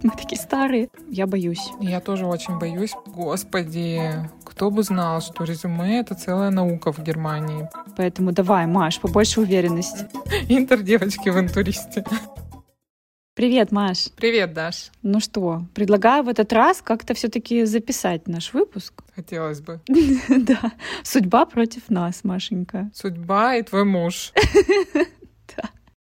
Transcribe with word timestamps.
Мы 0.02 0.10
такие 0.10 0.40
старые. 0.40 0.88
Я 1.08 1.26
боюсь. 1.26 1.70
Я 1.80 2.00
тоже 2.00 2.26
очень 2.26 2.58
боюсь. 2.58 2.92
Господи, 3.06 4.00
кто 4.44 4.70
бы 4.70 4.82
знал, 4.82 5.20
что 5.20 5.44
резюме— 5.44 6.00
это 6.00 6.14
целая 6.14 6.50
наука 6.50 6.92
в 6.92 7.02
Германии. 7.02 7.68
Поэтому 7.96 8.32
давай, 8.32 8.66
Маш, 8.66 8.98
побольше 9.00 9.40
уверенности. 9.40 10.06
Интер 10.48 10.82
девочки 10.82 11.28
в 11.28 11.38
интуристе. 11.38 12.04
Привет, 13.34 13.72
Маш. 13.72 14.08
Привет, 14.16 14.54
Даш. 14.54 14.90
Ну 15.02 15.20
что, 15.20 15.64
предлагаю 15.74 16.24
в 16.24 16.28
этот 16.28 16.52
раз 16.52 16.82
как-то 16.82 17.14
все-таки 17.14 17.64
записать 17.64 18.26
наш 18.26 18.54
выпуск. 18.54 19.02
Хотелось 19.14 19.60
бы. 19.60 19.80
Да. 20.28 20.72
Судьба 21.02 21.44
против 21.44 21.90
нас, 21.90 22.24
Машенька. 22.24 22.90
Судьба 22.94 23.56
и 23.56 23.62
твой 23.62 23.84
муж. 23.84 24.32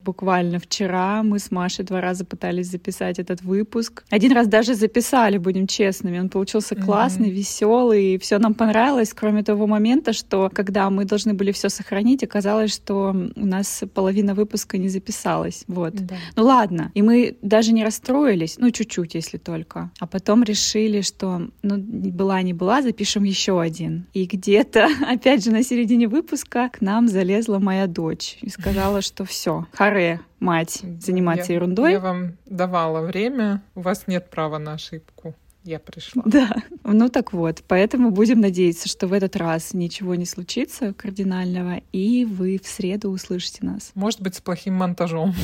Буквально 0.06 0.60
вчера 0.60 1.24
мы 1.24 1.40
с 1.40 1.50
Машей 1.50 1.84
два 1.84 2.00
раза 2.00 2.24
пытались 2.24 2.68
записать 2.68 3.18
этот 3.18 3.42
выпуск. 3.42 4.04
Один 4.08 4.30
раз 4.30 4.46
даже 4.46 4.76
записали, 4.76 5.36
будем 5.36 5.66
честными. 5.66 6.20
Он 6.20 6.28
получился 6.28 6.76
классный, 6.76 7.28
mm-hmm. 7.28 7.32
веселый, 7.32 8.14
и 8.14 8.18
все 8.18 8.38
нам 8.38 8.54
понравилось, 8.54 9.12
кроме 9.12 9.42
того 9.42 9.66
момента, 9.66 10.12
что 10.12 10.48
когда 10.54 10.90
мы 10.90 11.06
должны 11.06 11.34
были 11.34 11.50
все 11.50 11.68
сохранить, 11.68 12.22
оказалось, 12.22 12.72
что 12.72 13.16
у 13.34 13.46
нас 13.46 13.82
половина 13.94 14.34
выпуска 14.34 14.78
не 14.78 14.88
записалась. 14.88 15.64
Вот. 15.66 15.94
Да. 15.94 16.14
Ну 16.36 16.44
ладно. 16.44 16.92
И 16.94 17.02
мы 17.02 17.36
даже 17.42 17.72
не 17.72 17.82
расстроились, 17.82 18.58
ну 18.58 18.70
чуть-чуть, 18.70 19.16
если 19.16 19.38
только. 19.38 19.90
А 19.98 20.06
потом 20.06 20.44
решили, 20.44 21.00
что 21.00 21.48
ну 21.62 21.78
была 21.78 22.42
не 22.42 22.52
была, 22.52 22.80
запишем 22.80 23.24
еще 23.24 23.60
один. 23.60 24.06
И 24.14 24.26
где-то, 24.26 24.88
опять 25.08 25.42
же, 25.42 25.50
на 25.50 25.64
середине 25.64 26.06
выпуска 26.06 26.70
к 26.72 26.80
нам 26.80 27.08
залезла 27.08 27.58
моя 27.58 27.88
дочь 27.88 28.38
и 28.40 28.48
сказала, 28.50 29.02
что 29.02 29.24
все, 29.24 29.66
харе, 29.96 30.20
мать, 30.40 30.82
заниматься 31.00 31.52
я, 31.52 31.56
ерундой. 31.56 31.92
Я 31.92 32.00
вам 32.00 32.36
давала 32.44 33.00
время, 33.00 33.62
у 33.74 33.80
вас 33.80 34.06
нет 34.06 34.28
права 34.28 34.58
на 34.58 34.74
ошибку. 34.74 35.34
Я 35.64 35.78
пришла. 35.78 36.22
Да, 36.26 36.54
ну 36.84 37.08
так 37.08 37.32
вот, 37.32 37.64
поэтому 37.66 38.10
будем 38.10 38.40
надеяться, 38.40 38.88
что 38.88 39.08
в 39.08 39.12
этот 39.12 39.36
раз 39.36 39.74
ничего 39.74 40.14
не 40.14 40.26
случится 40.26 40.92
кардинального, 40.92 41.80
и 41.92 42.24
вы 42.24 42.60
в 42.62 42.68
среду 42.68 43.10
услышите 43.10 43.64
нас. 43.64 43.90
Может 43.94 44.20
быть, 44.20 44.36
с 44.36 44.40
плохим 44.40 44.74
монтажом. 44.74 45.34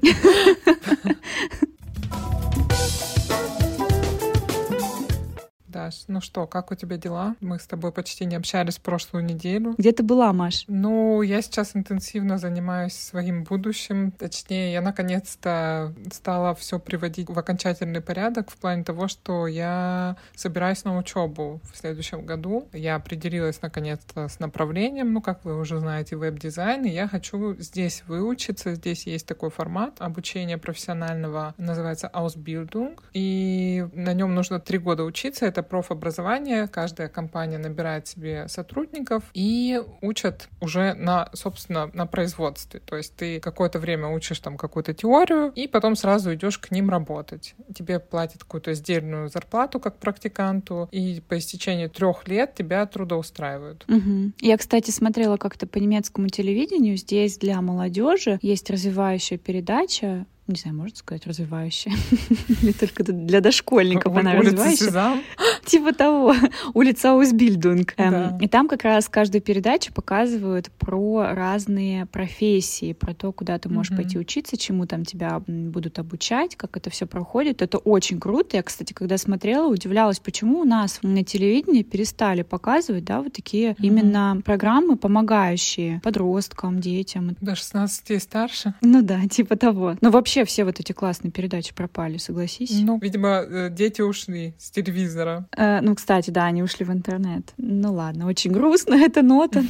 Даш, 5.68 6.04
ну 6.08 6.22
что, 6.22 6.46
как 6.46 6.70
у 6.70 6.74
тебя 6.74 6.96
дела? 6.96 7.36
Мы 7.40 7.58
с 7.58 7.66
тобой 7.66 7.92
почти 7.92 8.24
не 8.24 8.36
общались 8.36 8.78
прошлую 8.78 9.24
неделю. 9.24 9.74
Где 9.76 9.92
ты 9.92 10.02
была, 10.02 10.32
Маш? 10.32 10.64
Ну, 10.66 11.20
я 11.20 11.42
сейчас 11.42 11.76
интенсивно 11.76 12.38
занимаюсь 12.38 12.94
своим 12.94 13.44
будущим. 13.44 14.10
Точнее, 14.12 14.72
я 14.72 14.80
наконец-то 14.80 15.94
стала 16.10 16.54
все 16.54 16.78
приводить 16.78 17.28
в 17.28 17.38
окончательный 17.38 18.00
порядок 18.00 18.50
в 18.50 18.56
плане 18.56 18.82
того, 18.82 19.08
что 19.08 19.46
я 19.46 20.16
собираюсь 20.34 20.84
на 20.84 20.96
учебу 20.96 21.60
в 21.70 21.76
следующем 21.76 22.24
году. 22.24 22.66
Я 22.72 22.96
определилась 22.96 23.60
наконец-то 23.60 24.28
с 24.28 24.38
направлением, 24.38 25.12
ну, 25.12 25.20
как 25.20 25.44
вы 25.44 25.58
уже 25.58 25.80
знаете, 25.80 26.16
веб-дизайн, 26.16 26.86
и 26.86 26.90
я 26.90 27.08
хочу 27.08 27.54
здесь 27.56 28.04
выучиться. 28.06 28.74
Здесь 28.74 29.06
есть 29.06 29.26
такой 29.26 29.50
формат 29.50 29.96
обучения 29.98 30.56
профессионального, 30.56 31.54
называется 31.58 32.10
Ausbildung, 32.12 32.98
и 33.12 33.86
на 33.92 34.14
нем 34.14 34.34
нужно 34.34 34.60
три 34.60 34.78
года 34.78 35.04
учиться. 35.04 35.44
Это 35.44 35.57
профобразование. 35.62 36.68
Каждая 36.68 37.08
компания 37.08 37.58
набирает 37.58 38.06
себе 38.06 38.46
сотрудников 38.48 39.24
и 39.34 39.82
учат 40.00 40.48
уже 40.60 40.94
на, 40.94 41.30
собственно, 41.32 41.90
на 41.92 42.06
производстве. 42.06 42.80
То 42.80 42.96
есть 42.96 43.16
ты 43.16 43.40
какое-то 43.40 43.78
время 43.78 44.08
учишь 44.08 44.40
там 44.40 44.56
какую-то 44.56 44.94
теорию, 44.94 45.52
и 45.54 45.66
потом 45.68 45.96
сразу 45.96 46.34
идешь 46.34 46.58
к 46.58 46.70
ним 46.70 46.90
работать. 46.90 47.54
Тебе 47.74 47.98
платят 47.98 48.44
какую-то 48.44 48.74
сдельную 48.74 49.28
зарплату 49.28 49.80
как 49.80 49.98
практиканту, 49.98 50.88
и 50.90 51.20
по 51.20 51.38
истечении 51.38 51.86
трех 51.86 52.28
лет 52.28 52.54
тебя 52.54 52.86
трудоустраивают. 52.86 53.84
Угу. 53.88 54.32
Я, 54.40 54.56
кстати, 54.56 54.90
смотрела 54.90 55.36
как-то 55.36 55.66
по 55.66 55.78
немецкому 55.78 56.28
телевидению. 56.28 56.96
Здесь 56.96 57.38
для 57.38 57.60
молодежи 57.60 58.38
есть 58.42 58.70
развивающая 58.70 59.38
передача 59.38 60.26
не 60.48 60.56
знаю, 60.56 60.76
можно 60.76 60.96
сказать, 60.96 61.26
развивающая. 61.26 61.92
Или 62.62 62.72
только 62.72 63.04
для 63.04 63.40
дошкольников 63.40 64.16
она 64.16 64.34
развивающая. 64.34 65.22
Типа 65.64 65.92
того. 65.92 66.34
Улица 66.72 67.12
Аусбильдунг. 67.12 67.94
Эм, 67.98 68.38
и 68.38 68.48
там 68.48 68.68
как 68.68 68.84
раз 68.84 69.08
каждую 69.08 69.42
передачу 69.42 69.92
показывают 69.92 70.70
про 70.78 71.34
разные 71.34 72.06
профессии, 72.06 72.94
про 72.94 73.12
то, 73.14 73.32
куда 73.32 73.58
ты 73.58 73.68
можешь 73.68 73.94
пойти 73.94 74.18
учиться, 74.18 74.56
чему 74.56 74.86
там 74.86 75.04
тебя 75.04 75.42
будут 75.46 75.98
обучать, 75.98 76.56
как 76.56 76.76
это 76.76 76.88
все 76.88 77.06
проходит. 77.06 77.60
Это 77.60 77.76
очень 77.78 78.18
круто. 78.18 78.56
Я, 78.56 78.62
кстати, 78.62 78.94
когда 78.94 79.18
смотрела, 79.18 79.68
удивлялась, 79.68 80.18
почему 80.18 80.60
у 80.60 80.64
нас 80.64 81.00
на 81.02 81.24
телевидении 81.24 81.82
перестали 81.82 82.42
показывать, 82.42 83.04
да, 83.04 83.20
вот 83.20 83.34
такие 83.34 83.76
именно 83.80 84.40
программы, 84.44 84.96
помогающие 84.96 86.00
подросткам, 86.02 86.80
детям. 86.80 87.36
До 87.40 87.54
16 87.54 88.10
и 88.10 88.18
старше. 88.18 88.74
Ну 88.80 89.02
да, 89.02 89.26
типа 89.28 89.56
того. 89.56 89.96
Но 90.00 90.10
вообще 90.10 90.37
вообще 90.38 90.44
все 90.44 90.64
вот 90.64 90.80
эти 90.80 90.92
классные 90.92 91.30
передачи 91.30 91.74
пропали, 91.74 92.18
согласись? 92.18 92.80
Ну, 92.82 92.98
видимо, 92.98 93.44
э, 93.48 93.70
дети 93.70 94.02
ушли 94.02 94.54
с 94.58 94.70
телевизора. 94.70 95.46
Э, 95.56 95.80
ну, 95.80 95.94
кстати, 95.94 96.30
да, 96.30 96.44
они 96.44 96.62
ушли 96.62 96.84
в 96.84 96.92
интернет. 96.92 97.52
Ну 97.56 97.92
ладно, 97.92 98.26
очень 98.26 98.52
грустно 98.52 98.94
эта 99.04 99.22
нота. 99.22 99.62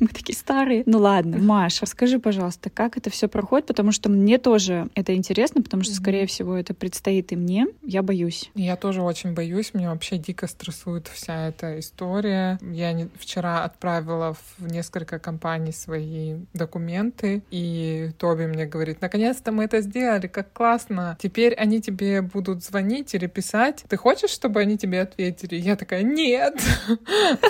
Мы 0.00 0.08
такие 0.08 0.36
старые. 0.36 0.82
Ну 0.86 0.98
ладно, 0.98 1.38
Маш, 1.38 1.80
расскажи, 1.82 2.18
пожалуйста, 2.18 2.70
как 2.70 2.96
это 2.96 3.10
все 3.10 3.28
проходит, 3.28 3.66
потому 3.66 3.92
что 3.92 4.08
мне 4.08 4.38
тоже 4.38 4.88
это 4.94 5.14
интересно, 5.14 5.62
потому 5.62 5.82
что, 5.82 5.94
скорее 5.94 6.26
всего, 6.26 6.56
это 6.56 6.74
предстоит 6.74 7.32
и 7.32 7.36
мне. 7.36 7.66
Я 7.82 8.02
боюсь. 8.02 8.50
Я 8.54 8.76
тоже 8.76 9.02
очень 9.02 9.34
боюсь. 9.34 9.74
Меня 9.74 9.90
вообще 9.90 10.18
дико 10.18 10.46
стрессует 10.46 11.08
вся 11.08 11.48
эта 11.48 11.78
история. 11.78 12.58
Я 12.62 12.92
не... 12.92 13.08
вчера 13.18 13.64
отправила 13.64 14.34
в 14.58 14.66
несколько 14.66 15.18
компаний 15.18 15.72
свои 15.72 16.36
документы, 16.52 17.42
и 17.50 18.10
Тоби 18.18 18.46
мне 18.46 18.66
говорит, 18.66 19.00
наконец-то 19.00 19.52
мы 19.52 19.64
это 19.64 19.80
сделали 19.80 20.01
сделали, 20.02 20.26
как 20.26 20.52
классно. 20.52 21.16
Теперь 21.20 21.54
они 21.54 21.80
тебе 21.80 22.22
будут 22.22 22.64
звонить 22.64 23.14
или 23.14 23.26
писать. 23.26 23.84
Ты 23.88 23.96
хочешь, 23.96 24.30
чтобы 24.30 24.60
они 24.60 24.76
тебе 24.76 25.00
ответили? 25.00 25.56
Я 25.56 25.76
такая, 25.76 26.02
нет. 26.02 26.54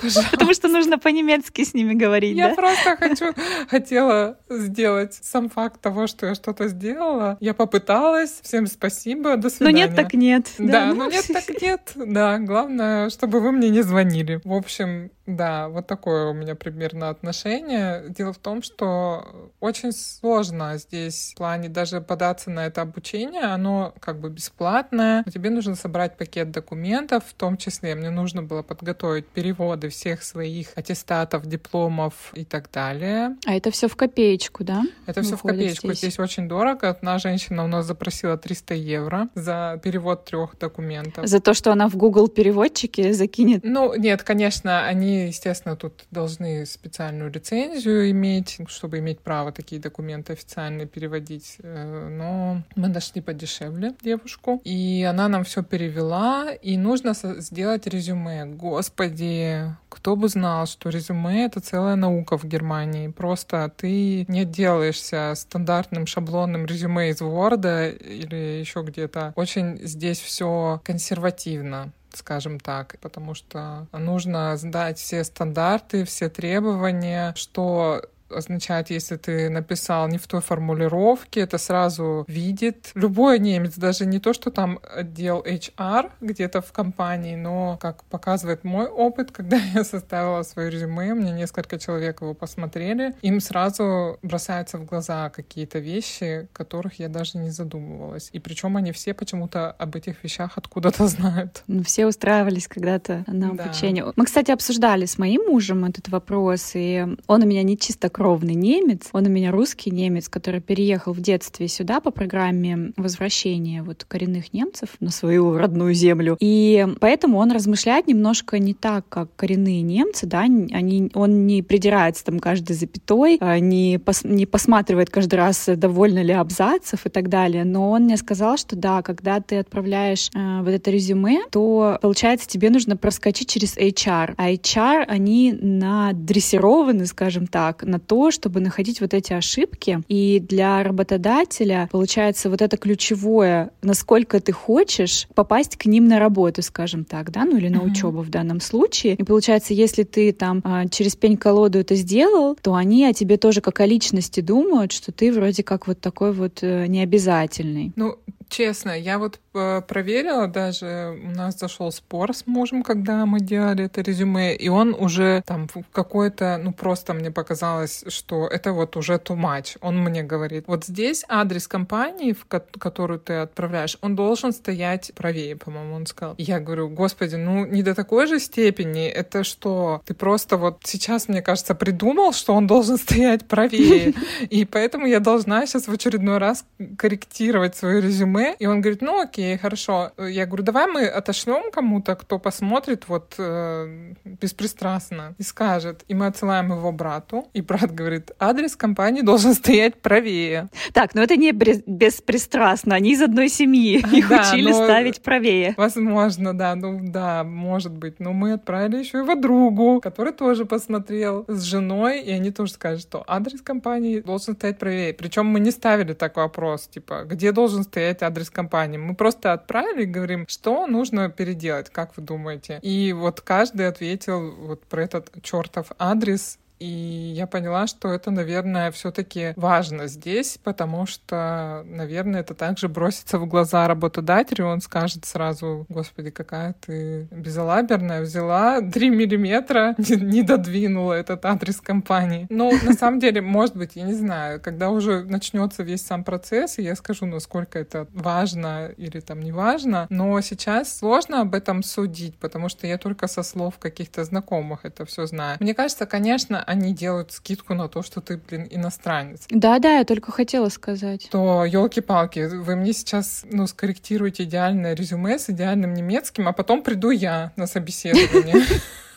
Потому 0.31 0.55
что 0.55 0.69
нужно 0.69 0.99
по-немецки 0.99 1.65
с 1.65 1.75
ними 1.75 1.95
говорить, 1.95 2.37
Я 2.37 2.55
просто 2.55 2.97
хочу, 3.01 3.33
хотела 3.69 4.37
сделать 4.51 5.19
сам 5.23 5.49
факт 5.49 5.81
того, 5.81 6.07
что 6.07 6.27
я 6.27 6.35
что-то 6.35 6.69
сделала. 6.69 7.37
Я 7.41 7.55
попыталась. 7.55 8.41
Всем 8.43 8.67
спасибо. 8.67 9.37
До 9.37 9.51
свидания. 9.51 9.87
Но 9.87 9.87
нет, 9.87 9.97
так 9.97 10.15
нет. 10.15 10.47
Да, 10.59 10.87
но 10.87 10.95
ну 10.95 11.11
нет, 11.11 11.27
так 11.33 11.63
нет. 11.63 11.93
Да, 11.95 12.39
главное, 12.39 13.11
чтобы 13.11 13.41
вы 13.41 13.53
мне 13.53 13.71
не 13.71 13.83
звонили. 13.83 14.41
В 14.45 14.53
общем, 14.53 15.11
да, 15.27 15.69
вот 15.69 15.87
такое 15.87 16.27
у 16.27 16.33
меня 16.33 16.55
примерно 16.57 17.09
отношение. 17.09 18.05
Дело 18.09 18.33
в 18.33 18.39
том, 18.39 18.63
что 18.63 19.53
очень 19.61 19.93
сложно 19.93 20.77
здесь 20.79 21.33
в 21.33 21.39
плане 21.39 21.69
даже 21.69 22.01
податься 22.01 22.51
на 22.51 22.67
это 22.67 22.83
обучение. 22.83 23.43
Оно 23.43 23.95
как 24.01 24.19
бы 24.19 24.31
бесплатное. 24.31 25.23
Но 25.25 25.31
тебе 25.31 25.51
нужно 25.51 25.77
собрать 25.77 26.17
пакет 26.17 26.51
документов, 26.51 27.25
в 27.27 27.35
том 27.35 27.57
числе 27.57 27.95
мне 27.95 28.11
нужно 28.11 28.43
было 28.43 28.63
подготовить 28.63 29.27
переводы 29.29 29.89
всех 29.91 30.25
своих 30.25 30.69
аттестатов, 30.75 31.47
дипломов 31.47 32.33
и 32.35 32.45
так 32.45 32.71
далее. 32.73 33.37
А 33.47 33.55
это 33.55 33.71
все 33.71 33.87
в 33.87 33.95
копеечку, 33.95 34.65
да? 34.65 34.83
Это 35.07 35.23
все 35.23 35.37
в 35.37 35.43
копеечку. 35.43 35.89
Здесь. 35.89 35.99
здесь 35.99 36.19
очень 36.19 36.49
дорого. 36.49 36.89
Одна 36.89 37.19
женщина 37.19 37.65
у 37.65 37.69
нас 37.69 37.87
запросила 37.87 38.37
300 38.37 38.75
евро 38.75 39.29
за 39.35 39.81
перевод 39.85 40.25
трех 40.25 40.59
документов. 40.59 41.27
За 41.29 41.41
то, 41.41 41.55
что 41.55 41.71
она 41.71 41.89
в 41.89 41.97
Google 41.97 42.27
переводчике 42.27 43.13
закинет? 43.13 43.61
Ну, 43.63 43.95
нет, 43.95 44.25
конечно, 44.25 44.85
они 44.85 45.12
естественно, 45.13 45.77
тут 45.77 46.05
должны 46.11 46.67
специальную 46.67 47.31
лицензию 47.31 48.11
иметь, 48.11 48.59
чтобы 48.69 48.99
иметь 48.99 49.21
право 49.21 49.53
такие 49.53 49.81
документы 49.81 50.33
официально 50.33 50.87
переводить. 50.87 51.57
Э, 51.63 52.09
но 52.09 52.63
мы 52.77 52.89
нашли 52.89 53.21
подешевле 53.21 53.95
девушку, 54.03 54.61
и 54.65 55.07
она 55.09 55.29
нам 55.29 55.45
все 55.45 55.63
перевела, 55.63 56.51
и 56.53 56.77
нужно 56.77 57.15
сделать 57.15 57.87
резюме. 57.87 58.45
Господи, 58.47 59.75
кто 59.89 60.17
бы 60.17 60.29
знал, 60.29 60.67
что 60.67 60.89
резюме— 60.91 61.45
это 61.47 61.61
целая 61.61 61.97
наука 61.97 62.39
в 62.39 62.45
Германии. 62.45 63.09
Просто 63.09 63.73
ты 63.77 64.25
не 64.29 64.45
делаешься 64.45 65.35
стандартным 65.37 66.07
шаблонным 66.07 66.67
резюме 66.67 67.11
из 67.11 67.21
Word 67.21 67.99
или 67.99 68.61
еще 68.61 68.83
где-то. 68.83 69.33
Очень 69.37 69.79
здесь 69.83 70.21
все 70.21 70.81
консервативно 70.85 71.93
скажем 72.17 72.61
так, 72.61 72.97
потому 73.01 73.35
что 73.35 73.87
нужно 73.93 74.57
сдать 74.57 74.99
все 74.99 75.25
стандарты, 75.25 76.05
все 76.05 76.29
требования, 76.29 77.33
что 77.37 78.03
означает, 78.35 78.91
если 78.91 79.17
ты 79.17 79.51
написал 79.51 80.09
не 80.09 80.19
в 80.19 80.27
той 80.27 80.41
формулировке, 80.41 81.41
это 81.41 81.59
сразу 81.59 82.25
видит 82.29 82.91
любой 82.95 83.39
немец, 83.39 83.77
даже 83.77 84.07
не 84.07 84.19
то, 84.19 84.33
что 84.33 84.51
там 84.51 84.79
отдел 84.95 85.43
HR 85.43 86.11
где-то 86.21 86.61
в 86.61 86.73
компании, 86.73 87.37
но, 87.37 87.79
как 87.81 88.05
показывает 88.05 88.65
мой 88.65 88.87
опыт, 88.87 89.31
когда 89.33 89.57
я 89.57 89.85
составила 89.85 90.43
свое 90.43 90.71
резюме, 90.71 91.15
мне 91.15 91.33
несколько 91.33 91.79
человек 91.79 92.23
его 92.23 92.35
посмотрели, 92.35 93.15
им 93.23 93.41
сразу 93.41 94.19
бросаются 94.23 94.79
в 94.79 94.85
глаза 94.85 95.31
какие-то 95.31 95.79
вещи, 95.79 96.49
которых 96.53 96.99
я 96.99 97.09
даже 97.09 97.39
не 97.39 97.51
задумывалась. 97.51 98.31
И 98.33 98.39
причем 98.39 98.77
они 98.77 98.93
все 98.93 99.15
почему-то 99.15 99.71
об 99.71 99.97
этих 99.97 100.23
вещах 100.25 100.53
откуда-то 100.57 101.07
знают. 101.09 101.63
Ну, 101.67 101.83
все 101.83 102.07
устраивались 102.07 102.69
когда-то 102.69 103.25
на 103.27 103.51
обучение. 103.51 104.05
Да. 104.05 104.13
Мы, 104.17 104.25
кстати, 104.25 104.51
обсуждали 104.51 105.07
с 105.07 105.19
моим 105.19 105.43
мужем 105.47 105.85
этот 105.85 106.09
вопрос, 106.09 106.73
и 106.75 107.07
он 107.27 107.43
у 107.43 107.47
меня 107.47 107.63
не 107.63 107.77
чистокровный 108.23 108.55
немец, 108.55 109.09
он 109.13 109.27
у 109.27 109.29
меня 109.29 109.51
русский 109.51 109.91
немец, 109.91 110.29
который 110.29 110.61
переехал 110.61 111.13
в 111.13 111.21
детстве 111.21 111.67
сюда 111.69 112.01
по 112.01 112.11
программе 112.11 112.93
возвращения 112.97 113.83
вот 113.83 114.05
коренных 114.05 114.53
немцев 114.53 114.91
на 115.01 115.11
свою 115.11 115.57
родную 115.57 115.95
землю. 115.95 116.37
И 116.41 116.87
поэтому 117.01 117.39
он 117.39 117.51
размышляет 117.51 118.07
немножко 118.07 118.59
не 118.59 118.75
так, 118.75 119.09
как 119.09 119.35
коренные 119.35 119.83
немцы, 119.83 120.27
да, 120.27 120.41
они, 120.41 121.11
он 121.15 121.47
не 121.47 121.63
придирается 121.63 122.25
там 122.25 122.39
каждой 122.39 122.75
запятой, 122.75 123.39
а, 123.41 123.59
не, 123.59 123.99
пос, 123.99 124.25
не 124.25 124.47
посматривает 124.47 125.11
каждый 125.11 125.37
раз, 125.37 125.69
довольно 125.77 126.23
ли 126.23 126.33
абзацев 126.33 127.07
и 127.07 127.09
так 127.09 127.29
далее, 127.29 127.65
но 127.65 127.91
он 127.91 128.05
мне 128.05 128.17
сказал, 128.17 128.57
что 128.57 128.77
да, 128.77 129.03
когда 129.03 129.41
ты 129.41 129.57
отправляешь 129.57 130.31
э, 130.35 130.61
вот 130.63 130.71
это 130.71 130.91
резюме, 130.91 131.41
то, 131.51 131.99
получается, 132.01 132.49
тебе 132.49 132.71
нужно 132.71 132.97
проскочить 132.97 133.49
через 133.49 133.77
HR, 133.77 134.35
а 134.37 134.51
HR, 134.51 135.05
они 135.09 135.53
надрессированы, 135.61 137.07
скажем 137.07 137.47
так, 137.47 137.83
на 137.83 137.99
то, 137.99 138.12
чтобы 138.31 138.61
находить 138.61 139.01
вот 139.01 139.15
эти 139.15 139.33
ошибки, 139.33 140.03
и 140.09 140.41
для 140.41 140.83
работодателя, 140.83 141.89
получается, 141.91 142.51
вот 142.51 142.63
это 142.63 142.77
ключевое, 142.77 143.71
насколько 143.83 144.41
ты 144.41 144.53
хочешь 144.53 145.27
попасть 145.35 145.77
к 145.77 145.87
ним 145.87 146.07
на 146.07 146.19
работу, 146.19 146.63
скажем 146.63 147.05
так, 147.05 147.31
да, 147.31 147.45
ну 147.45 147.57
или 147.57 147.69
на 147.69 147.79
uh-huh. 147.79 147.91
учебу 147.91 148.21
в 148.21 148.31
данном 148.31 148.61
случае. 148.61 149.15
И 149.15 149.25
получается, 149.25 149.75
если 149.75 150.03
ты 150.03 150.33
там 150.33 150.61
а, 150.65 150.89
через 150.89 151.17
пень-колоду 151.17 151.79
это 151.79 151.95
сделал, 151.95 152.57
то 152.61 152.75
они 152.75 153.05
о 153.07 153.13
тебе 153.13 153.37
тоже 153.37 153.61
как 153.61 153.81
о 153.81 153.87
личности 153.87 154.41
думают, 154.41 154.93
что 154.93 155.13
ты 155.13 155.33
вроде 155.33 155.63
как 155.63 155.87
вот 155.87 156.01
такой 156.01 156.33
вот 156.33 156.59
э, 156.63 156.87
необязательный. 156.87 157.93
Ну, 157.97 158.17
честно, 158.53 158.91
я 158.91 159.19
вот 159.19 159.41
э, 159.55 159.81
проверила 159.81 160.47
даже, 160.47 161.19
у 161.25 161.31
нас 161.31 161.59
зашел 161.59 161.91
спор 161.91 162.35
с 162.35 162.47
мужем, 162.47 162.83
когда 162.83 163.25
мы 163.27 163.41
делали 163.41 163.85
это 163.87 164.03
резюме, 164.03 164.55
и 164.55 164.69
он 164.69 164.95
уже 164.95 165.43
там 165.47 165.69
какой-то, 165.93 166.61
ну 166.63 166.73
просто 166.73 167.15
мне 167.15 167.31
показалось, 167.31 168.05
что 168.09 168.47
это 168.47 168.73
вот 168.73 168.97
уже 168.97 169.15
too 169.15 169.37
much. 169.37 169.79
Он 169.81 169.99
мне 169.99 170.23
говорит, 170.23 170.65
вот 170.67 170.85
здесь 170.85 171.25
адрес 171.29 171.67
компании, 171.67 172.33
в 172.33 172.45
которую 172.47 173.19
ты 173.19 173.35
отправляешь, 173.35 173.97
он 174.03 174.15
должен 174.15 174.53
стоять 174.53 175.13
правее, 175.15 175.57
по-моему, 175.57 175.95
он 175.95 176.07
сказал. 176.07 176.35
И 176.37 176.43
я 176.43 176.61
говорю, 176.61 176.89
господи, 176.91 177.37
ну 177.37 177.65
не 177.65 177.83
до 177.83 177.95
такой 177.95 178.27
же 178.27 178.39
степени, 178.39 179.07
это 179.09 179.45
что, 179.45 180.03
ты 180.05 180.13
просто 180.15 180.59
вот 180.59 180.81
сейчас, 180.85 181.29
мне 181.29 181.41
кажется, 181.41 181.75
придумал, 181.75 182.33
что 182.33 182.55
он 182.55 182.67
должен 182.67 182.99
стоять 182.99 183.49
правее, 183.49 184.13
и 184.51 184.67
поэтому 184.67 185.07
я 185.07 185.21
должна 185.21 185.67
сейчас 185.67 185.89
в 185.89 185.93
очередной 185.93 186.37
раз 186.37 186.67
корректировать 186.99 187.77
свое 187.77 188.03
резюме, 188.03 188.42
и 188.59 188.67
он 188.67 188.81
говорит, 188.81 189.03
ну 189.03 189.21
окей, 189.21 189.57
хорошо. 189.59 190.13
Я 190.19 190.47
говорю, 190.47 190.65
давай 190.65 190.87
мы 190.87 191.07
отошлем 191.07 191.71
кому-то, 191.71 192.15
кто 192.15 192.39
посмотрит 192.39 193.09
вот 193.09 193.35
э, 193.39 194.15
беспристрастно 194.25 195.35
и 195.39 195.43
скажет. 195.43 196.05
И 196.09 196.15
мы 196.15 196.27
отсылаем 196.27 196.73
его 196.73 196.93
брату, 196.93 197.49
и 197.55 197.63
брат 197.63 197.95
говорит, 197.95 198.33
адрес 198.39 198.77
компании 198.77 199.23
должен 199.23 199.55
стоять 199.55 200.01
правее. 200.01 200.69
Так, 200.93 201.15
но 201.15 201.23
это 201.23 201.37
не 201.37 201.53
беспристрастно, 201.53 202.95
они 202.95 203.13
из 203.13 203.23
одной 203.23 203.49
семьи, 203.49 204.05
их 204.17 204.29
да, 204.29 204.41
учили 204.41 204.73
ставить 204.73 205.23
правее. 205.23 205.75
Возможно, 205.77 206.57
да, 206.57 206.75
ну 206.75 207.01
да, 207.03 207.45
может 207.45 207.93
быть. 207.93 208.21
Но 208.21 208.33
мы 208.33 208.55
отправили 208.55 208.99
еще 208.99 209.19
его 209.19 209.35
другу, 209.35 210.01
который 210.01 210.33
тоже 210.33 210.65
посмотрел 210.65 211.45
с 211.49 211.63
женой, 211.63 212.21
и 212.21 212.31
они 212.31 212.51
тоже 212.51 212.73
скажут, 212.73 213.03
что 213.03 213.25
адрес 213.27 213.61
компании 213.61 214.21
должен 214.21 214.55
стоять 214.55 214.79
правее. 214.79 215.15
Причем 215.15 215.47
мы 215.47 215.61
не 215.61 215.71
ставили 215.71 216.13
такой 216.13 216.45
вопрос, 216.45 216.89
типа, 216.89 217.25
где 217.25 217.53
должен 217.53 217.83
стоять 217.83 218.23
адрес 218.23 218.32
компании. 218.51 218.99
Мы 218.99 219.15
просто 219.15 219.53
отправили 219.53 220.03
и 220.03 220.07
говорим, 220.07 220.47
что 220.49 220.87
нужно 220.87 221.29
переделать, 221.29 221.91
как 221.91 222.17
вы 222.17 222.23
думаете. 222.23 222.79
И 222.83 223.13
вот 223.13 223.41
каждый 223.41 223.89
ответил 223.89 224.53
вот 224.53 224.85
про 224.85 225.03
этот 225.03 225.31
чертов 225.43 225.89
адрес, 225.99 226.59
и 226.83 227.33
я 227.37 227.47
поняла, 227.47 227.87
что 227.87 228.09
это, 228.09 228.33
наверное, 228.33 228.91
все-таки 228.91 229.53
важно 229.55 230.09
здесь, 230.09 230.59
потому 230.65 231.07
что, 231.07 231.85
наверное, 231.87 232.41
это 232.41 232.55
также 232.55 232.89
бросится 232.89 233.39
в 233.39 233.47
глаза 233.47 233.87
работодателю. 233.87 234.67
Он 234.67 234.81
скажет 234.81 235.25
сразу, 235.25 235.87
господи, 235.89 236.31
какая 236.31 236.75
ты 236.85 237.29
безалаберная, 237.31 238.23
взяла 238.23 238.81
3 238.81 239.11
миллиметра, 239.11 239.95
не, 239.99 240.17
не 240.17 240.43
додвинула 240.43 241.13
этот 241.13 241.45
адрес 241.45 241.81
компании. 241.81 242.47
Но 242.51 242.73
на 242.83 242.95
самом 242.95 243.21
деле, 243.21 243.41
может 243.41 243.77
быть, 243.77 243.93
я 243.95 244.03
не 244.03 244.15
знаю, 244.15 244.61
когда 244.61 244.91
уже 244.91 245.23
начнется 245.23 245.85
весь 245.85 246.05
сам 246.05 246.25
процесс, 246.25 246.81
и 246.81 246.83
я 246.83 246.97
скажу, 246.97 247.27
насколько 247.27 247.79
это 247.79 248.09
важно 248.13 248.91
или 248.97 249.21
там 249.21 249.41
не 249.41 249.53
важно, 249.53 250.09
но 250.11 250.41
сейчас 250.41 250.99
сложно 250.99 251.43
об 251.43 251.55
этом 251.55 251.85
судить, 251.85 252.37
потому 252.39 252.69
что 252.69 252.89
я 252.89 252.99
только 252.99 253.29
со 253.29 253.45
слов 253.45 253.79
каких-то 253.79 254.25
знакомых 254.25 254.81
это 254.83 255.05
все 255.05 255.27
знаю. 255.27 255.59
Мне 255.61 255.75
кажется, 255.75 256.07
конечно, 256.07 256.72
они 256.73 256.93
делают 256.95 257.33
скидку 257.33 257.75
на 257.75 257.89
то, 257.89 258.03
что 258.03 258.21
ты, 258.21 258.37
блин, 258.37 258.67
иностранец. 258.71 259.47
Да-да, 259.49 259.99
я 259.99 260.05
только 260.05 260.33
хотела 260.33 260.69
сказать. 260.69 261.29
То, 261.31 261.65
елки-палки, 261.65 262.41
вы 262.41 262.77
мне 262.77 262.93
сейчас, 262.93 263.45
ну, 263.51 263.67
скорректируете 263.67 264.45
идеальное 264.45 264.95
резюме 264.95 265.39
с 265.39 265.49
идеальным 265.51 265.95
немецким, 265.95 266.49
а 266.49 266.53
потом 266.53 266.83
приду 266.83 267.11
я 267.11 267.53
на 267.57 267.67
собеседование. 267.67 268.57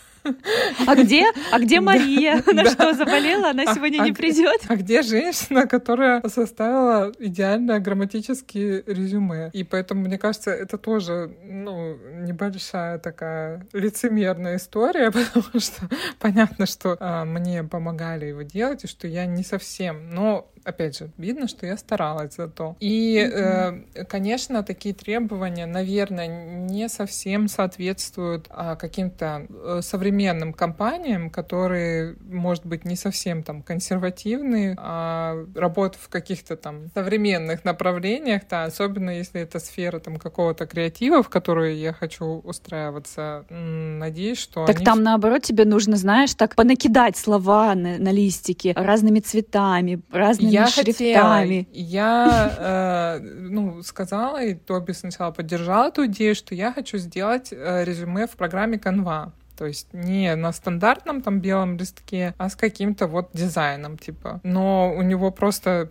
А 0.87 0.95
где? 0.95 1.25
А 1.51 1.59
где 1.59 1.79
Мария? 1.79 2.43
Она 2.47 2.65
что, 2.65 2.93
заболела? 2.93 3.49
Она 3.49 3.63
а, 3.63 3.73
сегодня 3.73 3.99
не 3.99 4.11
а 4.11 4.13
придет? 4.13 4.61
А 4.67 4.75
где 4.75 5.01
женщина, 5.01 5.67
которая 5.67 6.21
составила 6.27 7.11
идеальное 7.19 7.79
грамматическое 7.79 8.83
резюме? 8.85 9.49
И 9.53 9.63
поэтому, 9.63 10.01
мне 10.01 10.17
кажется, 10.17 10.51
это 10.51 10.77
тоже, 10.77 11.31
ну, 11.43 11.97
небольшая 12.21 12.99
такая 12.99 13.67
лицемерная 13.73 14.57
история, 14.57 15.11
потому 15.11 15.59
что 15.59 15.89
понятно, 16.19 16.65
что 16.65 16.97
а, 16.99 17.25
мне 17.25 17.63
помогали 17.63 18.25
его 18.25 18.41
делать, 18.41 18.83
и 18.83 18.87
что 18.87 19.07
я 19.07 19.25
не 19.25 19.43
совсем, 19.43 20.09
но 20.09 20.51
опять 20.65 20.97
же, 20.97 21.11
видно, 21.17 21.47
что 21.47 21.65
я 21.65 21.77
старалась 21.77 22.35
за 22.35 22.47
то. 22.47 22.75
И, 22.79 23.17
э, 23.17 24.03
конечно, 24.05 24.63
такие 24.63 24.95
требования, 24.95 25.67
наверное, 25.67 26.27
не 26.27 26.89
совсем 26.89 27.47
соответствуют 27.47 28.47
а, 28.49 28.75
каким-то 28.75 29.45
э, 29.49 29.79
современным 29.81 30.53
компаниям, 30.53 31.29
которые, 31.29 32.15
может 32.27 32.65
быть, 32.65 32.83
не 32.83 32.95
совсем 32.95 33.43
там 33.43 33.61
консервативные, 33.61 34.75
а 34.77 35.45
работают 35.55 36.03
в 36.03 36.09
каких-то 36.09 36.55
там 36.55 36.89
современных 36.93 37.63
направлениях, 37.63 38.41
да, 38.49 38.63
особенно 38.63 39.11
если 39.11 39.41
это 39.41 39.59
сфера 39.59 39.99
там 39.99 40.17
какого-то 40.17 40.65
креатива, 40.65 41.21
в 41.21 41.29
которую 41.29 41.77
я 41.77 41.93
хочу 41.93 42.25
устраиваться. 42.25 43.45
Надеюсь, 43.49 44.39
что 44.39 44.65
Так 44.65 44.77
они... 44.77 44.85
там, 44.85 45.03
наоборот, 45.03 45.43
тебе 45.43 45.65
нужно, 45.65 45.95
знаешь, 45.95 46.33
так 46.33 46.55
понакидать 46.55 47.17
слова 47.17 47.75
на, 47.75 47.99
на 47.99 48.11
листике 48.11 48.73
разными 48.75 49.19
цветами, 49.19 50.01
разными 50.11 50.54
я 50.55 50.67
шрифтами. 50.67 51.13
Хотела, 51.13 51.65
я 51.71 52.55
э, 52.57 53.19
ну, 53.19 53.83
сказала, 53.83 54.43
и 54.43 54.53
Тоби 54.53 54.93
сначала 54.93 55.31
поддержала 55.31 55.87
эту 55.87 56.05
идею, 56.07 56.35
что 56.35 56.55
я 56.55 56.71
хочу 56.73 56.97
сделать 56.97 57.49
э, 57.51 57.83
резюме 57.83 58.27
в 58.27 58.31
программе 58.31 58.77
Canva. 58.77 59.31
То 59.57 59.65
есть 59.65 59.87
не 59.93 60.35
на 60.35 60.51
стандартном 60.51 61.21
там 61.21 61.39
белом 61.39 61.77
листке, 61.77 62.33
а 62.37 62.49
с 62.49 62.55
каким-то 62.55 63.07
вот 63.07 63.29
дизайном, 63.33 63.97
типа. 63.97 64.41
Но 64.43 64.93
у 64.93 65.01
него 65.01 65.31
просто 65.31 65.89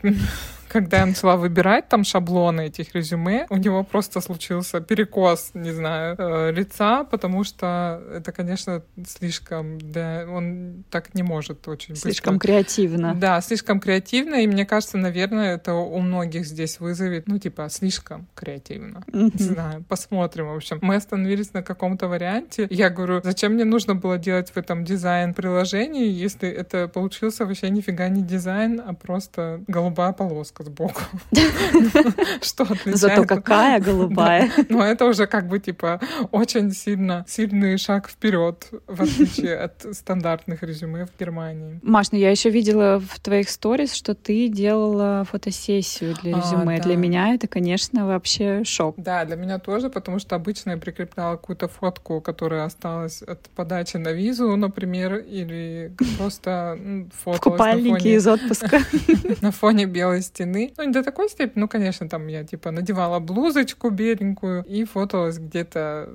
когда 0.75 0.99
я 0.99 1.07
начала 1.07 1.37
выбирать 1.37 1.89
там 1.89 2.03
шаблоны 2.03 2.67
этих 2.67 2.97
резюме, 2.97 3.47
у 3.49 3.57
него 3.57 3.85
просто 3.85 4.21
случился 4.21 4.81
перекос, 4.81 5.53
не 5.55 5.71
знаю, 5.71 6.17
э, 6.19 6.51
лица, 6.51 7.05
потому 7.05 7.45
что 7.45 8.03
это, 8.13 8.33
конечно, 8.33 8.83
слишком, 9.07 9.79
да, 9.81 10.27
он 10.29 10.83
так 10.91 11.15
не 11.15 11.23
может 11.23 11.69
очень 11.69 11.95
Слишком 11.95 12.35
быстро. 12.35 12.49
креативно. 12.49 13.15
Да, 13.15 13.41
слишком 13.41 13.79
креативно, 13.79 14.43
и 14.43 14.49
мне 14.49 14.67
кажется, 14.67 14.99
наверное, 14.99 15.55
это 15.55 15.75
у 15.75 16.01
многих 16.01 16.45
здесь 16.45 16.81
вызовет, 16.81 17.29
ну, 17.29 17.39
типа, 17.39 17.69
слишком 17.71 18.27
креативно. 18.35 19.05
Не 19.13 19.31
знаю, 19.45 19.85
посмотрим, 19.89 20.49
в 20.49 20.57
общем. 20.57 20.81
Мы 20.83 20.97
остановились 20.97 21.53
на 21.53 21.63
каком-то 21.63 22.09
варианте. 22.09 22.67
Я 22.69 22.91
говорю, 22.91 23.21
зачем 23.23 23.53
мне 23.53 23.65
нужно 23.65 23.95
было 23.95 24.19
делать 24.19 24.51
в 24.51 24.57
этом 24.57 24.85
дизайн 24.85 25.35
приложении, 25.35 26.09
если 26.09 26.49
это 26.49 26.89
получился 26.89 27.47
вообще 27.47 27.71
нифига 27.71 28.09
не 28.09 28.23
дизайн, 28.23 28.83
а 28.85 28.93
просто 28.93 29.63
голубая 29.69 30.13
полоска 30.13 30.64
сбоку. 30.65 31.03
Что? 32.43 32.67
Зато 32.87 33.25
какая 33.25 33.81
голубая. 33.81 34.51
Но 34.69 34.85
это 34.85 35.05
уже 35.07 35.27
как 35.27 35.49
бы 35.49 35.59
типа 35.59 36.01
очень 36.31 36.73
сильно 36.73 37.25
сильный 37.29 37.79
шаг 37.79 38.09
вперед, 38.09 38.69
в 38.87 39.03
отличие 39.03 39.57
от 39.57 39.87
стандартных 39.93 40.63
резюме 40.63 41.07
в 41.07 41.19
Германии. 41.19 41.81
Маш, 41.83 42.13
ну 42.13 42.19
я 42.19 42.31
еще 42.31 42.51
видела 42.51 43.01
в 43.01 43.21
твоих 43.21 43.49
сторис, 43.51 43.95
что 43.95 44.15
ты 44.15 44.49
делала 44.49 45.25
фотосессию 45.31 46.15
для 46.23 46.37
а, 46.37 46.41
резюме. 46.41 46.81
Для 46.81 46.97
меня 46.97 47.35
это, 47.35 47.47
конечно, 47.47 48.07
вообще 48.07 48.63
шок. 48.65 48.95
Да, 48.97 49.25
для 49.25 49.37
меня 49.37 49.59
тоже, 49.59 49.91
потому 49.91 50.19
что 50.19 50.37
обычно 50.37 50.71
я 50.71 50.77
прикрепляла 50.77 51.37
какую-то 51.37 51.69
фотку, 51.69 52.21
которая 52.21 52.65
осталась 52.65 53.23
от 53.23 53.49
подачи 53.51 53.97
на 53.97 54.13
визу, 54.13 54.57
например, 54.57 55.17
или 55.17 55.93
просто 56.19 56.79
фото. 57.13 57.41
Купальники 57.41 58.09
из 58.09 58.27
отпуска. 58.27 58.81
На 59.41 59.51
фоне 59.51 59.87
белой 59.87 60.23
стены. 60.23 60.54
Ну, 60.77 60.85
не 60.85 60.93
до 60.93 61.03
такой 61.03 61.29
степени, 61.29 61.61
ну, 61.61 61.69
конечно, 61.69 62.09
там 62.09 62.27
я 62.29 62.45
типа 62.45 62.71
надевала 62.71 63.21
блузочку 63.21 63.91
беленькую 63.91 64.65
и 64.65 64.85
фоталась 64.85 65.39
где-то 65.39 66.09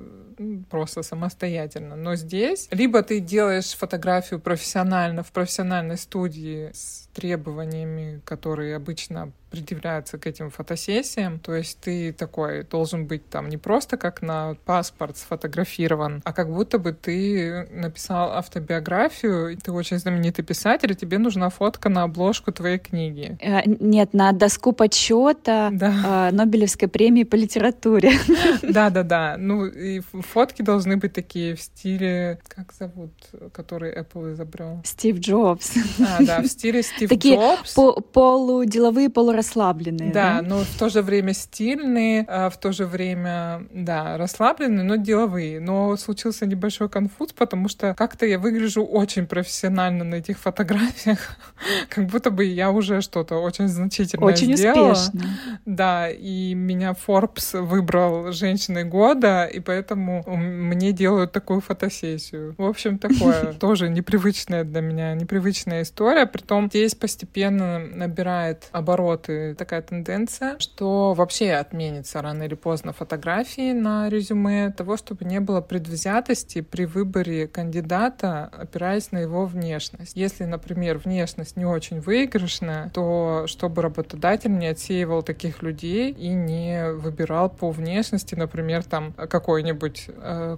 просто 0.70 1.02
самостоятельно. 1.02 1.96
Но 1.96 2.14
здесь 2.16 2.68
либо 2.70 3.02
ты 3.02 3.20
делаешь 3.20 3.76
фотографию 3.76 4.40
профессионально 4.40 5.22
в 5.22 5.32
профессиональной 5.32 5.96
студии 5.96 6.70
с 6.72 7.08
требованиями, 7.14 8.20
которые 8.24 8.76
обычно 8.76 9.32
предъявляются 9.50 10.16
к 10.16 10.26
этим 10.26 10.50
фотосессиям. 10.50 11.38
То 11.38 11.54
есть 11.54 11.80
ты 11.80 12.12
такой 12.12 12.62
должен 12.62 13.06
быть 13.06 13.28
там 13.28 13.48
не 13.48 13.56
просто 13.56 13.96
как 13.96 14.22
на 14.22 14.54
паспорт 14.64 15.16
сфотографирован, 15.16 16.22
а 16.24 16.32
как 16.32 16.52
будто 16.52 16.78
бы 16.78 16.92
ты 16.92 17.66
написал 17.72 18.32
автобиографию, 18.32 19.56
ты 19.56 19.72
очень 19.72 19.98
знаменитый 19.98 20.44
писатель, 20.44 20.92
и 20.92 20.94
тебе 20.94 21.18
нужна 21.18 21.50
фотка 21.50 21.88
на 21.88 22.04
обложку 22.04 22.52
твоей 22.52 22.78
книги. 22.78 23.36
Э, 23.40 23.62
нет, 23.66 24.14
на 24.14 24.32
доску 24.32 24.72
подсчета 24.72 25.70
да. 25.72 26.28
э, 26.30 26.34
Нобелевской 26.34 26.88
премии 26.88 27.24
по 27.24 27.34
литературе. 27.34 28.12
Да-да-да. 28.62 29.34
Ну 29.36 29.66
и 29.66 30.00
фотки 30.30 30.62
должны 30.62 30.96
быть 30.96 31.12
такие 31.12 31.54
в 31.54 31.60
стиле, 31.60 32.38
как 32.48 32.72
зовут, 32.72 33.12
который 33.52 33.92
Apple 33.92 34.32
изобрел? 34.32 34.80
Стив 34.84 35.18
Джобс. 35.18 35.72
А, 36.00 36.22
да, 36.22 36.40
в 36.40 36.46
стиле 36.46 36.82
Стив 36.82 37.08
Такие 37.08 37.36
Джобс. 37.36 37.74
полуделовые, 38.12 39.10
полурасслабленные. 39.10 40.12
Да, 40.12 40.40
да, 40.40 40.42
но 40.42 40.58
в 40.60 40.78
то 40.78 40.88
же 40.88 41.02
время 41.02 41.34
стильные, 41.34 42.24
а 42.28 42.50
в 42.50 42.58
то 42.58 42.72
же 42.72 42.86
время, 42.86 43.66
да, 43.72 44.16
расслабленные, 44.16 44.84
но 44.84 44.96
деловые. 44.96 45.60
Но 45.60 45.96
случился 45.96 46.46
небольшой 46.46 46.88
конфуз, 46.88 47.32
потому 47.32 47.68
что 47.68 47.94
как-то 47.94 48.26
я 48.26 48.38
выгляжу 48.38 48.84
очень 48.84 49.26
профессионально 49.26 50.04
на 50.04 50.16
этих 50.16 50.38
фотографиях, 50.38 51.18
как 51.88 52.06
будто 52.06 52.30
бы 52.30 52.44
я 52.44 52.70
уже 52.70 53.00
что-то 53.00 53.36
очень 53.36 53.68
значительное 53.68 54.32
очень 54.32 54.56
сделала. 54.56 54.92
успешно. 54.92 55.28
Да, 55.66 56.08
и 56.08 56.54
меня 56.54 56.94
Forbes 57.06 57.60
выбрал 57.60 58.32
женщиной 58.32 58.84
года, 58.84 59.44
и 59.44 59.60
поэтому 59.60 60.19
мне 60.26 60.92
делают 60.92 61.32
такую 61.32 61.60
фотосессию. 61.60 62.54
В 62.58 62.64
общем, 62.64 62.98
такое 62.98 63.52
тоже 63.60 63.88
непривычная 63.88 64.64
для 64.64 64.80
меня, 64.80 65.14
непривычная 65.14 65.82
история. 65.82 66.26
Притом 66.26 66.68
здесь 66.68 66.94
постепенно 66.94 67.78
набирает 67.78 68.68
обороты 68.72 69.54
такая 69.54 69.82
тенденция, 69.82 70.58
что 70.58 71.14
вообще 71.14 71.52
отменится 71.52 72.22
рано 72.22 72.44
или 72.44 72.54
поздно 72.54 72.92
фотографии 72.92 73.72
на 73.72 74.08
резюме 74.08 74.70
того, 74.70 74.96
чтобы 74.96 75.24
не 75.24 75.40
было 75.40 75.60
предвзятости 75.60 76.60
при 76.60 76.84
выборе 76.84 77.46
кандидата, 77.46 78.44
опираясь 78.52 79.12
на 79.12 79.18
его 79.18 79.46
внешность. 79.46 80.16
Если, 80.16 80.44
например, 80.44 80.98
внешность 80.98 81.56
не 81.56 81.64
очень 81.64 82.00
выигрышная, 82.00 82.90
то 82.90 83.44
чтобы 83.46 83.82
работодатель 83.82 84.56
не 84.56 84.68
отсеивал 84.68 85.22
таких 85.22 85.62
людей 85.62 86.12
и 86.12 86.28
не 86.28 86.92
выбирал 86.92 87.48
по 87.50 87.70
внешности, 87.70 88.34
например, 88.34 88.84
там 88.84 89.12
какой-нибудь 89.12 90.09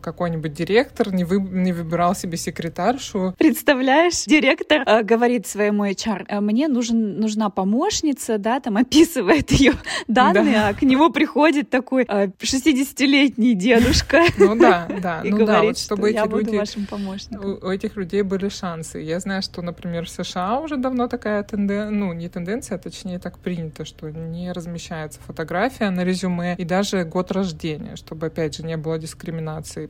какой-нибудь 0.02 0.52
директор 0.52 1.12
не, 1.12 1.24
вы, 1.24 1.40
не 1.40 1.72
выбирал 1.72 2.14
себе 2.14 2.36
секретаршу. 2.36 3.34
Представляешь, 3.38 4.24
директор 4.24 4.82
э, 4.86 5.02
говорит 5.02 5.46
своему 5.46 5.84
HR, 5.86 6.26
«Э, 6.28 6.40
мне 6.40 6.68
нужен, 6.68 7.20
нужна 7.20 7.50
помощница, 7.50 8.38
да, 8.38 8.60
там 8.60 8.76
описывает 8.76 9.50
ее 9.52 9.74
данные, 10.08 10.54
да. 10.54 10.68
а 10.68 10.74
к 10.74 10.82
нему 10.82 11.10
приходит 11.10 11.70
такой 11.70 12.04
60-летний 12.04 13.52
э, 13.52 13.56
дедушка. 13.56 14.22
Ну 14.38 14.56
да, 14.56 14.88
да. 15.02 15.20
И 15.22 15.30
ну 15.30 15.38
говорит, 15.38 15.46
да, 15.46 15.62
вот, 15.62 15.78
чтобы 15.78 16.10
эти 16.10 16.16
я 16.16 16.24
люди, 16.24 16.44
буду 16.46 16.56
вашим 16.58 16.86
помощником. 16.86 17.44
У, 17.44 17.66
у 17.66 17.70
этих 17.70 17.96
людей 17.96 18.22
были 18.22 18.48
шансы. 18.48 18.98
Я 18.98 19.20
знаю, 19.20 19.42
что, 19.42 19.62
например, 19.62 20.06
в 20.06 20.10
США 20.10 20.58
уже 20.58 20.76
давно 20.76 21.06
такая 21.06 21.42
тенденция, 21.42 21.90
ну, 21.90 22.12
не 22.12 22.28
тенденция, 22.28 22.76
а 22.76 22.78
точнее 22.78 23.18
так 23.18 23.38
принято, 23.38 23.84
что 23.84 24.10
не 24.10 24.52
размещается 24.52 25.20
фотография 25.26 25.90
на 25.90 26.04
резюме 26.04 26.56
и 26.58 26.64
даже 26.64 27.04
год 27.04 27.30
рождения, 27.30 27.96
чтобы, 27.96 28.26
опять 28.26 28.56
же, 28.56 28.64
не 28.64 28.76
было 28.76 28.98
дискриминации. 28.98 29.31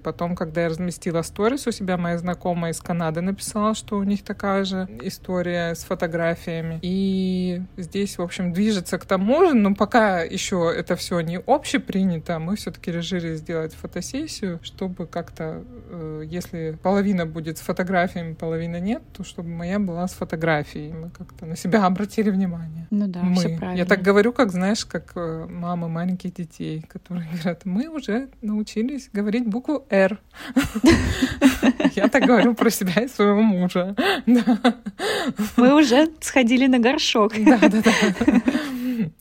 Потом, 0.02 0.36
когда 0.36 0.62
я 0.62 0.68
разместила 0.68 1.22
сторис 1.22 1.66
у 1.66 1.72
себя, 1.72 1.96
моя 1.96 2.18
знакомая 2.18 2.72
из 2.72 2.80
Канады 2.80 3.20
написала, 3.20 3.74
что 3.74 3.98
у 3.98 4.02
них 4.02 4.22
такая 4.22 4.64
же 4.64 4.88
история 5.02 5.74
с 5.74 5.84
фотографиями. 5.84 6.78
И 6.82 7.62
здесь, 7.76 8.18
в 8.18 8.22
общем, 8.22 8.52
движется 8.52 8.98
к 8.98 9.04
тому 9.04 9.46
же, 9.46 9.54
но 9.54 9.74
пока 9.74 10.22
еще 10.22 10.72
это 10.76 10.96
все 10.96 11.20
не 11.20 11.38
общепринято, 11.46 12.38
мы 12.38 12.56
все-таки 12.56 12.92
решили 12.92 13.34
сделать 13.34 13.74
фотосессию, 13.74 14.60
чтобы 14.62 15.06
как-то, 15.06 15.62
э, 15.90 16.22
если 16.26 16.78
половина 16.82 17.26
будет 17.26 17.58
с 17.58 17.60
фотографиями, 17.60 18.34
половина 18.34 18.80
нет, 18.80 19.02
то 19.12 19.24
чтобы 19.24 19.48
моя 19.48 19.78
была 19.78 20.06
с 20.06 20.12
фотографией. 20.12 20.92
Мы 20.92 21.10
как-то 21.10 21.46
на 21.46 21.56
себя 21.56 21.86
обратили 21.86 22.30
внимание. 22.30 22.86
Ну 22.90 23.06
да, 23.06 23.22
мы. 23.22 23.36
все 23.36 23.56
правильно. 23.56 23.78
Я 23.78 23.86
так 23.86 24.02
говорю, 24.02 24.32
как, 24.32 24.50
знаешь, 24.50 24.84
как 24.84 25.12
э, 25.14 25.46
мамы 25.48 25.88
маленьких 25.88 26.34
детей, 26.34 26.84
которые 26.88 27.28
говорят, 27.32 27.64
мы 27.64 27.88
уже 27.88 28.28
научились 28.40 29.08
говорить 29.12 29.31
букву 29.40 29.86
«Р». 29.90 30.18
Я 31.94 32.08
так 32.08 32.24
говорю 32.24 32.54
про 32.54 32.70
себя 32.70 33.02
и 33.02 33.08
своего 33.08 33.42
мужа. 33.42 33.94
Мы 35.56 35.74
уже 35.74 36.08
сходили 36.20 36.66
на 36.66 36.78
горшок. 36.78 37.34
Да, 37.38 37.58
да, 37.58 37.68
да. 37.68 38.42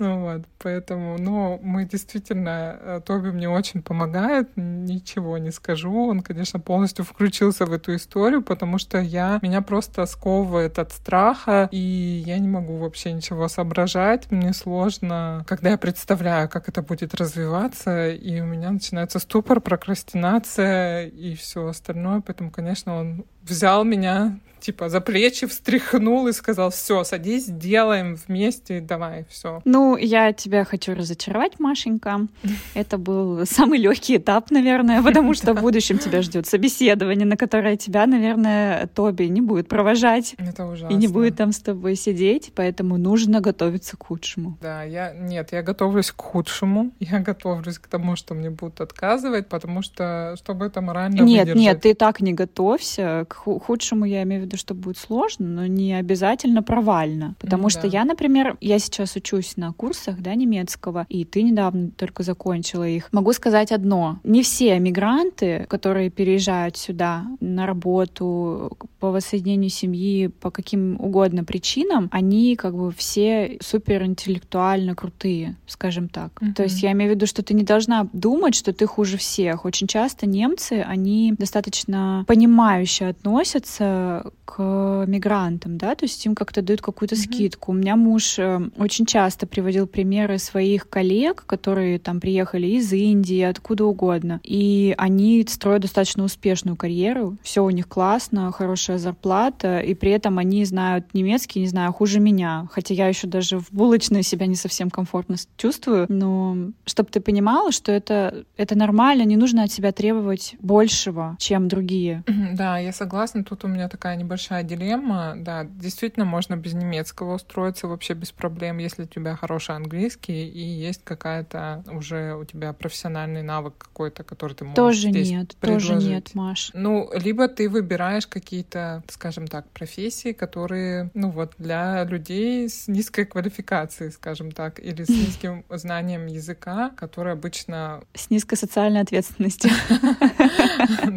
Ну 0.01 0.19
вот, 0.21 0.41
поэтому, 0.57 1.19
но 1.19 1.59
мы 1.61 1.85
действительно, 1.85 2.75
э, 2.79 3.01
Тоби 3.05 3.29
мне 3.29 3.47
очень 3.47 3.83
помогает, 3.83 4.49
ничего 4.55 5.37
не 5.37 5.51
скажу. 5.51 6.07
Он, 6.07 6.21
конечно, 6.21 6.59
полностью 6.59 7.05
включился 7.05 7.67
в 7.67 7.71
эту 7.71 7.95
историю, 7.95 8.41
потому 8.41 8.79
что 8.79 8.97
я, 8.99 9.37
меня 9.43 9.61
просто 9.61 10.07
сковывает 10.07 10.79
от 10.79 10.91
страха, 10.91 11.69
и 11.71 12.23
я 12.25 12.39
не 12.39 12.47
могу 12.47 12.77
вообще 12.77 13.11
ничего 13.11 13.47
соображать. 13.47 14.31
Мне 14.31 14.53
сложно, 14.53 15.45
когда 15.47 15.69
я 15.69 15.77
представляю, 15.77 16.49
как 16.49 16.67
это 16.67 16.81
будет 16.81 17.13
развиваться, 17.13 18.09
и 18.09 18.41
у 18.41 18.45
меня 18.45 18.71
начинается 18.71 19.19
ступор, 19.19 19.61
прокрастинация 19.61 21.05
и 21.05 21.35
все 21.35 21.67
остальное. 21.67 22.21
Поэтому, 22.21 22.49
конечно, 22.49 22.97
он 22.97 23.25
взял 23.43 23.83
меня 23.83 24.39
типа 24.61 24.89
за 24.89 25.01
плечи 25.01 25.47
встряхнул 25.47 26.27
и 26.27 26.33
сказал, 26.33 26.69
все, 26.69 27.03
садись, 27.03 27.45
делаем 27.45 28.15
вместе, 28.27 28.79
давай, 28.79 29.25
все. 29.29 29.61
Ну, 29.65 29.97
я 29.97 30.31
тебя 30.33 30.63
хочу 30.63 30.93
разочаровать, 30.95 31.59
Машенька. 31.59 32.27
Это 32.73 32.97
был 32.97 33.45
самый 33.45 33.79
легкий 33.79 34.17
этап, 34.17 34.51
наверное, 34.51 35.01
потому 35.01 35.33
что 35.33 35.53
в 35.53 35.61
будущем 35.61 35.97
тебя 35.97 36.21
ждет 36.21 36.47
собеседование, 36.47 37.25
на 37.25 37.37
которое 37.37 37.75
тебя, 37.75 38.05
наверное, 38.05 38.87
Тоби 38.87 39.23
не 39.23 39.41
будет 39.41 39.67
провожать. 39.67 40.35
Это 40.37 40.65
ужасно. 40.65 40.93
И 40.93 40.97
не 40.97 41.07
будет 41.07 41.37
там 41.37 41.51
с 41.51 41.59
тобой 41.59 41.95
сидеть, 41.95 42.51
поэтому 42.55 42.97
нужно 42.97 43.41
готовиться 43.41 43.97
к 43.97 44.05
худшему. 44.05 44.57
Да, 44.61 44.83
я, 44.83 45.13
нет, 45.13 45.51
я 45.51 45.63
готовлюсь 45.63 46.11
к 46.11 46.21
худшему. 46.21 46.91
Я 46.99 47.19
готовлюсь 47.19 47.79
к 47.79 47.87
тому, 47.87 48.15
что 48.15 48.35
мне 48.35 48.49
будут 48.49 48.81
отказывать, 48.81 49.47
потому 49.47 49.81
что, 49.81 50.35
чтобы 50.37 50.67
это 50.67 50.81
морально 50.81 51.21
Нет, 51.21 51.41
выдержать. 51.41 51.61
нет, 51.61 51.81
ты 51.81 51.93
так 51.95 52.21
не 52.21 52.33
готовься. 52.33 53.25
К 53.27 53.33
худшему 53.33 54.05
я 54.05 54.23
имею 54.23 54.43
в 54.43 54.45
виду 54.45 54.50
виду, 54.51 54.57
что 54.57 54.73
будет 54.73 54.97
сложно, 54.97 55.47
но 55.47 55.67
не 55.67 55.93
обязательно 55.93 56.63
провально. 56.63 57.35
Потому 57.39 57.67
mm, 57.67 57.69
что 57.69 57.81
да. 57.83 57.87
я, 57.87 58.05
например, 58.05 58.57
я 58.61 58.79
сейчас 58.79 59.15
учусь 59.15 59.57
на 59.57 59.73
курсах 59.73 60.19
да, 60.19 60.35
немецкого, 60.35 61.05
и 61.09 61.25
ты 61.25 61.43
недавно 61.43 61.91
только 61.91 62.23
закончила 62.23 62.87
их. 62.87 63.09
Могу 63.11 63.33
сказать 63.33 63.71
одно. 63.71 64.19
Не 64.23 64.43
все 64.43 64.79
мигранты, 64.79 65.65
которые 65.69 66.09
переезжают 66.09 66.77
сюда 66.77 67.25
на 67.39 67.65
работу, 67.65 68.77
по 68.99 69.11
воссоединению 69.11 69.69
семьи, 69.69 70.27
по 70.27 70.51
каким 70.51 70.95
угодно 70.99 71.43
причинам, 71.43 72.07
они 72.11 72.55
как 72.55 72.75
бы 72.75 72.91
все 72.91 73.57
супер 73.59 74.03
интеллектуально 74.03 74.95
крутые, 74.95 75.55
скажем 75.65 76.07
так. 76.07 76.31
Mm-hmm. 76.41 76.53
То 76.53 76.63
есть 76.63 76.83
я 76.83 76.91
имею 76.91 77.11
в 77.11 77.15
виду, 77.15 77.25
что 77.25 77.41
ты 77.41 77.55
не 77.55 77.63
должна 77.63 78.07
думать, 78.13 78.53
что 78.55 78.73
ты 78.73 78.85
хуже 78.85 79.17
всех. 79.17 79.65
Очень 79.65 79.87
часто 79.87 80.27
немцы, 80.27 80.85
они 80.87 81.33
достаточно 81.37 82.23
понимающе 82.27 83.07
относятся 83.07 84.31
к 84.53 85.05
мигрантам, 85.07 85.77
да, 85.77 85.95
то 85.95 86.03
есть 86.03 86.25
им 86.25 86.35
как-то 86.35 86.61
дают 86.61 86.81
какую-то 86.81 87.15
mm-hmm. 87.15 87.33
скидку. 87.33 87.71
У 87.71 87.75
меня 87.75 87.95
муж 87.95 88.37
э, 88.37 88.59
очень 88.77 89.05
часто 89.05 89.47
приводил 89.47 89.87
примеры 89.87 90.39
своих 90.39 90.89
коллег, 90.89 91.45
которые 91.45 91.99
там 91.99 92.19
приехали 92.19 92.67
из 92.67 92.91
Индии, 92.91 93.41
откуда 93.41 93.85
угодно, 93.85 94.41
и 94.43 94.93
они 94.97 95.45
строят 95.47 95.83
достаточно 95.83 96.23
успешную 96.23 96.75
карьеру, 96.75 97.37
все 97.41 97.63
у 97.63 97.69
них 97.69 97.87
классно, 97.87 98.51
хорошая 98.51 98.97
зарплата, 98.97 99.79
и 99.79 99.93
при 99.93 100.11
этом 100.11 100.37
они 100.37 100.65
знают 100.65 101.13
немецкий, 101.13 101.61
не 101.61 101.67
знаю, 101.67 101.93
хуже 101.93 102.19
меня, 102.19 102.67
хотя 102.71 102.93
я 102.93 103.07
еще 103.07 103.27
даже 103.27 103.57
в 103.57 103.71
булочной 103.71 104.23
себя 104.23 104.47
не 104.47 104.55
совсем 104.55 104.89
комфортно 104.89 105.37
чувствую, 105.55 106.07
но 106.09 106.57
чтобы 106.85 107.09
ты 107.09 107.21
понимала, 107.21 107.71
что 107.71 107.93
это, 107.93 108.43
это 108.57 108.77
нормально, 108.77 109.23
не 109.23 109.37
нужно 109.37 109.63
от 109.63 109.71
себя 109.71 109.93
требовать 109.93 110.55
большего, 110.59 111.37
чем 111.39 111.69
другие. 111.69 112.23
Да, 112.53 112.77
я 112.79 112.91
согласна, 112.91 113.45
тут 113.45 113.63
у 113.63 113.67
меня 113.69 113.87
такая 113.87 114.17
небольшая 114.17 114.40
дилемма, 114.49 115.33
да, 115.37 115.63
действительно 115.63 116.25
можно 116.25 116.55
без 116.55 116.73
немецкого 116.73 117.35
устроиться 117.35 117.87
вообще 117.87 118.13
без 118.13 118.31
проблем, 118.31 118.77
если 118.77 119.03
у 119.03 119.07
тебя 119.07 119.35
хороший 119.35 119.75
английский 119.75 120.47
и 120.47 120.61
есть 120.61 121.01
какая-то 121.03 121.83
уже 121.91 122.35
у 122.35 122.45
тебя 122.45 122.73
профессиональный 122.73 123.41
навык 123.41 123.73
какой-то, 123.77 124.23
который 124.23 124.53
ты 124.53 124.65
можешь 124.65 124.75
тоже 124.75 125.09
здесь 125.09 125.29
нет, 125.29 125.55
предложить. 125.57 125.89
тоже 125.89 126.09
нет, 126.09 126.35
Маш. 126.35 126.71
Ну, 126.73 127.09
либо 127.13 127.47
ты 127.47 127.69
выбираешь 127.69 128.27
какие-то, 128.27 129.03
скажем 129.09 129.47
так, 129.47 129.67
профессии, 129.69 130.33
которые, 130.33 131.11
ну 131.13 131.29
вот, 131.29 131.53
для 131.57 132.03
людей 132.03 132.69
с 132.69 132.87
низкой 132.87 133.25
квалификацией, 133.25 134.11
скажем 134.11 134.51
так, 134.51 134.79
или 134.79 135.03
с 135.03 135.09
низким 135.21 135.63
знанием 135.69 136.25
языка, 136.27 136.91
которые 136.95 137.33
обычно... 137.33 138.03
С 138.13 138.29
низкой 138.29 138.55
социальной 138.55 139.01
ответственностью. 139.01 139.71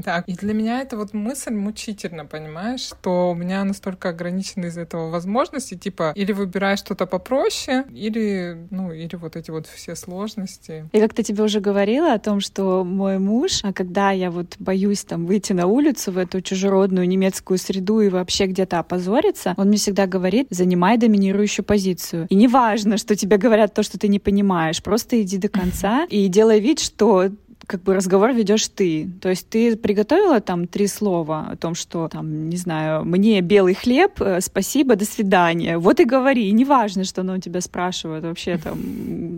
Так, 0.04 0.28
и 0.28 0.34
для 0.34 0.54
меня 0.54 0.80
это 0.80 0.96
вот 0.96 1.14
мысль 1.14 1.54
мучительно, 1.54 2.26
понимаешь, 2.26 2.90
что 3.04 3.32
у 3.32 3.34
меня 3.34 3.62
настолько 3.64 4.08
ограничены 4.08 4.66
из 4.66 4.78
этого 4.78 5.10
возможности, 5.10 5.74
типа, 5.74 6.12
или 6.16 6.32
выбирай 6.32 6.78
что-то 6.78 7.04
попроще, 7.04 7.84
или, 7.92 8.56
ну, 8.70 8.92
или 8.92 9.14
вот 9.16 9.36
эти 9.36 9.50
вот 9.50 9.66
все 9.66 9.94
сложности. 9.94 10.88
И 10.90 10.98
как-то 10.98 11.22
тебе 11.22 11.44
уже 11.44 11.60
говорила 11.60 12.14
о 12.14 12.18
том, 12.18 12.40
что 12.40 12.82
мой 12.82 13.18
муж, 13.18 13.60
а 13.62 13.74
когда 13.74 14.10
я 14.10 14.30
вот 14.30 14.56
боюсь 14.58 15.04
там 15.04 15.26
выйти 15.26 15.52
на 15.52 15.66
улицу 15.66 16.12
в 16.12 16.18
эту 16.18 16.40
чужеродную 16.40 17.06
немецкую 17.06 17.58
среду 17.58 18.00
и 18.00 18.08
вообще 18.08 18.46
где-то 18.46 18.78
опозориться, 18.78 19.52
он 19.58 19.68
мне 19.68 19.76
всегда 19.76 20.06
говорит, 20.06 20.46
занимай 20.48 20.96
доминирующую 20.96 21.62
позицию. 21.62 22.26
И 22.30 22.34
не 22.34 22.48
важно, 22.48 22.96
что 22.96 23.16
тебе 23.16 23.36
говорят 23.36 23.74
то, 23.74 23.82
что 23.82 23.98
ты 23.98 24.08
не 24.08 24.18
понимаешь, 24.18 24.82
просто 24.82 25.20
иди 25.20 25.36
до 25.36 25.48
конца 25.50 26.06
и 26.08 26.26
делай 26.28 26.58
вид, 26.58 26.80
что 26.80 27.28
как 27.66 27.82
бы 27.82 27.94
разговор 27.94 28.32
ведешь 28.32 28.68
ты. 28.68 29.08
То 29.20 29.30
есть 29.30 29.48
ты 29.48 29.76
приготовила 29.76 30.40
там 30.40 30.66
три 30.66 30.86
слова 30.86 31.48
о 31.52 31.56
том, 31.56 31.74
что 31.74 32.08
там, 32.08 32.48
не 32.48 32.56
знаю, 32.56 33.04
мне 33.04 33.40
белый 33.40 33.74
хлеб, 33.74 34.20
э, 34.20 34.40
спасибо, 34.40 34.96
до 34.96 35.04
свидания. 35.04 35.78
Вот 35.78 36.00
и 36.00 36.04
говори. 36.04 36.48
И 36.48 36.52
неважно, 36.52 37.04
что 37.04 37.22
оно 37.22 37.34
у 37.34 37.38
тебя 37.38 37.60
спрашивает 37.60 38.24
вообще 38.24 38.58
там, 38.58 38.78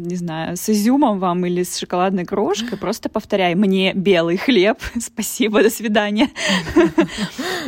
не 0.03 0.17
знаю, 0.17 0.57
с 0.57 0.69
изюмом 0.69 1.19
вам 1.19 1.47
или 1.47 1.63
с 1.63 1.77
шоколадной 1.77 2.25
крошкой, 2.25 2.79
просто 2.79 3.09
повторяй, 3.09 3.55
мне 3.55 3.93
белый 3.95 4.37
хлеб, 4.37 4.79
спасибо, 5.01 5.63
до 5.63 5.71
свидания. 5.71 6.31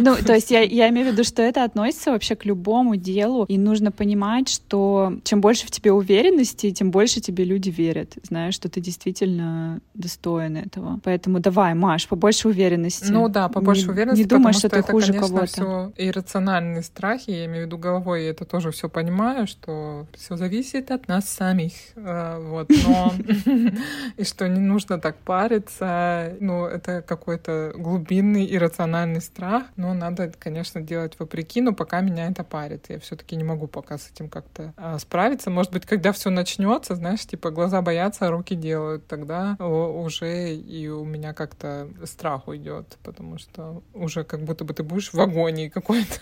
Ну, 0.00 0.14
то 0.14 0.34
есть 0.34 0.52
я, 0.52 0.88
имею 0.90 1.08
в 1.08 1.12
виду, 1.12 1.24
что 1.24 1.42
это 1.42 1.64
относится 1.64 2.12
вообще 2.12 2.36
к 2.36 2.44
любому 2.44 2.94
делу, 2.94 3.46
и 3.48 3.58
нужно 3.58 3.90
понимать, 3.90 4.48
что 4.48 5.14
чем 5.24 5.40
больше 5.40 5.66
в 5.66 5.72
тебе 5.72 5.92
уверенности, 5.92 6.70
тем 6.70 6.92
больше 6.92 7.20
тебе 7.20 7.42
люди 7.42 7.70
верят, 7.70 8.12
знаешь, 8.22 8.54
что 8.54 8.68
ты 8.68 8.80
действительно 8.80 9.80
достоин 9.94 10.47
достоин 10.48 10.56
этого. 10.56 11.00
Поэтому 11.04 11.40
давай, 11.40 11.74
Маш, 11.74 12.08
побольше 12.08 12.48
уверенности. 12.48 13.10
Ну 13.10 13.28
да, 13.28 13.48
побольше 13.48 13.86
не, 13.86 13.92
уверенности. 13.92 14.22
Не 14.22 14.28
думай, 14.28 14.52
что, 14.52 14.60
что 14.60 14.68
ты 14.70 14.76
это, 14.78 14.92
хуже 14.92 15.12
конечно, 15.12 15.28
кого-то. 15.28 15.46
все 15.46 15.92
иррациональные 15.96 16.82
страхи, 16.82 17.30
я 17.30 17.46
имею 17.46 17.64
в 17.64 17.66
виду 17.66 17.78
головой, 17.78 18.24
я 18.24 18.30
это 18.30 18.44
тоже 18.44 18.70
все 18.70 18.88
понимаю, 18.88 19.46
что 19.46 20.06
все 20.14 20.36
зависит 20.36 20.90
от 20.90 21.08
нас 21.08 21.28
самих. 21.28 21.72
Э, 21.96 22.38
вот, 22.40 22.68
но 22.86 23.14
и 24.16 24.24
что 24.24 24.48
не 24.48 24.60
нужно 24.60 24.98
так 24.98 25.16
париться. 25.16 26.36
Ну, 26.40 26.64
это 26.66 27.02
какой-то 27.02 27.72
глубинный 27.76 28.46
иррациональный 28.54 29.20
страх, 29.20 29.64
но 29.76 29.94
надо, 29.94 30.32
конечно, 30.38 30.80
делать 30.80 31.14
вопреки, 31.18 31.60
но 31.60 31.72
пока 31.72 32.00
меня 32.00 32.28
это 32.28 32.44
парит. 32.44 32.86
Я 32.88 32.98
все-таки 32.98 33.36
не 33.36 33.44
могу 33.44 33.66
пока 33.66 33.98
с 33.98 34.10
этим 34.10 34.28
как-то 34.28 34.72
а, 34.76 34.98
справиться. 34.98 35.50
Может 35.50 35.72
быть, 35.72 35.86
когда 35.86 36.12
все 36.12 36.30
начнется, 36.30 36.94
знаешь, 36.94 37.26
типа 37.26 37.50
глаза 37.50 37.82
боятся, 37.82 38.26
а 38.26 38.30
руки 38.30 38.54
делают, 38.54 39.06
тогда 39.06 39.56
уже 39.58 40.37
и 40.46 40.88
у 40.88 41.04
меня 41.04 41.32
как-то 41.32 41.88
страх 42.04 42.48
уйдет, 42.48 42.98
потому 43.02 43.38
что 43.38 43.82
уже 43.94 44.24
как 44.24 44.40
будто 44.40 44.64
бы 44.64 44.74
ты 44.74 44.82
будешь 44.82 45.12
в 45.12 45.20
агонии 45.20 45.68
какой-то. 45.68 46.18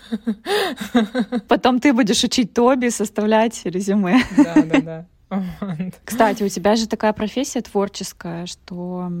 Потом 1.47 1.79
ты 1.79 1.93
будешь 1.93 2.23
учить 2.23 2.53
Тоби 2.53 2.89
составлять 2.89 3.61
резюме. 3.65 4.19
Да, 4.37 4.55
да, 4.63 4.81
да. 4.81 5.05
Кстати, 6.05 6.43
у 6.43 6.49
тебя 6.49 6.75
же 6.75 6.87
такая 6.87 7.13
профессия 7.13 7.61
творческая, 7.61 8.45
что 8.45 9.11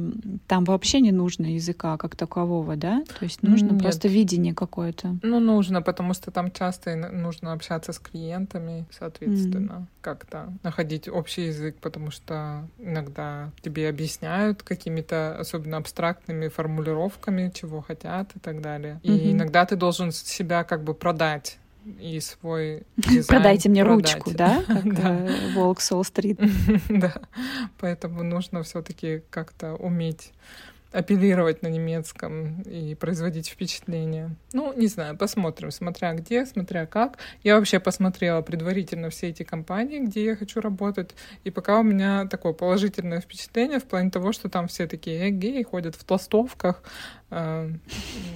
там 0.47 0.63
вообще 0.63 1.01
не 1.01 1.11
нужно 1.11 1.45
языка 1.45 1.97
как 1.97 2.15
такового, 2.15 2.75
да? 2.75 3.03
То 3.19 3.25
есть 3.25 3.43
нужно 3.43 3.71
Нет. 3.71 3.81
просто 3.81 4.07
видение 4.07 4.53
какое-то. 4.53 5.17
Ну, 5.21 5.39
нужно, 5.39 5.81
потому 5.81 6.13
что 6.13 6.31
там 6.31 6.51
часто 6.51 6.95
нужно 6.95 7.53
общаться 7.53 7.91
с 7.91 7.99
клиентами, 7.99 8.85
соответственно, 8.91 9.71
mm. 9.71 9.85
как-то 10.01 10.53
находить 10.63 11.09
общий 11.09 11.47
язык, 11.47 11.77
потому 11.81 12.11
что 12.11 12.67
иногда 12.79 13.51
тебе 13.61 13.89
объясняют 13.89 14.63
какими-то 14.63 15.37
особенно 15.37 15.77
абстрактными 15.77 16.47
формулировками, 16.47 17.51
чего 17.53 17.81
хотят 17.81 18.35
и 18.35 18.39
так 18.39 18.61
далее. 18.61 18.99
И 19.03 19.11
mm-hmm. 19.11 19.31
иногда 19.31 19.65
ты 19.65 19.75
должен 19.75 20.11
себя 20.11 20.63
как 20.63 20.83
бы 20.83 20.93
продать 20.93 21.59
и 21.99 22.19
свой 22.19 22.83
дизайн 22.97 23.25
Продайте 23.27 23.69
мне 23.69 23.83
продать. 23.83 24.15
ручку, 24.15 24.31
да? 24.31 24.63
Как 24.67 24.93
да. 25.01 25.27
Волк 25.55 25.81
Солл-стрит. 25.81 26.39
да. 26.89 27.13
Поэтому 27.79 28.23
нужно 28.23 28.63
все 28.63 28.81
таки 28.81 29.21
как-то 29.29 29.75
уметь 29.75 30.33
апеллировать 30.91 31.61
на 31.61 31.67
немецком 31.67 32.61
и 32.61 32.95
производить 32.95 33.49
впечатление. 33.49 34.35
Ну, 34.53 34.73
не 34.73 34.87
знаю, 34.87 35.17
посмотрим, 35.17 35.69
смотря 35.69 36.13
где, 36.13 36.45
смотря 36.45 36.85
как. 36.85 37.17
Я 37.43 37.57
вообще 37.57 37.79
посмотрела 37.79 38.41
предварительно 38.41 39.09
все 39.09 39.27
эти 39.27 39.43
компании, 39.43 39.99
где 39.99 40.23
я 40.23 40.35
хочу 40.35 40.61
работать, 40.61 41.13
и 41.43 41.51
пока 41.51 41.79
у 41.79 41.83
меня 41.83 42.25
такое 42.25 42.53
положительное 42.53 43.19
впечатление 43.19 43.79
в 43.79 43.83
плане 43.83 44.11
того, 44.11 44.31
что 44.31 44.49
там 44.49 44.67
все 44.69 44.87
такие 44.87 45.29
геи 45.29 45.61
ходят 45.61 45.95
в 45.95 46.03
толстовках, 46.05 46.81
э, 47.31 47.69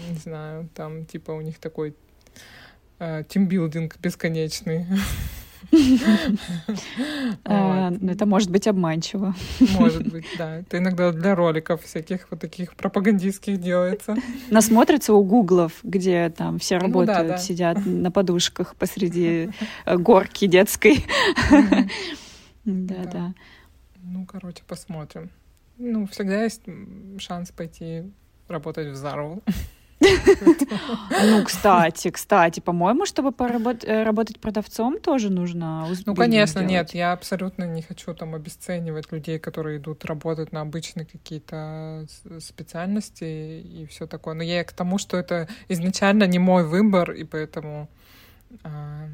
не 0.09 0.17
знаю, 0.17 0.69
там 0.75 1.05
типа 1.05 1.31
у 1.31 1.41
них 1.41 1.57
такой 1.57 1.95
Э, 3.03 3.23
тимбилдинг 3.27 3.97
бесконечный. 3.99 4.85
А, 7.45 7.91
ну, 7.91 8.11
это 8.11 8.25
может 8.25 8.51
быть 8.51 8.67
обманчиво. 8.67 9.33
Может 9.79 10.11
быть, 10.11 10.25
да. 10.37 10.57
Это 10.57 10.79
иногда 10.79 11.11
для 11.11 11.33
роликов 11.33 11.81
всяких 11.83 12.27
вот 12.29 12.41
таких 12.41 12.75
пропагандистских 12.75 13.59
делается. 13.59 14.15
Насмотрится 14.49 15.13
у 15.13 15.23
гуглов, 15.23 15.79
где 15.83 16.29
там 16.29 16.59
все 16.59 16.75
ну 16.75 16.81
работают, 16.81 17.39
сидят 17.39 17.85
на 17.85 18.11
подушках 18.11 18.75
посреди 18.75 19.49
э, 19.85 19.97
горки 19.97 20.45
детской. 20.45 21.05
Да, 22.65 23.05
да. 23.05 23.33
Ну, 24.03 24.25
короче, 24.25 24.63
посмотрим. 24.67 25.29
Ну, 25.77 26.05
всегда 26.07 26.43
есть 26.43 26.63
шанс 27.17 27.51
пойти 27.51 28.03
работать 28.47 28.89
в 28.89 28.95
Зару. 28.95 29.41
Ну, 31.23 31.43
кстати, 31.43 32.09
кстати, 32.09 32.59
по-моему, 32.59 33.05
чтобы 33.05 33.31
поработать 33.31 33.83
э, 33.85 34.03
работать 34.03 34.39
продавцом, 34.39 34.99
тоже 34.99 35.29
нужно 35.29 35.85
Ну, 36.05 36.15
конечно, 36.15 36.59
нет, 36.59 36.93
я 36.93 37.13
абсолютно 37.13 37.65
не 37.65 37.81
хочу 37.81 38.13
там 38.13 38.33
обесценивать 38.35 39.11
людей, 39.11 39.39
которые 39.39 39.77
идут 39.77 40.05
работать 40.05 40.51
на 40.51 40.61
обычные 40.61 41.05
какие-то 41.05 42.05
специальности 42.39 43.23
и 43.61 43.85
все 43.89 44.07
такое. 44.07 44.33
Но 44.33 44.43
я 44.43 44.63
к 44.63 44.73
тому, 44.73 44.97
что 44.97 45.17
это 45.17 45.47
изначально 45.69 46.25
не 46.25 46.39
мой 46.39 46.65
выбор, 46.65 47.11
и 47.11 47.23
поэтому 47.23 47.89
а, 48.63 49.07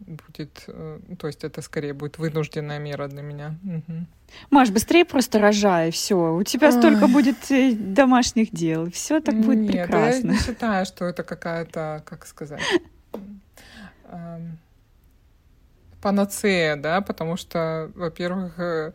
будет, 0.00 0.64
э, 0.68 1.00
то 1.18 1.26
есть 1.26 1.44
это 1.44 1.62
скорее 1.62 1.92
будет 1.92 2.18
вынужденная 2.18 2.78
мера 2.78 3.08
для 3.08 3.22
меня. 3.22 3.56
Угу. 3.64 4.06
Маш, 4.50 4.70
быстрее 4.70 5.04
просто 5.04 5.38
рожай, 5.38 5.90
все. 5.90 6.34
У 6.34 6.42
тебя 6.42 6.72
столько 6.72 7.04
Ой. 7.04 7.12
будет 7.12 7.50
э, 7.50 7.74
домашних 7.74 8.50
дел, 8.52 8.90
все 8.90 9.20
так 9.20 9.34
будет 9.34 9.58
Нет, 9.58 9.86
прекрасно. 9.86 10.28
Я 10.28 10.32
не 10.34 10.38
считаю, 10.38 10.86
что 10.86 11.04
это 11.04 11.22
какая-то, 11.22 12.02
как 12.06 12.26
сказать, 12.26 12.62
панацея, 16.00 16.76
да, 16.76 17.00
потому 17.00 17.36
что, 17.36 17.90
во-первых, 17.94 18.58
э, 18.58 18.92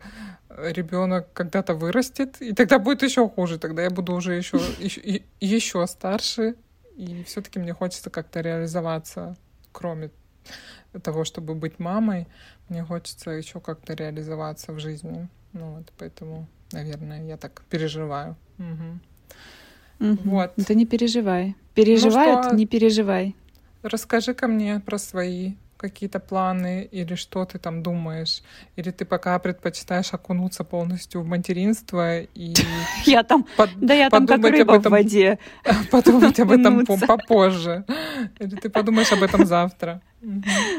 ребенок 0.48 1.32
когда-то 1.32 1.74
вырастет, 1.74 2.40
и 2.40 2.52
тогда 2.52 2.78
будет 2.78 3.02
еще 3.02 3.28
хуже, 3.28 3.58
тогда 3.58 3.82
я 3.82 3.90
буду 3.90 4.14
уже 4.14 4.34
еще 4.34 4.56
еще, 4.78 5.22
еще 5.40 5.86
старше, 5.86 6.54
и 6.96 7.24
все-таки 7.24 7.58
мне 7.58 7.74
хочется 7.74 8.10
как-то 8.10 8.40
реализоваться, 8.40 9.36
кроме 9.72 10.10
того, 11.02 11.24
чтобы 11.24 11.54
быть 11.54 11.78
мамой, 11.78 12.26
мне 12.68 12.84
хочется 12.84 13.30
еще 13.30 13.60
как-то 13.60 13.94
реализоваться 13.94 14.72
в 14.72 14.78
жизни. 14.78 15.28
Ну 15.52 15.76
вот, 15.76 15.92
поэтому, 15.98 16.46
наверное, 16.72 17.24
я 17.24 17.36
так 17.36 17.62
переживаю. 17.70 18.36
Угу. 18.58 20.10
Угу. 20.10 20.18
Вот. 20.24 20.52
Это 20.56 20.74
не 20.74 20.86
переживай. 20.86 21.54
Переживают, 21.74 22.52
ну, 22.52 22.58
не 22.58 22.66
переживай. 22.66 23.34
Расскажи 23.82 24.34
ко 24.34 24.48
мне 24.48 24.80
про 24.80 24.98
свои 24.98 25.54
какие-то 25.76 26.18
планы 26.18 26.88
или 26.90 27.14
что 27.14 27.44
ты 27.44 27.58
там 27.58 27.82
думаешь? 27.82 28.42
Или 28.76 28.90
ты 28.90 29.04
пока 29.04 29.38
предпочитаешь 29.38 30.14
окунуться 30.14 30.64
полностью 30.64 31.20
в 31.20 31.26
материнство 31.26 32.20
и... 32.20 32.54
Я 33.04 33.22
там, 33.22 33.46
да 33.76 33.94
я 33.94 34.08
там 34.08 34.26
как 34.26 34.42
рыба 34.44 34.80
в 34.80 34.84
воде. 34.84 35.38
Подумать 35.90 36.40
об 36.40 36.52
этом 36.52 36.86
попозже. 36.86 37.84
Или 38.38 38.56
ты 38.56 38.70
подумаешь 38.70 39.12
об 39.12 39.22
этом 39.22 39.44
завтра. 39.46 40.00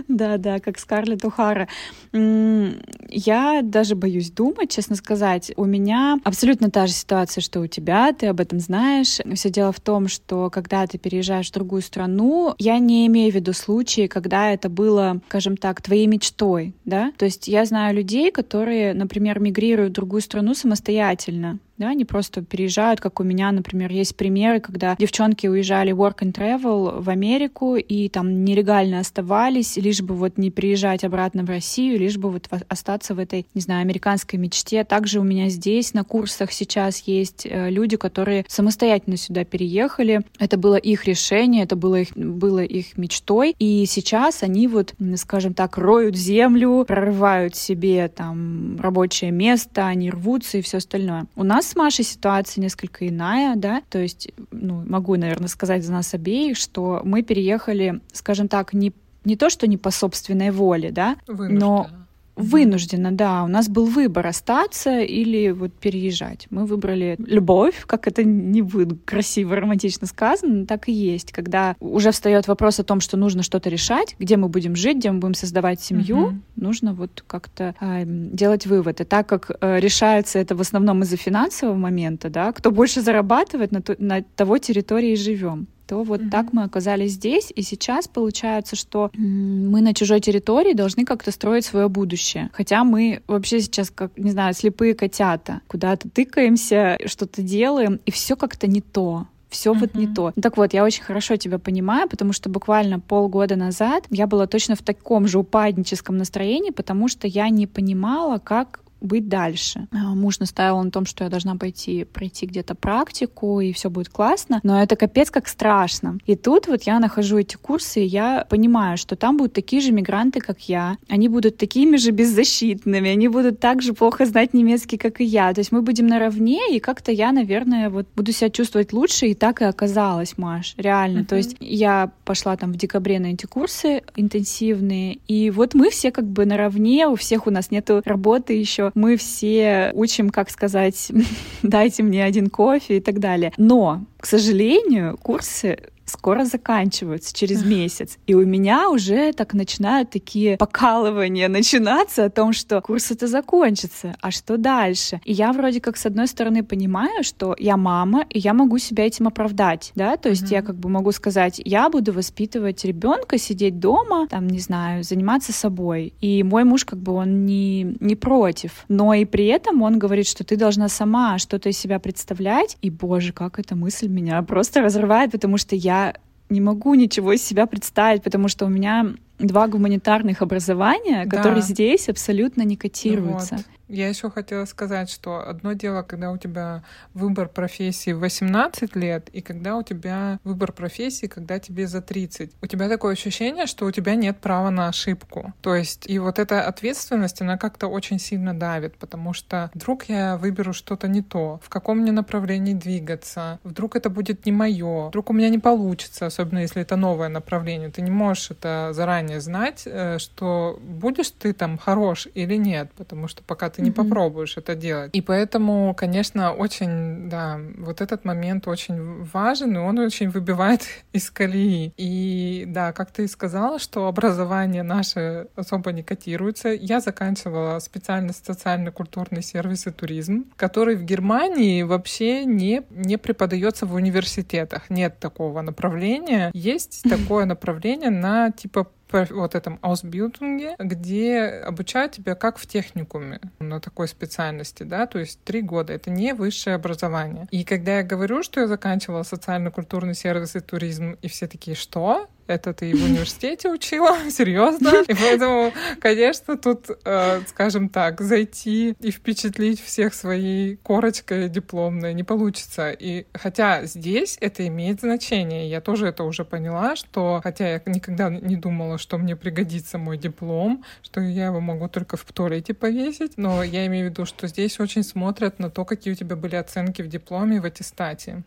Да, 0.08 0.38
да, 0.38 0.60
как 0.60 0.80
Скарлетт 0.80 1.26
Ухара. 1.26 1.68
Я 2.12 3.62
даже 3.64 3.96
боюсь 3.96 4.32
думать, 4.32 4.72
честно 4.72 4.96
сказать. 4.96 5.52
У 5.56 5.66
меня 5.66 6.20
абсолютно 6.24 6.70
та 6.70 6.88
же 6.88 6.94
ситуация, 6.94 7.42
что 7.42 7.62
у 7.62 7.68
тебя, 7.68 8.14
ты 8.14 8.28
об 8.28 8.40
этом 8.40 8.60
знаешь. 8.60 9.20
Все 9.36 9.50
дело 9.50 9.72
в 9.72 9.80
том, 9.80 10.08
что 10.08 10.50
когда 10.50 10.86
ты 10.88 10.98
переезжаешь 10.98 11.50
в 11.50 11.54
другую 11.54 11.82
страну, 11.82 12.56
я 12.58 12.80
не 12.80 13.08
имею 13.08 13.32
в 13.32 13.36
виду 13.36 13.54
случаи, 13.54 14.08
когда 14.08 14.52
это 14.52 14.70
было, 14.70 15.22
скажем 15.28 15.58
так, 15.58 15.82
твоей 15.82 16.08
мечтой, 16.08 16.74
да? 16.86 17.12
То 17.18 17.26
есть 17.26 17.48
я 17.48 17.66
знаю 17.66 17.96
людей, 17.96 18.32
которые, 18.32 18.94
например, 18.94 19.40
мигрируют 19.40 19.92
в 19.92 19.96
другую 19.96 20.22
страну 20.22 20.54
самостоятельно 20.54 21.60
да, 21.78 21.90
они 21.90 22.06
просто 22.06 22.42
переезжают, 22.42 23.02
как 23.02 23.20
у 23.20 23.24
меня, 23.24 23.52
например, 23.52 23.92
есть 23.92 24.16
примеры, 24.16 24.60
когда 24.60 24.96
девчонки 24.98 25.48
уезжали 25.48 25.94
work 25.94 26.20
and 26.20 26.34
travel 26.34 27.02
в 27.02 27.10
Америку 27.10 27.76
и 27.76 28.10
там 28.10 28.46
нелегально 28.46 29.00
оставались, 29.00 29.76
лишь 29.78 30.02
бы 30.02 30.16
вот 30.16 30.38
не 30.38 30.52
приезжать 30.52 31.04
обратно 31.04 31.44
в 31.44 31.50
Россию, 31.50 32.00
лишь 32.00 32.18
бы 32.18 32.30
вот 32.30 32.48
остаться 32.70 33.14
в 33.14 33.20
этой, 33.20 33.46
не 33.54 33.62
знаю, 33.62 33.82
американской 33.82 34.40
мечте. 34.40 34.84
Также 34.84 35.20
у 35.20 35.24
меня 35.24 35.50
здесь 35.50 35.94
на 35.94 36.04
курсах 36.04 36.52
сейчас 36.52 37.00
есть 37.06 37.46
э, 37.46 37.70
люди, 37.70 37.98
которые 37.98 38.46
самостоятельно 38.48 39.18
сюда 39.18 39.44
переехали. 39.44 40.22
Это 40.40 40.58
было 40.58 40.76
их 40.76 41.06
решение, 41.06 41.64
это 41.64 41.76
было 41.76 41.96
их, 42.02 42.16
было 42.16 42.64
их 42.64 42.98
мечтой. 42.98 43.56
И 43.60 43.86
сейчас 43.86 44.44
они 44.44 44.68
вот, 44.68 44.94
скажем 45.18 45.54
так, 45.54 45.78
роют 45.78 46.16
землю, 46.16 46.86
прорывают 46.88 47.56
себе 47.56 48.08
там 48.08 48.80
рабочее 48.80 49.32
место, 49.32 49.88
они 49.88 50.10
рвутся 50.10 50.60
и 50.60 50.62
все 50.62 50.78
остальное. 50.78 51.26
У 51.36 51.44
нас 51.44 51.65
нас 51.66 51.72
с 51.72 51.76
Машей 51.76 52.06
ситуация 52.06 52.62
несколько 52.62 53.08
иная, 53.08 53.56
да, 53.56 53.82
то 53.90 54.00
есть, 54.00 54.30
ну, 54.52 54.84
могу, 54.86 55.16
наверное, 55.16 55.48
сказать 55.48 55.84
за 55.84 55.92
нас 55.92 56.14
обеих, 56.14 56.58
что 56.58 57.02
мы 57.04 57.24
переехали, 57.24 58.02
скажем 58.14 58.48
так, 58.48 58.74
не, 58.74 58.94
не 59.24 59.36
то, 59.36 59.50
что 59.50 59.68
не 59.68 59.78
по 59.78 59.92
собственной 59.92 60.52
воле, 60.52 60.92
да, 60.92 61.18
Вынужденно. 61.28 61.60
но 61.60 61.90
Вынуждена, 62.36 63.12
да. 63.12 63.44
У 63.44 63.48
нас 63.48 63.70
был 63.70 63.86
выбор 63.86 64.28
остаться 64.28 65.00
или 65.00 65.52
вот 65.52 65.74
переезжать. 65.74 66.48
Мы 66.50 66.66
выбрали 66.66 67.16
любовь, 67.20 67.84
как 67.86 68.08
это 68.08 68.24
не 68.24 68.62
будет 68.62 69.00
красиво, 69.06 69.56
романтично 69.56 70.06
сказано, 70.06 70.54
но 70.54 70.66
так 70.66 70.90
и 70.90 70.92
есть. 70.92 71.32
Когда 71.32 71.76
уже 71.80 72.12
встает 72.12 72.48
вопрос 72.48 72.80
о 72.80 72.84
том, 72.84 73.00
что 73.00 73.16
нужно 73.16 73.42
что-то 73.42 73.70
решать, 73.70 74.16
где 74.20 74.36
мы 74.38 74.50
будем 74.50 74.76
жить, 74.76 74.98
где 74.98 75.12
мы 75.12 75.20
будем 75.20 75.34
создавать 75.34 75.80
семью, 75.80 76.18
угу. 76.18 76.36
нужно 76.56 76.94
вот 76.94 77.24
как-то 77.26 77.74
э, 77.80 78.04
делать 78.06 78.66
вывод. 78.66 79.00
И 79.02 79.06
так 79.06 79.28
как 79.28 79.52
э, 79.62 79.80
решается 79.80 80.40
это 80.40 80.56
в 80.56 80.62
основном 80.62 81.04
из-за 81.04 81.18
финансового 81.18 81.76
момента, 81.76 82.30
да, 82.30 82.52
кто 82.52 82.72
больше 82.72 83.02
зарабатывает, 83.02 83.72
на, 83.72 83.82
то, 83.82 83.96
на 83.98 84.24
того 84.36 84.58
территории 84.58 85.14
и 85.14 85.16
живем 85.16 85.68
то 85.88 86.04
вот 86.04 86.22
mm-hmm. 86.22 86.30
так 86.30 86.54
мы 86.54 86.64
оказались 86.64 87.14
здесь, 87.14 87.52
и 87.56 87.62
сейчас 87.62 88.08
получается, 88.08 88.76
что 88.76 89.12
мы 89.14 89.82
на 89.82 89.94
чужой 89.94 90.20
территории 90.20 90.74
должны 90.74 91.06
как-то 91.06 91.32
строить 91.32 91.66
свое 91.66 91.90
будущее. 91.90 92.50
Хотя 92.54 92.84
мы 92.84 93.22
вообще 93.28 93.60
сейчас, 93.60 93.90
как, 93.90 94.12
не 94.18 94.32
знаю, 94.32 94.54
слепые 94.54 94.96
котята, 94.96 95.62
куда-то 95.68 96.10
тыкаемся, 96.10 96.98
что-то 97.06 97.42
делаем, 97.42 98.00
и 98.06 98.12
все 98.12 98.36
как-то 98.36 98.68
не 98.68 98.82
то 98.82 99.28
все 99.56 99.74
uh-huh. 99.74 99.80
вот 99.80 99.96
не 99.96 100.08
то. 100.08 100.34
Ну, 100.36 100.42
так 100.42 100.58
вот, 100.58 100.74
я 100.74 100.84
очень 100.84 101.04
хорошо 101.04 101.38
тебя 101.38 101.60
понимаю, 101.60 102.10
потому 102.10 102.34
что 102.34 102.50
буквально 102.50 103.00
полгода 103.00 103.56
назад 103.56 104.04
я 104.10 104.28
была 104.28 104.48
точно 104.48 104.76
в 104.76 104.82
таком 104.82 105.28
же 105.28 105.40
упадническом 105.40 106.18
настроении, 106.18 106.72
потому 106.72 107.08
что 107.08 107.26
я 107.28 107.48
не 107.50 107.66
понимала, 107.66 108.38
как 108.38 108.82
быть 109.02 109.28
дальше. 109.28 109.88
А, 109.92 110.16
муж 110.16 110.40
настаивал 110.40 110.84
на 110.84 110.92
том, 110.92 111.06
что 111.06 111.24
я 111.24 111.30
должна 111.30 111.56
пойти 111.56 112.06
пройти 112.06 112.46
где-то 112.46 112.76
практику, 112.76 113.60
и 113.60 113.74
все 113.74 113.90
будет 113.90 114.10
классно, 114.10 114.60
но 114.64 114.82
это 114.82 114.96
капец 114.96 115.30
как 115.30 115.48
страшно. 115.48 116.18
И 116.26 116.36
тут 116.36 116.68
вот 116.68 116.84
я 116.84 117.00
нахожу 117.00 117.38
эти 117.38 117.56
курсы, 117.56 118.02
и 118.02 118.08
я 118.08 118.46
понимаю, 118.50 118.98
что 118.98 119.16
там 119.16 119.38
будут 119.38 119.54
такие 119.54 119.82
же 119.82 119.92
мигранты, 119.92 120.40
как 120.40 120.62
я, 120.62 120.98
они 121.10 121.28
будут 121.28 121.58
такими 121.58 121.98
же 121.98 122.12
беззащитными, 122.12 123.10
они 123.10 123.28
будут 123.28 123.60
так 123.60 123.82
же 123.82 123.94
плохо 123.94 124.26
знать 124.26 124.54
немецкий, 124.54 124.98
как 124.98 125.22
и 125.22 125.24
я. 125.24 125.54
То 125.54 125.60
есть 125.60 125.72
мы 125.72 125.82
будем 125.82 126.08
наравне, 126.08 126.76
и 126.76 126.80
как-то 126.80 127.12
я, 127.12 127.32
наверное, 127.32 127.90
вот 127.90 128.08
буду 128.16 128.32
себя 128.32 128.50
чувствовать 128.50 128.94
лучше, 128.94 129.28
и 129.28 129.34
так 129.34 129.62
и 129.62 129.66
оказалось, 129.66 130.38
Маш, 130.38 130.74
реально. 130.78 131.20
Mm-hmm. 131.20 131.26
То 131.26 131.36
есть 131.36 131.56
я 131.60 132.12
пошла 132.24 132.58
там 132.58 132.72
в 132.72 132.78
декабре 132.78 133.20
на 133.20 133.28
эти 133.28 133.46
курсы 133.46 134.02
интенсивные, 134.16 135.20
и 135.28 135.50
вот 135.52 135.74
мы 135.74 135.90
все 135.90 136.12
как 136.12 136.26
бы 136.26 136.46
наравне, 136.46 137.08
у 137.08 137.16
всех 137.16 137.48
у 137.48 137.52
нас 137.52 137.72
нету 137.72 138.02
работы 138.06 138.54
еще, 138.54 138.85
мы 138.94 139.18
все 139.18 139.92
учим, 139.94 140.30
как 140.30 140.50
сказать, 140.50 141.12
дайте 141.64 142.04
мне 142.04 142.24
один 142.24 142.50
кофе 142.50 142.98
и 142.98 143.02
так 143.02 143.20
далее. 143.20 143.52
Но, 143.58 144.06
к 144.18 144.26
сожалению, 144.26 145.18
курсы 145.22 145.78
скоро 146.06 146.46
заканчиваются 146.46 147.36
через 147.36 147.66
месяц. 147.66 148.18
И 148.28 148.36
у 148.36 148.46
меня 148.46 148.90
уже 148.90 149.34
так 149.34 149.54
начинают 149.54 150.10
такие 150.12 150.58
покалывания 150.58 151.50
начинаться 151.50 152.26
о 152.26 152.30
том, 152.30 152.54
что 152.54 152.82
курс 152.82 153.12
это 153.12 153.28
закончится, 153.28 154.16
а 154.22 154.32
что 154.32 154.58
дальше? 154.58 155.20
И 155.26 155.34
я 155.34 155.52
вроде 155.52 155.82
как 155.82 155.98
с 155.98 156.06
одной 156.06 156.28
стороны 156.28 156.64
понимаю, 156.64 157.24
что 157.24 157.56
я 157.60 157.78
мама, 157.78 158.26
и 158.30 158.40
я 158.40 158.54
могу 158.54 158.78
себя 158.78 159.06
этим 159.06 159.28
оправдать, 159.28 159.92
да, 159.96 160.18
то 160.18 160.30
есть 160.30 160.44
mm-hmm. 160.44 160.54
я 160.54 160.62
как 160.62 160.76
бы 160.76 160.90
могу 160.90 161.12
сказать, 161.12 161.62
я 161.64 161.90
буду 161.90 162.14
воспитывать 162.14 162.86
ребенка, 162.86 163.38
сидеть 163.38 163.80
дома, 163.80 164.28
там, 164.28 164.48
не 164.48 164.60
знаю, 164.60 165.04
заниматься 165.04 165.54
собой. 165.54 166.14
И 166.22 166.44
мой 166.44 166.64
муж 166.64 166.86
как 166.86 167.00
бы 167.00 167.14
он 167.14 167.46
не, 167.46 167.96
не 168.00 168.16
против, 168.16 168.86
но 168.88 169.14
и 169.14 169.26
при 169.26 169.48
этом 169.48 169.82
он 169.82 170.00
говорит, 170.00 170.28
что 170.28 170.44
ты 170.44 170.56
должна 170.56 170.90
сама 170.90 171.38
что-то 171.38 171.70
из 171.70 171.78
себя 171.78 172.00
представлять. 172.00 172.78
И, 172.82 172.90
боже, 172.90 173.34
как 173.34 173.60
эта 173.60 173.76
мысль 173.76 174.08
меня 174.08 174.42
просто 174.44 174.82
разрывает, 174.82 175.32
потому 175.32 175.58
что 175.58 175.76
я 175.76 175.95
я 175.96 176.16
не 176.50 176.62
могу 176.62 176.94
ничего 176.96 177.34
из 177.34 177.44
себя 177.44 177.66
представить, 177.66 178.24
потому 178.24 178.48
что 178.48 178.66
у 178.66 178.70
меня 178.70 179.14
два 179.40 179.68
гуманитарных 179.68 180.42
образования, 180.42 181.26
да. 181.26 181.38
которые 181.38 181.62
здесь 181.62 182.10
абсолютно 182.10 182.62
не 182.64 182.76
котируются. 182.76 183.56
Вот. 183.56 183.66
Я 183.88 184.10
еще 184.10 184.32
хотела 184.32 184.66
сказать, 184.66 185.10
что 185.10 185.48
одно 185.48 185.74
дело, 185.74 186.02
когда 186.02 186.32
у 186.32 186.38
тебя 186.38 186.84
выбор 187.14 187.48
профессии 187.48 188.12
в 188.12 188.20
18 188.20 188.96
лет, 188.96 189.30
и 189.30 189.42
когда 189.42 189.78
у 189.78 189.84
тебя 189.84 190.40
выбор 190.44 190.72
профессии, 190.72 191.28
когда 191.28 191.60
тебе 191.60 191.88
за 191.88 192.02
30. 192.02 192.52
У 192.62 192.66
тебя 192.66 192.90
такое 192.90 193.14
ощущение, 193.14 193.68
что 193.68 193.86
у 193.86 193.92
тебя 193.92 194.16
нет 194.16 194.40
права 194.40 194.72
на 194.72 194.88
ошибку. 194.88 195.54
То 195.62 195.76
есть, 195.76 196.10
и 196.10 196.18
вот 196.18 196.40
эта 196.40 196.64
ответственность, 196.64 197.42
она 197.42 197.58
как-то 197.58 197.88
очень 197.88 198.20
сильно 198.20 198.58
давит, 198.58 198.98
потому 198.98 199.34
что 199.34 199.70
вдруг 199.76 200.06
я 200.06 200.38
выберу 200.38 200.74
что-то 200.74 201.08
не 201.08 201.22
то, 201.22 201.60
в 201.64 201.70
каком 201.70 202.00
мне 202.00 202.12
направлении 202.12 202.74
двигаться, 202.74 203.60
вдруг 203.64 203.96
это 203.96 204.10
будет 204.10 204.46
не 204.46 204.52
мое, 204.52 205.10
вдруг 205.10 205.30
у 205.30 205.34
меня 205.34 205.50
не 205.50 205.60
получится, 205.60 206.26
особенно 206.26 206.60
если 206.60 206.82
это 206.82 206.96
новое 206.96 207.30
направление. 207.30 207.92
Ты 207.92 208.02
не 208.02 208.12
можешь 208.12 208.50
это 208.50 208.90
заранее 208.94 209.42
знать, 209.42 209.84
э, 209.86 210.18
что 210.18 210.80
будешь 210.82 211.30
ты 211.30 211.54
там 211.54 211.78
хорош 211.78 212.28
или 212.34 212.56
нет, 212.56 212.92
потому 212.98 213.28
что 213.28 213.44
пока 213.44 213.70
ты 213.76 213.82
не 213.82 213.90
mm-hmm. 213.90 213.94
попробуешь 213.94 214.58
это 214.58 214.76
делать. 214.76 215.12
И 215.14 215.22
поэтому, 215.22 215.94
конечно, 215.96 216.54
очень, 216.54 217.30
да, 217.30 217.60
вот 217.78 218.02
этот 218.02 218.24
момент 218.26 218.68
очень 218.68 219.24
важен, 219.24 219.76
и 219.76 219.80
он 219.80 220.00
очень 220.00 220.30
выбивает 220.30 220.82
из 221.14 221.30
колеи. 221.30 221.94
И 221.98 222.64
да, 222.68 222.94
как 222.94 223.12
ты 223.12 223.28
сказала, 223.28 223.80
что 223.80 224.08
образование 224.08 224.84
наше 224.84 225.48
особо 225.56 225.92
не 225.92 226.04
котируется. 226.04 226.70
Я 226.70 227.00
заканчивала 227.00 227.80
специальность 227.80 228.46
социально-культурный 228.46 229.44
сервис 229.44 229.88
и 229.88 229.92
туризм, 229.92 230.46
который 230.56 230.96
в 230.96 231.04
Германии 231.04 231.84
вообще 231.84 232.46
не, 232.46 232.84
не 232.90 233.18
преподается 233.18 233.86
в 233.86 233.94
университетах. 233.94 234.90
Нет 234.90 235.20
такого 235.20 235.62
направления. 235.62 236.52
Есть 236.54 237.04
такое 237.10 237.46
направление 237.46 238.10
на 238.10 238.52
типа 238.52 238.88
вот 239.12 239.56
этом 239.56 239.80
Ausbildung, 239.82 240.76
где 240.80 241.44
обучают 241.66 242.14
тебя 242.14 242.36
как 242.36 242.58
в 242.58 242.68
техникуме 242.68 243.40
на 243.60 243.80
такой 243.80 244.08
специальности, 244.08 244.84
да, 244.84 245.06
то 245.06 245.20
есть 245.20 245.44
три 245.44 245.62
года. 245.62 245.94
Это 245.94 246.10
не 246.10 246.34
высшее 246.34 246.76
образование. 246.76 247.48
И 247.52 247.64
когда 247.64 247.98
я 247.98 248.04
говорю, 248.04 248.44
что 248.44 248.62
я 248.62 248.68
заканчивала 248.68 249.24
социально-культурный 249.24 250.16
сервис 250.16 250.56
и 250.56 250.60
туризм, 250.60 251.18
и 251.22 251.28
все 251.28 251.48
такие, 251.48 251.76
что? 251.76 252.28
Это 252.48 252.74
ты 252.74 252.96
в 252.96 253.04
университете 253.04 253.70
учила, 253.70 254.18
серьезно. 254.30 255.04
И 255.08 255.14
поэтому, 255.14 255.74
конечно, 256.00 256.58
тут, 256.58 256.88
э, 257.04 257.42
скажем 257.48 257.90
так, 257.90 258.22
зайти 258.22 258.96
и 259.00 259.12
впечатлить 259.12 259.82
всех 259.82 260.14
своей 260.14 260.78
корочкой 260.78 261.50
дипломной 261.50 262.14
не 262.14 262.24
получится. 262.24 262.92
И 262.92 263.26
хотя 263.34 263.86
здесь 263.86 264.38
это 264.42 264.68
имеет 264.68 265.02
значение, 265.02 265.70
я 265.70 265.82
тоже 265.82 266.08
это 266.08 266.24
уже 266.24 266.46
поняла, 266.46 266.96
что 266.96 267.40
хотя 267.44 267.68
я 267.68 267.82
никогда 267.86 268.30
не 268.30 268.56
думала, 268.56 268.98
что 268.98 269.18
мне 269.18 269.36
пригодится 269.36 269.98
мой 269.98 270.18
диплом, 270.18 270.84
что 271.02 271.22
я 271.22 271.48
его 271.48 271.60
могу 271.60 271.88
только 271.88 272.18
в 272.18 272.24
туалете 272.26 272.74
повесить, 272.74 273.38
но 273.38 273.64
я 273.64 273.86
имею 273.88 274.08
в 274.08 274.10
виду, 274.12 274.26
что 274.26 274.48
здесь 274.48 274.80
очень 274.80 275.04
смотрят 275.04 275.60
на 275.60 275.70
то, 275.70 275.86
какие 275.86 276.14
у 276.14 276.18
тебя 276.18 276.36
были 276.36 276.56
оценки 276.56 277.02
в 277.02 277.08
дипломе 277.08 277.58
и 277.58 277.60
в 277.60 277.66
аттестате. 277.66 278.44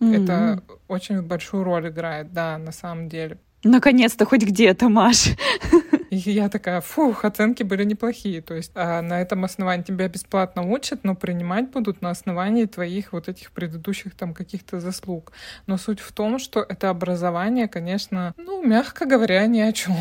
Mm-hmm. 0.00 0.24
Это 0.24 0.62
очень 0.88 1.22
большую 1.22 1.64
роль 1.64 1.88
играет, 1.88 2.32
да, 2.32 2.58
на 2.58 2.72
самом 2.72 3.08
деле. 3.08 3.38
Наконец-то 3.64 4.24
хоть 4.24 4.42
где-то, 4.42 4.88
Маш. 4.88 5.28
И 6.10 6.16
я 6.16 6.48
такая, 6.48 6.80
фух, 6.80 7.24
оценки 7.24 7.62
были 7.62 7.84
неплохие. 7.84 8.42
То 8.42 8.54
есть 8.54 8.72
а 8.74 9.00
на 9.00 9.20
этом 9.20 9.44
основании 9.44 9.84
тебя 9.84 10.08
бесплатно 10.08 10.62
учат, 10.62 11.04
но 11.04 11.14
принимать 11.14 11.70
будут 11.70 12.02
на 12.02 12.10
основании 12.10 12.66
твоих 12.66 13.12
вот 13.12 13.28
этих 13.28 13.52
предыдущих 13.52 14.14
там 14.16 14.34
каких-то 14.34 14.80
заслуг. 14.80 15.32
Но 15.66 15.78
суть 15.78 16.00
в 16.00 16.12
том, 16.12 16.38
что 16.40 16.66
это 16.68 16.90
образование, 16.90 17.68
конечно, 17.68 18.34
ну, 18.36 18.62
мягко 18.66 19.06
говоря, 19.06 19.46
ни 19.46 19.60
о 19.60 19.72
чем. 19.72 19.96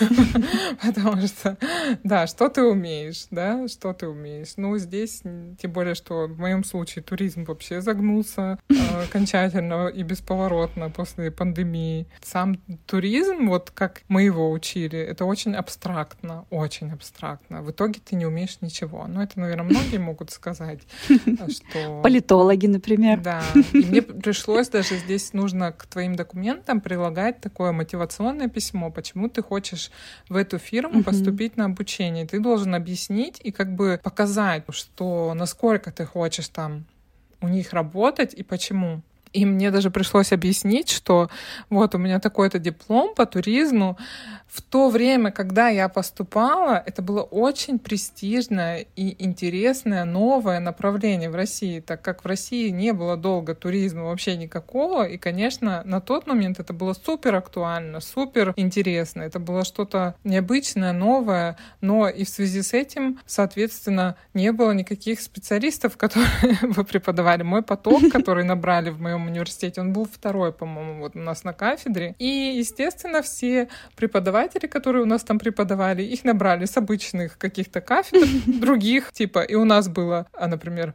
Потому 0.82 1.26
что, 1.26 1.56
да, 2.02 2.26
что 2.26 2.50
ты 2.50 2.62
умеешь, 2.62 3.26
да, 3.30 3.66
что 3.68 3.94
ты 3.94 4.06
умеешь. 4.06 4.54
Ну, 4.56 4.76
здесь, 4.76 5.22
тем 5.58 5.72
более, 5.72 5.94
что 5.94 6.26
в 6.26 6.38
моем 6.38 6.62
случае 6.64 7.02
туризм 7.02 7.44
вообще 7.44 7.80
загнулся 7.80 8.58
а, 8.70 9.02
окончательно 9.04 9.88
и 9.88 10.02
бесповоротно 10.02 10.90
после 10.90 11.30
пандемии. 11.30 12.06
Сам 12.22 12.56
туризм, 12.86 13.48
вот 13.48 13.70
как 13.70 14.02
мы 14.08 14.22
его 14.22 14.50
учили, 14.50 14.98
это 14.98 15.24
очень 15.24 15.53
очень 15.54 15.58
абстрактно, 15.58 16.46
очень 16.50 16.90
абстрактно. 16.90 17.62
В 17.62 17.70
итоге 17.70 18.00
ты 18.04 18.16
не 18.16 18.26
умеешь 18.26 18.58
ничего. 18.60 19.06
Ну, 19.06 19.22
это, 19.22 19.38
наверное, 19.38 19.64
многие 19.64 19.98
могут 19.98 20.30
сказать, 20.30 20.80
что... 21.06 22.00
Политологи, 22.02 22.66
например. 22.66 23.20
Да. 23.20 23.42
И 23.72 23.78
мне 23.78 24.02
пришлось 24.02 24.68
даже 24.68 24.96
здесь 24.96 25.32
нужно 25.32 25.72
к 25.72 25.86
твоим 25.86 26.16
документам 26.16 26.80
прилагать 26.80 27.40
такое 27.40 27.72
мотивационное 27.72 28.48
письмо, 28.48 28.90
почему 28.90 29.28
ты 29.28 29.42
хочешь 29.42 29.90
в 30.28 30.36
эту 30.36 30.58
фирму 30.58 31.02
поступить 31.04 31.56
на 31.56 31.66
обучение. 31.66 32.26
Ты 32.26 32.40
должен 32.40 32.74
объяснить 32.74 33.40
и 33.42 33.52
как 33.52 33.74
бы 33.74 34.00
показать, 34.02 34.64
что 34.70 35.34
насколько 35.34 35.92
ты 35.92 36.04
хочешь 36.04 36.48
там 36.48 36.86
у 37.40 37.48
них 37.48 37.72
работать 37.72 38.34
и 38.34 38.42
почему. 38.42 39.02
И 39.34 39.44
мне 39.44 39.70
даже 39.70 39.90
пришлось 39.90 40.32
объяснить, 40.32 40.88
что 40.88 41.28
вот 41.68 41.94
у 41.94 41.98
меня 41.98 42.20
такой-то 42.20 42.58
диплом 42.58 43.14
по 43.14 43.26
туризму, 43.26 43.98
в 44.54 44.62
то 44.62 44.88
время, 44.88 45.32
когда 45.32 45.68
я 45.68 45.88
поступала, 45.88 46.80
это 46.86 47.02
было 47.02 47.22
очень 47.22 47.80
престижное 47.80 48.86
и 48.94 49.24
интересное 49.24 50.04
новое 50.04 50.60
направление 50.60 51.28
в 51.28 51.34
России, 51.34 51.80
так 51.80 52.02
как 52.02 52.22
в 52.22 52.28
России 52.28 52.68
не 52.68 52.92
было 52.92 53.16
долго 53.16 53.56
туризма 53.56 54.04
вообще 54.04 54.36
никакого, 54.36 55.08
и, 55.08 55.18
конечно, 55.18 55.82
на 55.84 56.00
тот 56.00 56.28
момент 56.28 56.60
это 56.60 56.72
было 56.72 56.92
супер 56.92 57.34
актуально, 57.34 57.98
супер 57.98 58.52
интересно, 58.54 59.22
это 59.22 59.40
было 59.40 59.64
что-то 59.64 60.14
необычное, 60.22 60.92
новое, 60.92 61.56
но 61.80 62.08
и 62.08 62.24
в 62.24 62.28
связи 62.28 62.62
с 62.62 62.74
этим, 62.74 63.18
соответственно, 63.26 64.14
не 64.34 64.52
было 64.52 64.70
никаких 64.70 65.20
специалистов, 65.20 65.96
которые 65.96 66.28
бы 66.62 66.84
преподавали. 66.84 67.42
Мой 67.42 67.62
поток, 67.62 68.02
который 68.12 68.44
набрали 68.44 68.90
в 68.90 69.00
моем 69.00 69.23
университете, 69.26 69.80
он 69.80 69.92
был 69.92 70.06
второй, 70.06 70.52
по-моему, 70.52 71.00
вот 71.00 71.16
у 71.16 71.20
нас 71.20 71.44
на 71.44 71.52
кафедре, 71.52 72.14
и, 72.18 72.54
естественно, 72.58 73.22
все 73.22 73.68
преподаватели 73.96 74.66
которые 74.66 75.02
у 75.02 75.06
нас 75.06 75.22
там 75.22 75.38
преподавали, 75.38 76.02
их 76.02 76.24
набрали 76.24 76.64
с 76.64 76.76
обычных 76.76 77.38
каких-то 77.38 77.80
кафедр, 77.80 78.26
других, 78.60 79.12
типа, 79.12 79.40
и 79.40 79.54
у 79.54 79.64
нас 79.64 79.88
было, 79.88 80.26
а, 80.32 80.48
например, 80.48 80.94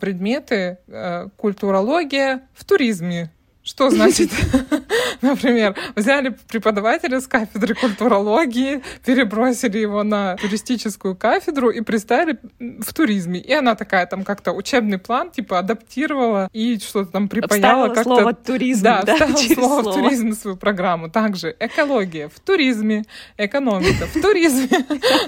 предметы 0.00 0.78
э, 0.86 1.28
культурология 1.36 2.42
в 2.54 2.64
туризме, 2.64 3.30
что 3.64 3.90
значит, 3.90 4.30
например, 5.22 5.76
взяли 5.94 6.36
преподавателя 6.48 7.20
с 7.20 7.26
кафедры 7.26 7.74
культурологии, 7.74 8.82
перебросили 9.04 9.78
его 9.78 10.02
на 10.02 10.36
туристическую 10.36 11.14
кафедру 11.14 11.70
и 11.70 11.80
представили 11.80 12.38
в 12.58 12.92
туризме. 12.92 13.40
И 13.40 13.52
она 13.52 13.76
такая 13.76 14.06
там 14.06 14.24
как-то 14.24 14.52
учебный 14.52 14.98
план 14.98 15.30
типа 15.30 15.60
адаптировала 15.60 16.48
и 16.52 16.78
что-то 16.78 17.12
там 17.12 17.28
припаяла. 17.28 17.88
как-то... 17.88 18.02
слово 18.02 18.34
туризм, 18.34 18.82
да, 18.82 19.02
да 19.02 19.14
вставила 19.14 19.36
слово, 19.54 19.82
слово 19.82 19.92
в 19.92 19.94
туризм 19.94 20.28
на 20.30 20.34
свою 20.34 20.56
программу. 20.56 21.08
Также 21.08 21.54
экология 21.60 22.28
в 22.28 22.40
туризме, 22.40 23.04
экономика 23.36 24.06
в 24.06 24.20
туризме. 24.20 24.68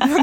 Ну, 0.07 0.23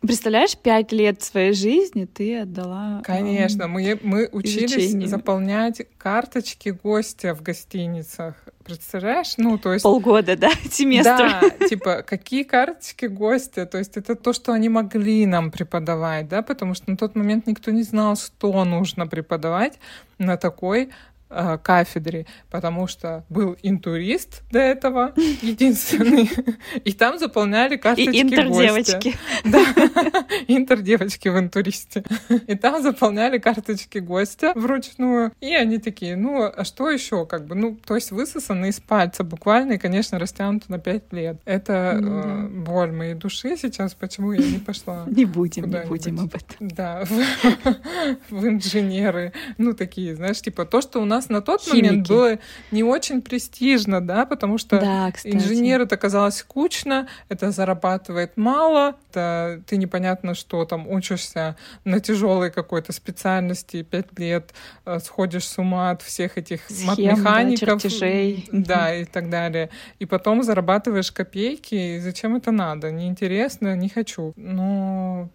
Представляешь, 0.00 0.56
пять 0.56 0.92
лет 0.92 1.22
своей 1.22 1.52
жизни 1.52 2.04
ты 2.04 2.40
отдала 2.40 3.02
Конечно, 3.04 3.68
мы, 3.68 3.98
мы 4.02 4.28
учились 4.30 5.08
заполнять 5.08 5.82
карточки 5.98 6.70
гостя 6.70 7.37
в 7.38 7.42
гостиницах. 7.42 8.34
Представляешь? 8.64 9.34
Ну, 9.36 9.58
то 9.58 9.72
есть... 9.72 9.82
Полгода, 9.82 10.36
да? 10.36 10.50
Семестр. 10.70 11.16
Да, 11.16 11.66
типа, 11.68 12.02
какие 12.02 12.42
карточки 12.42 13.06
гостя? 13.06 13.64
То 13.66 13.78
есть 13.78 13.96
это 13.96 14.14
то, 14.14 14.32
что 14.32 14.52
они 14.52 14.68
могли 14.68 15.24
нам 15.26 15.50
преподавать, 15.50 16.28
да? 16.28 16.42
Потому 16.42 16.74
что 16.74 16.90
на 16.90 16.96
тот 16.96 17.14
момент 17.14 17.46
никто 17.46 17.70
не 17.70 17.82
знал, 17.82 18.16
что 18.16 18.64
нужно 18.64 19.06
преподавать 19.06 19.78
на 20.18 20.36
такой 20.36 20.90
э, 21.30 21.58
кафедре, 21.62 22.26
потому 22.50 22.86
что 22.86 23.24
был 23.28 23.56
интурист 23.62 24.42
до 24.50 24.58
этого, 24.58 25.12
единственный, 25.42 26.30
и 26.84 26.92
там 26.92 27.18
заполняли 27.18 27.76
карточки 27.76 28.10
И 28.10 28.22
интер-девочки. 28.22 29.14
Да, 29.44 29.58
интер-девочки 30.48 31.28
в 31.28 31.38
интуристе. 31.38 32.04
И 32.46 32.54
там 32.54 32.82
заполняли 32.82 33.38
карточки 33.38 33.98
гостя 33.98 34.52
вручную, 34.54 35.32
и 35.40 35.54
они 35.54 35.78
такие, 35.78 36.16
ну, 36.16 36.44
а 36.44 36.64
что 36.64 36.90
еще, 36.90 37.26
как 37.26 37.46
бы, 37.46 37.54
ну, 37.54 37.78
то 37.84 37.94
есть 37.94 38.10
высосаны 38.10 38.68
из 38.68 38.80
пальца 38.80 39.24
буквально, 39.24 39.72
и, 39.72 39.78
конечно, 39.78 40.18
растянуты 40.18 40.66
на 40.68 40.78
пять 40.78 41.12
лет. 41.12 41.40
Это 41.44 41.98
ну, 42.00 42.20
э, 42.20 42.48
боль 42.48 42.92
моей 42.92 43.14
души 43.14 43.56
сейчас, 43.56 43.94
почему 43.94 44.32
я 44.32 44.46
не 44.46 44.58
пошла 44.58 45.04
Не 45.06 45.24
будем, 45.24 45.70
не 45.70 45.80
будем 45.86 46.20
об 46.20 46.34
этом. 46.34 46.68
Да, 46.68 47.04
в, 48.30 48.30
в 48.30 48.46
инженеры, 48.46 49.32
ну, 49.56 49.72
такие, 49.72 50.14
знаешь, 50.14 50.40
типа 50.40 50.64
то, 50.64 50.80
что 50.80 51.00
у 51.00 51.04
нас 51.04 51.17
нас 51.18 51.28
на 51.28 51.42
тот 51.42 51.62
Химики. 51.62 51.84
момент 51.84 52.08
было 52.08 52.38
не 52.70 52.82
очень 52.82 53.20
престижно, 53.22 54.00
да, 54.00 54.24
потому 54.24 54.58
что 54.58 54.80
да, 54.80 55.12
инженер 55.24 55.82
это 55.82 55.96
казалось 55.96 56.36
скучно, 56.36 57.08
это 57.28 57.50
зарабатывает 57.50 58.36
мало, 58.36 58.96
это 59.10 59.62
ты 59.66 59.76
непонятно 59.76 60.34
что 60.34 60.64
там 60.64 60.88
учишься 60.88 61.56
на 61.84 62.00
тяжелой 62.00 62.50
какой-то 62.50 62.92
специальности 62.92 63.82
пять 63.82 64.18
лет, 64.18 64.54
э, 64.86 64.98
сходишь 65.00 65.46
с 65.46 65.58
ума 65.58 65.90
от 65.90 66.02
всех 66.02 66.38
этих 66.38 66.60
Схем, 66.68 67.18
механиков, 67.18 67.68
да, 67.68 67.78
чертежей, 67.78 68.48
да, 68.52 68.94
и 68.94 69.04
так 69.04 69.30
далее, 69.30 69.70
и 69.98 70.06
потом 70.06 70.42
зарабатываешь 70.42 71.10
копейки, 71.12 71.74
и 71.74 71.98
зачем 71.98 72.36
это 72.36 72.52
надо? 72.52 72.90
Неинтересно, 72.90 73.74
не 73.76 73.88
хочу. 73.88 74.32
Но 74.36 75.28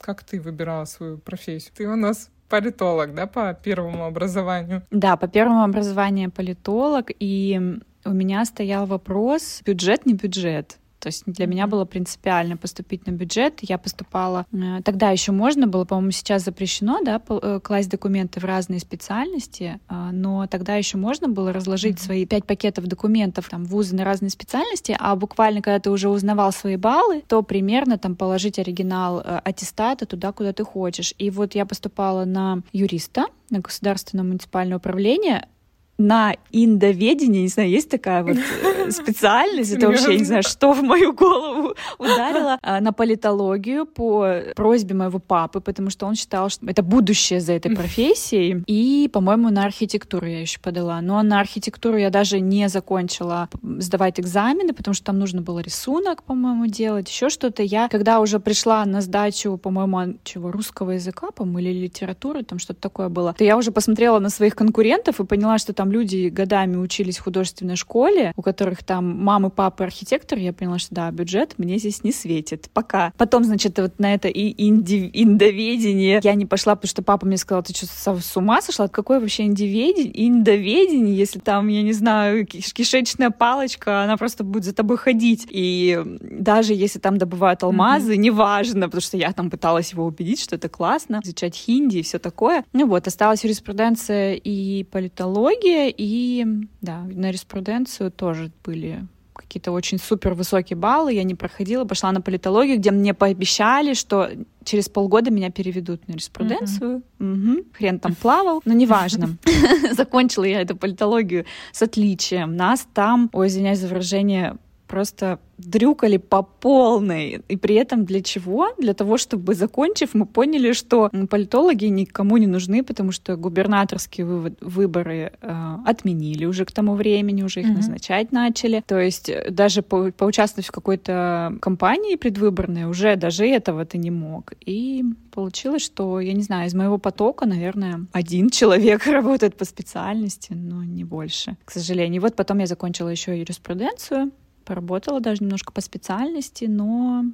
как 0.00 0.22
ты 0.22 0.40
выбирала 0.40 0.84
свою 0.84 1.18
профессию? 1.18 1.72
Ты 1.76 1.88
у 1.88 1.96
нас 1.96 2.30
политолог, 2.54 3.14
да, 3.14 3.26
по 3.26 3.54
первому 3.54 4.04
образованию? 4.04 4.82
Да, 4.90 5.16
по 5.16 5.26
первому 5.26 5.64
образованию 5.64 6.30
политолог, 6.30 7.10
и 7.22 7.60
у 8.04 8.12
меня 8.12 8.44
стоял 8.44 8.86
вопрос 8.86 9.62
бюджет 9.66 10.06
не 10.06 10.14
бюджет. 10.14 10.78
То 11.04 11.08
есть 11.08 11.24
для 11.26 11.46
меня 11.46 11.66
было 11.66 11.84
принципиально 11.84 12.56
поступить 12.56 13.06
на 13.06 13.10
бюджет. 13.10 13.58
Я 13.60 13.76
поступала... 13.76 14.46
Э, 14.54 14.80
тогда 14.82 15.10
еще 15.10 15.32
можно 15.32 15.66
было, 15.66 15.84
по-моему, 15.84 16.12
сейчас 16.12 16.44
запрещено, 16.44 17.00
да, 17.04 17.20
э, 17.28 17.60
класть 17.62 17.90
документы 17.90 18.40
в 18.40 18.44
разные 18.44 18.80
специальности, 18.80 19.78
а, 19.86 20.12
но 20.12 20.46
тогда 20.46 20.76
еще 20.76 20.96
можно 20.96 21.28
было 21.28 21.52
разложить 21.52 21.96
mm-hmm. 21.96 22.06
свои 22.06 22.24
пять 22.24 22.46
пакетов 22.46 22.86
документов 22.86 23.50
там, 23.50 23.66
вузы 23.66 23.94
на 23.94 24.02
разные 24.02 24.30
специальности, 24.30 24.96
а 24.98 25.14
буквально, 25.14 25.60
когда 25.60 25.78
ты 25.78 25.90
уже 25.90 26.08
узнавал 26.08 26.52
свои 26.52 26.76
баллы, 26.76 27.22
то 27.28 27.42
примерно 27.42 27.98
там 27.98 28.16
положить 28.16 28.58
оригинал 28.58 29.20
э, 29.20 29.42
аттестата 29.44 30.06
туда, 30.06 30.32
куда 30.32 30.54
ты 30.54 30.64
хочешь. 30.64 31.12
И 31.18 31.28
вот 31.28 31.54
я 31.54 31.66
поступала 31.66 32.24
на 32.24 32.62
юриста, 32.72 33.26
на 33.50 33.58
государственное 33.58 34.24
муниципальное 34.24 34.78
управление, 34.78 35.48
на 35.98 36.34
индоведение, 36.50 37.42
не 37.42 37.48
знаю, 37.48 37.70
есть 37.70 37.88
такая 37.88 38.22
вот 38.24 38.36
э, 38.62 38.90
специальность, 38.90 39.72
это 39.72 39.88
вообще, 39.88 40.12
я 40.12 40.18
не 40.18 40.24
знаю, 40.24 40.42
что 40.42 40.72
в 40.72 40.82
мою 40.82 41.12
голову 41.12 41.74
ударило, 41.98 42.58
а, 42.62 42.80
на 42.80 42.92
политологию 42.92 43.86
по 43.86 44.40
просьбе 44.56 44.94
моего 44.94 45.18
папы, 45.18 45.60
потому 45.60 45.90
что 45.90 46.06
он 46.06 46.14
считал, 46.14 46.48
что 46.48 46.66
это 46.66 46.82
будущее 46.82 47.40
за 47.40 47.52
этой 47.52 47.74
профессией, 47.74 48.62
и, 48.66 49.08
по-моему, 49.12 49.50
на 49.50 49.64
архитектуру 49.64 50.26
я 50.26 50.40
еще 50.40 50.58
подала, 50.60 51.00
но 51.00 51.22
на 51.22 51.40
архитектуру 51.40 51.96
я 51.96 52.10
даже 52.10 52.40
не 52.40 52.68
закончила 52.68 53.48
сдавать 53.62 54.18
экзамены, 54.18 54.72
потому 54.72 54.94
что 54.94 55.06
там 55.06 55.18
нужно 55.18 55.42
было 55.42 55.60
рисунок, 55.60 56.22
по-моему, 56.22 56.66
делать, 56.66 57.08
еще 57.08 57.28
что-то. 57.28 57.62
Я, 57.62 57.88
когда 57.88 58.20
уже 58.20 58.40
пришла 58.40 58.84
на 58.84 59.00
сдачу, 59.00 59.56
по-моему, 59.56 60.18
чего, 60.24 60.50
русского 60.50 60.92
языка, 60.92 61.30
по-моему, 61.30 61.58
или 61.60 61.84
литературы, 61.84 62.42
там 62.42 62.58
что-то 62.58 62.80
такое 62.80 63.08
было, 63.08 63.34
то 63.34 63.44
я 63.44 63.56
уже 63.56 63.70
посмотрела 63.70 64.18
на 64.18 64.30
своих 64.30 64.54
конкурентов 64.54 65.20
и 65.20 65.24
поняла, 65.24 65.58
что 65.58 65.72
там 65.72 65.83
там 65.84 65.92
люди 65.92 66.28
годами 66.28 66.76
учились 66.76 67.18
в 67.18 67.24
художественной 67.24 67.76
школе, 67.76 68.32
у 68.36 68.42
которых 68.42 68.82
там 68.82 69.22
мамы, 69.22 69.50
папы 69.50 69.84
архитектор, 69.84 70.38
я 70.38 70.54
поняла, 70.54 70.78
что 70.78 70.94
да, 70.94 71.10
бюджет 71.10 71.58
мне 71.58 71.76
здесь 71.76 72.02
не 72.02 72.10
светит. 72.10 72.70
Пока. 72.72 73.12
Потом, 73.18 73.44
значит, 73.44 73.78
вот 73.78 73.98
на 73.98 74.14
это 74.14 74.28
и 74.28 74.54
инди... 74.66 75.10
индоведение 75.12 76.20
я 76.22 76.34
не 76.34 76.46
пошла, 76.46 76.74
потому 76.74 76.88
что 76.88 77.02
папа 77.02 77.26
мне 77.26 77.36
сказал, 77.36 77.62
ты 77.62 77.74
что, 77.74 77.86
с 77.86 78.36
ума 78.38 78.62
сошла? 78.62 78.88
Какое 78.88 79.20
вообще 79.20 79.42
индиведение, 79.42 80.26
индоведение, 80.26 81.14
если 81.14 81.38
там, 81.38 81.68
я 81.68 81.82
не 81.82 81.92
знаю, 81.92 82.46
кишечная 82.46 83.28
палочка, 83.28 84.04
она 84.04 84.16
просто 84.16 84.42
будет 84.42 84.64
за 84.64 84.72
тобой 84.72 84.96
ходить. 84.96 85.46
И 85.50 86.00
даже 86.22 86.72
если 86.72 86.98
там 86.98 87.18
добывают 87.18 87.62
алмазы, 87.62 88.14
mm-hmm. 88.14 88.16
неважно, 88.16 88.86
потому 88.86 89.02
что 89.02 89.18
я 89.18 89.34
там 89.34 89.50
пыталась 89.50 89.92
его 89.92 90.06
убедить, 90.06 90.40
что 90.40 90.56
это 90.56 90.70
классно, 90.70 91.20
изучать 91.22 91.54
хинди 91.54 91.98
и 91.98 92.02
все 92.02 92.18
такое. 92.18 92.64
Ну 92.72 92.86
вот, 92.86 93.06
осталась 93.06 93.44
юриспруденция 93.44 94.32
и 94.32 94.84
политология, 94.84 95.73
и 95.74 96.46
да, 96.80 97.02
на 97.02 97.26
юриспруденцию 97.26 98.10
тоже 98.10 98.50
были 98.64 99.06
какие-то 99.34 99.72
очень 99.72 99.98
супер 99.98 100.34
высокие 100.34 100.76
баллы, 100.76 101.12
я 101.12 101.24
не 101.24 101.34
проходила, 101.34 101.84
пошла 101.84 102.12
на 102.12 102.20
политологию, 102.20 102.78
где 102.78 102.90
мне 102.90 103.14
пообещали, 103.14 103.94
что 103.94 104.30
через 104.64 104.88
полгода 104.88 105.30
меня 105.30 105.50
переведут 105.50 106.06
на 106.08 106.12
юриспруденцию. 106.12 107.02
Mm-hmm. 107.18 107.52
Угу. 107.52 107.64
Хрен 107.74 107.98
там 108.00 108.14
плавал, 108.14 108.62
но 108.64 108.72
неважно. 108.72 109.36
Закончила 109.92 110.44
я 110.44 110.60
эту 110.62 110.76
политологию 110.76 111.44
с 111.72 111.82
отличием. 111.82 112.56
Нас 112.56 112.86
там, 112.94 113.28
ой, 113.32 113.48
извиняюсь 113.48 113.78
за 113.78 113.88
выражение, 113.88 114.56
просто 114.86 115.38
дрюкали 115.58 116.16
по 116.16 116.42
полной. 116.42 117.42
И 117.48 117.56
при 117.56 117.76
этом 117.76 118.04
для 118.04 118.22
чего? 118.22 118.68
Для 118.78 118.94
того, 118.94 119.18
чтобы, 119.18 119.54
закончив, 119.54 120.14
мы 120.14 120.26
поняли, 120.26 120.72
что 120.72 121.10
политологи 121.30 121.86
никому 121.86 122.36
не 122.38 122.46
нужны, 122.46 122.82
потому 122.82 123.12
что 123.12 123.36
губернаторские 123.36 124.26
вывод, 124.26 124.58
выборы 124.60 125.32
э, 125.40 125.76
отменили 125.86 126.44
уже 126.44 126.64
к 126.64 126.72
тому 126.72 126.94
времени, 126.94 127.42
уже 127.42 127.60
их 127.60 127.68
mm-hmm. 127.68 127.76
назначать 127.76 128.32
начали. 128.32 128.82
То 128.86 128.98
есть 128.98 129.28
э, 129.28 129.50
даже 129.50 129.82
по, 129.82 130.10
поучаствовать 130.10 130.66
в 130.66 130.72
какой-то 130.72 131.56
кампании 131.60 132.16
предвыборной 132.16 132.84
уже 132.84 133.16
даже 133.16 133.46
этого 133.46 133.84
ты 133.84 133.98
не 133.98 134.10
мог. 134.10 134.54
И 134.66 135.04
получилось, 135.32 135.82
что, 135.82 136.20
я 136.20 136.32
не 136.32 136.42
знаю, 136.42 136.68
из 136.68 136.74
моего 136.74 136.98
потока, 136.98 137.46
наверное, 137.46 138.06
один 138.12 138.50
человек 138.50 139.06
работает 139.06 139.56
по 139.56 139.64
специальности, 139.64 140.52
но 140.52 140.82
не 140.82 141.04
больше, 141.04 141.56
к 141.64 141.70
сожалению. 141.70 142.16
И 142.16 142.20
вот 142.20 142.34
потом 142.34 142.58
я 142.58 142.66
закончила 142.66 143.08
еще 143.08 143.38
юриспруденцию, 143.38 144.32
поработала 144.64 145.20
даже 145.20 145.42
немножко 145.42 145.72
по 145.72 145.80
специальности, 145.80 146.64
но 146.64 147.24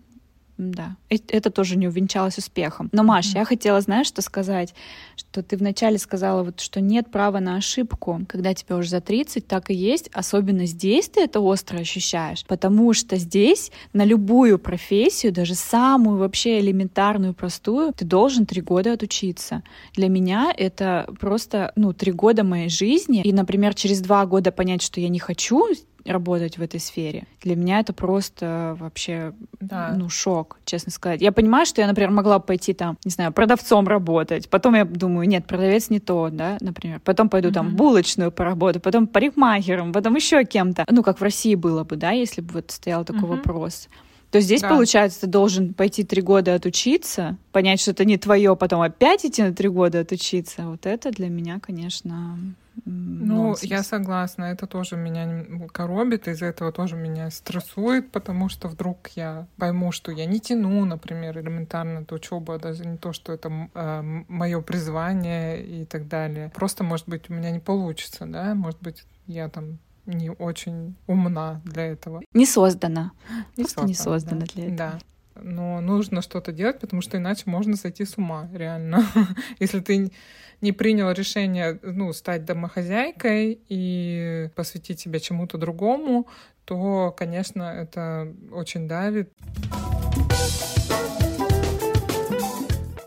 да, 0.61 0.97
это 1.09 1.51
тоже 1.51 1.77
не 1.77 1.88
увенчалось 1.88 2.37
успехом. 2.37 2.90
Но, 2.93 3.03
Маш, 3.03 3.33
mm-hmm. 3.33 3.38
я 3.38 3.45
хотела, 3.47 3.81
знаешь, 3.81 4.07
что 4.07 4.21
сказать? 4.21 4.75
Что 5.16 5.43
ты 5.43 5.57
вначале 5.57 5.97
сказала, 5.97 6.43
вот, 6.43 6.61
что 6.61 6.83
нет 6.83 7.11
права 7.11 7.40
на 7.40 7.57
ошибку. 7.57 8.21
Когда 8.29 8.53
тебе 8.53 8.75
уже 8.75 8.90
за 8.90 9.01
30, 9.01 9.47
так 9.47 9.71
и 9.71 9.75
есть. 9.75 10.11
Особенно 10.12 10.66
здесь 10.66 11.09
ты 11.09 11.23
это 11.23 11.40
остро 11.40 11.79
ощущаешь. 11.79 12.45
Потому 12.47 12.93
что 12.93 13.16
здесь 13.16 13.73
на 13.95 14.05
любую 14.05 14.59
профессию, 14.59 15.33
даже 15.33 15.55
самую 15.55 16.19
вообще 16.19 16.61
элементарную, 16.61 17.33
простую, 17.33 17.95
ты 17.95 18.05
должен 18.05 18.45
три 18.45 18.61
года 18.61 18.93
отучиться. 18.93 19.62
Для 19.95 20.09
меня 20.11 20.53
это 20.55 21.09
просто, 21.19 21.73
ну, 21.75 21.95
три 21.95 22.12
года 22.12 22.45
моей 22.45 22.69
жизни. 22.69 23.23
И, 23.23 23.33
например, 23.33 23.75
через 23.75 24.03
два 24.03 24.27
года 24.27 24.53
понять, 24.53 24.83
что 24.83 25.01
я 25.01 25.09
не 25.09 25.19
хочу 25.19 25.69
работать 26.05 26.59
в 26.59 26.63
этой 26.63 26.81
сфере. 26.81 27.25
Для 27.43 27.57
меня 27.57 27.81
это 27.81 27.93
просто 27.93 28.77
вообще, 28.79 29.33
да. 29.61 29.95
ну, 29.97 30.09
шок, 30.09 30.59
честно 30.65 30.93
сказать. 30.93 31.21
Я 31.21 31.33
понимаю, 31.33 31.67
что 31.67 31.81
я, 31.81 31.87
например, 31.87 32.11
могла 32.11 32.39
бы 32.39 32.47
пойти 32.47 32.73
там, 32.73 32.99
не 33.05 33.11
знаю, 33.11 33.33
продавцом 33.33 33.87
работать. 33.89 34.49
Потом 34.49 34.75
я 34.75 34.85
думаю, 34.85 35.29
нет, 35.29 35.47
продавец 35.47 35.91
не 35.91 36.01
то, 36.01 36.29
да, 36.31 36.59
например. 36.61 37.01
Потом 37.01 37.29
пойду 37.29 37.49
mm-hmm. 37.49 37.55
там 37.55 37.77
булочную 37.77 38.33
поработать, 38.33 38.83
потом 38.83 39.07
парикмахером, 39.07 39.93
потом 39.93 40.17
еще 40.17 40.45
кем-то. 40.45 40.85
Ну, 40.89 41.03
как 41.03 41.21
в 41.21 41.23
России 41.23 41.55
было 41.55 41.85
бы, 41.85 41.97
да, 41.97 42.11
если 42.11 42.41
бы 42.41 42.55
вот 42.55 42.71
стоял 42.71 43.05
такой 43.05 43.23
mm-hmm. 43.23 43.37
вопрос. 43.37 43.89
То 44.31 44.41
здесь, 44.41 44.61
да. 44.61 44.69
получается, 44.69 45.23
ты 45.23 45.27
должен 45.27 45.75
пойти 45.75 46.05
три 46.05 46.23
года 46.23 46.55
отучиться, 46.55 47.37
понять, 47.51 47.81
что 47.81 47.91
это 47.91 48.05
не 48.05 48.17
твое, 48.17 48.55
потом 48.55 48.81
опять 48.81 49.25
идти 49.25 49.43
на 49.43 49.53
три 49.53 49.69
года 49.69 50.01
отучиться. 50.01 50.69
Вот 50.69 50.87
это 50.87 51.11
для 51.11 51.29
меня, 51.29 51.59
конечно, 51.59 52.39
ну, 52.85 53.49
нонсенс. 53.49 53.71
я 53.71 53.83
согласна, 53.83 54.45
это 54.45 54.66
тоже 54.66 54.97
меня 54.97 55.45
коробит, 55.73 56.29
из-за 56.29 56.47
этого 56.47 56.73
тоже 56.73 56.97
меня 56.97 57.31
стрессует, 57.31 58.11
потому 58.11 58.49
что 58.49 58.69
вдруг 58.69 59.09
я 59.16 59.47
пойму, 59.57 59.93
что 59.93 60.12
я 60.12 60.27
не 60.27 60.40
тяну, 60.40 60.85
например, 60.85 61.38
элементарно 61.38 62.01
эту 62.01 62.16
учебу, 62.16 62.53
а 62.53 62.59
даже 62.59 62.85
не 62.87 62.97
то, 62.97 63.12
что 63.12 63.33
это 63.33 63.69
э, 63.75 64.23
мое 64.29 64.61
призвание 64.61 65.64
и 65.64 65.85
так 65.85 66.09
далее. 66.09 66.51
Просто, 66.55 66.85
может 66.85 67.09
быть, 67.09 67.31
у 67.31 67.35
меня 67.35 67.51
не 67.51 67.61
получится, 67.61 68.27
да, 68.27 68.55
может 68.55 68.81
быть, 68.81 69.05
я 69.27 69.49
там 69.49 69.79
не 70.07 70.31
очень 70.31 70.97
умна 71.07 71.61
для 71.64 71.87
этого. 71.87 72.23
Не 72.33 72.47
создана. 72.47 73.12
Не 73.57 73.64
Просто 73.64 73.81
создана, 73.81 73.88
не 73.88 73.95
создана 73.95 74.40
да. 74.40 74.47
для 74.55 74.64
этого. 74.64 74.77
Да 74.77 74.99
но 75.43 75.81
нужно 75.81 76.23
что-то 76.23 76.53
делать, 76.53 76.81
потому 76.81 77.03
что 77.03 77.19
иначе 77.19 77.45
можно 77.47 77.77
сойти 77.77 78.05
с 78.05 78.16
ума, 78.19 78.49
реально. 78.53 79.07
Если 79.59 79.81
ты 79.81 80.12
не 80.61 80.73
принял 80.73 81.11
решение 81.11 81.79
ну, 81.83 82.12
стать 82.12 82.44
домохозяйкой 82.44 83.61
и 83.68 84.51
посвятить 84.55 85.01
себя 85.01 85.18
чему-то 85.18 85.59
другому, 85.59 86.29
то, 86.64 87.14
конечно, 87.16 87.62
это 87.62 88.33
очень 88.53 88.87
давит. 88.87 89.33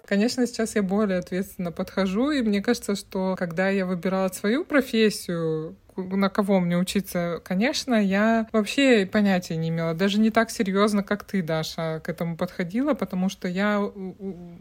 Конечно, 0.06 0.46
сейчас 0.46 0.76
я 0.76 0.84
более 0.84 1.20
ответственно 1.20 1.72
подхожу, 1.72 2.32
и 2.32 2.42
мне 2.42 2.62
кажется, 2.62 2.96
что 2.96 3.36
когда 3.38 3.70
я 3.70 3.86
выбирала 3.86 4.30
свою 4.30 4.64
профессию, 4.66 5.76
на 5.96 6.30
кого 6.30 6.60
мне 6.60 6.78
учиться, 6.78 7.42
конечно, 7.44 7.96
я 7.96 8.48
вообще 8.52 9.06
понятия 9.06 9.56
не 9.56 9.70
имела. 9.70 9.94
Даже 9.94 10.20
не 10.20 10.30
так 10.30 10.52
серьезно, 10.52 11.04
как 11.04 11.24
ты, 11.24 11.42
Даша, 11.42 12.02
к 12.04 12.10
этому 12.10 12.38
подходила, 12.38 12.94
потому 12.94 13.30
что 13.30 13.48
я 13.48 13.82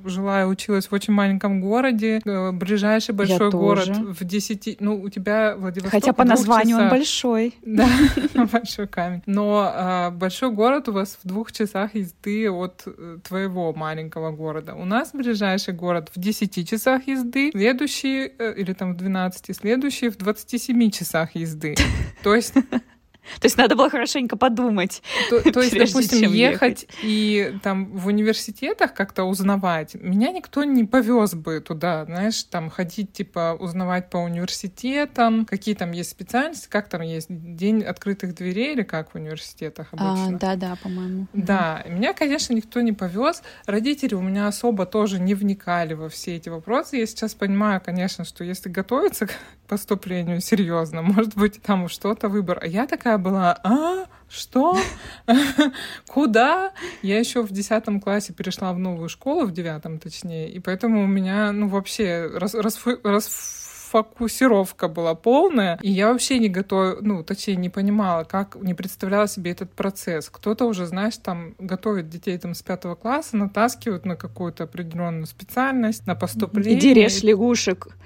жила 0.04 0.42
и 0.42 0.44
училась 0.44 0.86
в 0.86 0.92
очень 0.92 1.12
маленьком 1.12 1.60
городе, 1.60 2.20
э, 2.24 2.52
ближайший 2.52 3.14
большой 3.14 3.46
я 3.46 3.50
город 3.50 3.86
тоже. 3.86 4.04
в 4.04 4.24
10... 4.24 4.76
Ну, 4.80 5.00
у 5.00 5.08
тебя 5.08 5.56
Владивосток 5.56 5.92
Хотя 5.92 6.12
по 6.12 6.24
названию 6.24 6.76
часах. 6.76 6.84
он 6.84 6.90
большой. 6.90 7.54
Да, 7.62 7.88
большой 8.52 8.86
камень. 8.86 9.22
Но 9.26 9.72
а, 9.74 10.10
большой 10.10 10.50
город 10.50 10.88
у 10.88 10.92
вас 10.92 11.18
в 11.22 11.26
двух 11.26 11.52
часах 11.52 11.94
езды 11.94 12.50
от 12.50 12.82
э, 12.86 13.18
твоего 13.22 13.72
маленького 13.72 14.30
города. 14.30 14.74
У 14.74 14.84
нас 14.84 15.10
ближайший 15.12 15.74
город 15.74 16.10
в 16.14 16.20
10 16.20 16.68
часах 16.68 17.06
езды, 17.06 17.50
следующий, 17.52 18.32
э, 18.38 18.54
или 18.56 18.72
там 18.72 18.94
в 18.94 18.96
12, 18.96 19.56
следующий 19.56 20.08
в 20.08 20.16
27 20.16 20.90
часах 20.90 21.21
часах 21.22 21.34
езды. 21.34 21.74
То 22.22 22.34
есть 22.34 22.54
то 23.40 23.46
есть 23.46 23.56
надо 23.56 23.76
было 23.76 23.88
хорошенько 23.88 24.36
подумать. 24.36 25.02
То, 25.30 25.40
то 25.40 25.60
есть, 25.60 25.76
допустим, 25.76 26.32
ехать, 26.32 26.82
ехать 26.82 26.88
и 27.02 27.54
там 27.62 27.86
в 27.96 28.08
университетах 28.08 28.94
как-то 28.94 29.24
узнавать. 29.24 29.94
Меня 29.94 30.32
никто 30.32 30.64
не 30.64 30.84
повез 30.84 31.34
бы 31.34 31.60
туда, 31.60 32.04
знаешь, 32.04 32.42
там 32.44 32.70
ходить, 32.70 33.12
типа, 33.12 33.56
узнавать 33.58 34.10
по 34.10 34.18
университетам, 34.18 35.44
какие 35.44 35.74
там 35.74 35.92
есть 35.92 36.10
специальности, 36.10 36.68
как 36.68 36.88
там 36.88 37.02
есть 37.02 37.28
день 37.28 37.82
открытых 37.82 38.34
дверей 38.34 38.74
или 38.74 38.82
как 38.82 39.12
в 39.12 39.14
университетах 39.14 39.88
а, 39.92 39.96
обычно. 39.96 40.36
А, 40.36 40.40
да, 40.40 40.56
да, 40.56 40.76
по-моему. 40.82 41.26
Да, 41.32 41.84
меня, 41.88 42.12
конечно, 42.12 42.54
никто 42.54 42.80
не 42.80 42.92
повез. 42.92 43.42
Родители 43.66 44.14
у 44.14 44.22
меня 44.22 44.48
особо 44.48 44.86
тоже 44.86 45.20
не 45.20 45.34
вникали 45.34 45.94
во 45.94 46.08
все 46.08 46.36
эти 46.36 46.48
вопросы. 46.48 46.96
Я 46.96 47.06
сейчас 47.06 47.34
понимаю, 47.34 47.80
конечно, 47.84 48.24
что 48.24 48.44
если 48.44 48.68
готовиться 48.68 49.28
поступлению 49.72 50.42
серьезно, 50.42 51.00
может 51.00 51.34
быть, 51.34 51.62
там 51.62 51.88
что-то 51.88 52.28
выбор. 52.28 52.58
А 52.60 52.66
я 52.66 52.86
такая 52.86 53.16
была, 53.16 53.58
а, 53.64 54.04
что? 54.28 54.76
Куда? 56.06 56.72
Я 57.00 57.18
еще 57.18 57.40
в 57.40 57.50
десятом 57.50 57.98
классе 57.98 58.34
перешла 58.34 58.74
в 58.74 58.78
новую 58.78 59.08
школу, 59.08 59.46
в 59.46 59.52
девятом 59.52 59.98
точнее, 59.98 60.50
и 60.50 60.58
поэтому 60.58 61.04
у 61.04 61.06
меня, 61.06 61.52
ну, 61.52 61.68
вообще 61.68 62.30
расфокусировка 63.02 64.88
была 64.88 65.14
полная, 65.14 65.78
и 65.80 65.90
я 65.90 66.12
вообще 66.12 66.38
не 66.38 66.50
готова, 66.50 66.98
ну, 67.00 67.24
точнее, 67.24 67.56
не 67.56 67.70
понимала, 67.70 68.24
как, 68.24 68.56
не 68.56 68.74
представляла 68.74 69.26
себе 69.26 69.52
этот 69.52 69.72
процесс. 69.72 70.28
Кто-то 70.28 70.66
уже, 70.66 70.84
знаешь, 70.84 71.16
там 71.16 71.54
готовит 71.58 72.10
детей 72.10 72.36
там 72.36 72.52
с 72.52 72.60
пятого 72.60 72.94
класса, 72.94 73.38
натаскивают 73.38 74.04
на 74.04 74.16
какую-то 74.16 74.64
определенную 74.64 75.24
специальность, 75.24 76.06
на 76.06 76.14
поступление. 76.14 76.78
Иди 76.78 76.92
режь 76.92 77.22
лягушек. 77.22 77.96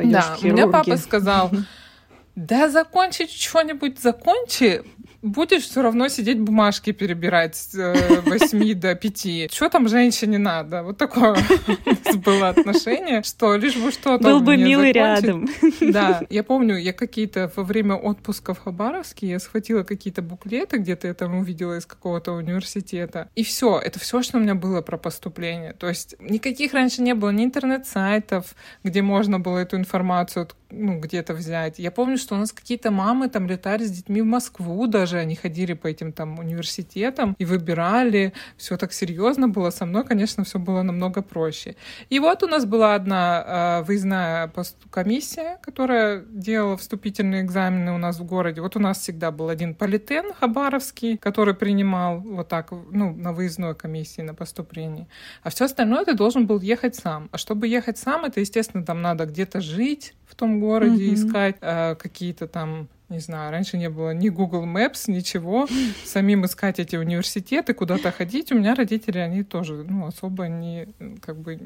Пойдешь 0.00 0.12
да, 0.12 0.34
в 0.34 0.38
хирурги. 0.38 0.62
у 0.62 0.66
меня 0.66 0.72
папа 0.72 0.96
сказал, 0.96 1.50
да 2.34 2.68
закончить 2.68 3.30
что-нибудь 3.32 4.00
закончи, 4.00 4.82
будешь 5.22 5.62
все 5.62 5.82
равно 5.82 6.08
сидеть 6.08 6.40
бумажки 6.40 6.92
перебирать 6.92 7.56
с 7.56 7.74
8 7.74 8.62
э, 8.62 8.74
до 8.74 8.94
5. 8.94 9.52
Что 9.52 9.68
там 9.68 9.88
женщине 9.88 10.38
надо? 10.38 10.82
Вот 10.82 10.98
такое 10.98 11.36
было 12.24 12.48
отношение, 12.48 13.22
что 13.22 13.56
лишь 13.56 13.76
бы 13.76 13.90
что-то 13.90 14.24
Был 14.24 14.40
бы 14.40 14.56
милый 14.56 14.92
рядом. 14.92 15.48
Да, 15.80 16.22
я 16.30 16.44
помню, 16.44 16.76
я 16.76 16.92
какие-то 16.92 17.50
во 17.56 17.64
время 17.64 17.94
отпуска 17.94 18.54
в 18.54 18.58
Хабаровске 18.60 19.28
я 19.28 19.38
схватила 19.38 19.82
какие-то 19.82 20.22
буклеты, 20.22 20.78
где-то 20.78 21.08
я 21.08 21.14
там 21.14 21.36
увидела 21.36 21.78
из 21.78 21.86
какого-то 21.86 22.32
университета. 22.32 23.28
И 23.34 23.42
все, 23.42 23.78
это 23.78 23.98
все, 23.98 24.22
что 24.22 24.38
у 24.38 24.40
меня 24.40 24.54
было 24.54 24.82
про 24.82 24.98
поступление. 24.98 25.72
То 25.72 25.88
есть 25.88 26.14
никаких 26.20 26.74
раньше 26.74 27.02
не 27.02 27.14
было 27.14 27.30
ни 27.30 27.44
интернет-сайтов, 27.44 28.54
где 28.84 29.02
можно 29.02 29.40
было 29.40 29.58
эту 29.58 29.76
информацию 29.76 30.46
ну, 30.70 30.98
где-то 30.98 31.34
взять. 31.34 31.78
Я 31.78 31.90
помню, 31.90 32.16
что 32.16 32.34
у 32.34 32.38
нас 32.38 32.52
какие-то 32.52 32.90
мамы 32.90 33.28
там 33.28 33.46
летали 33.46 33.84
с 33.84 33.90
детьми 33.90 34.22
в 34.22 34.26
Москву 34.26 34.86
даже, 34.86 35.18
они 35.18 35.34
ходили 35.34 35.74
по 35.74 35.86
этим 35.86 36.12
там 36.12 36.38
университетам 36.38 37.34
и 37.38 37.44
выбирали. 37.44 38.32
Все 38.56 38.76
так 38.76 38.92
серьезно 38.92 39.48
было. 39.48 39.70
Со 39.70 39.86
мной, 39.86 40.04
конечно, 40.04 40.44
все 40.44 40.58
было 40.58 40.82
намного 40.82 41.22
проще. 41.22 41.76
И 42.08 42.18
вот 42.18 42.42
у 42.42 42.46
нас 42.46 42.64
была 42.64 42.94
одна 42.94 43.80
э, 43.80 43.84
выездная 43.84 44.52
комиссия, 44.90 45.58
которая 45.62 46.20
делала 46.20 46.76
вступительные 46.76 47.42
экзамены 47.42 47.92
у 47.92 47.98
нас 47.98 48.18
в 48.18 48.24
городе. 48.24 48.60
Вот 48.60 48.76
у 48.76 48.80
нас 48.80 48.98
всегда 48.98 49.30
был 49.30 49.48
один 49.48 49.74
политен 49.74 50.32
хабаровский, 50.38 51.16
который 51.16 51.54
принимал 51.54 52.20
вот 52.20 52.48
так, 52.48 52.72
ну, 52.90 53.14
на 53.14 53.32
выездной 53.32 53.74
комиссии 53.74 54.22
на 54.22 54.34
поступление. 54.34 55.06
А 55.42 55.50
все 55.50 55.64
остальное 55.64 56.04
ты 56.04 56.14
должен 56.14 56.46
был 56.46 56.60
ехать 56.60 56.94
сам. 56.94 57.28
А 57.32 57.38
чтобы 57.38 57.68
ехать 57.68 57.98
сам, 57.98 58.24
это, 58.24 58.40
естественно, 58.40 58.84
там 58.84 59.02
надо 59.02 59.26
где-то 59.26 59.60
жить 59.60 60.14
в 60.26 60.36
том 60.36 60.59
городе, 60.60 61.10
mm-hmm. 61.10 61.14
искать 61.14 61.56
э, 61.60 61.94
какие-то 61.96 62.46
там 62.46 62.88
не 63.10 63.18
знаю, 63.18 63.50
раньше 63.50 63.76
не 63.76 63.90
было 63.90 64.14
ни 64.14 64.28
Google 64.28 64.64
Maps, 64.64 65.10
ничего, 65.10 65.66
самим 66.04 66.44
искать 66.44 66.78
эти 66.78 66.96
университеты, 66.96 67.74
куда-то 67.74 68.12
ходить. 68.12 68.52
У 68.52 68.54
меня 68.54 68.74
родители, 68.74 69.18
они 69.18 69.42
тоже, 69.42 69.84
ну, 69.88 70.06
особо 70.06 70.48
не, 70.48 70.88
как 71.20 71.38
бы, 71.38 71.56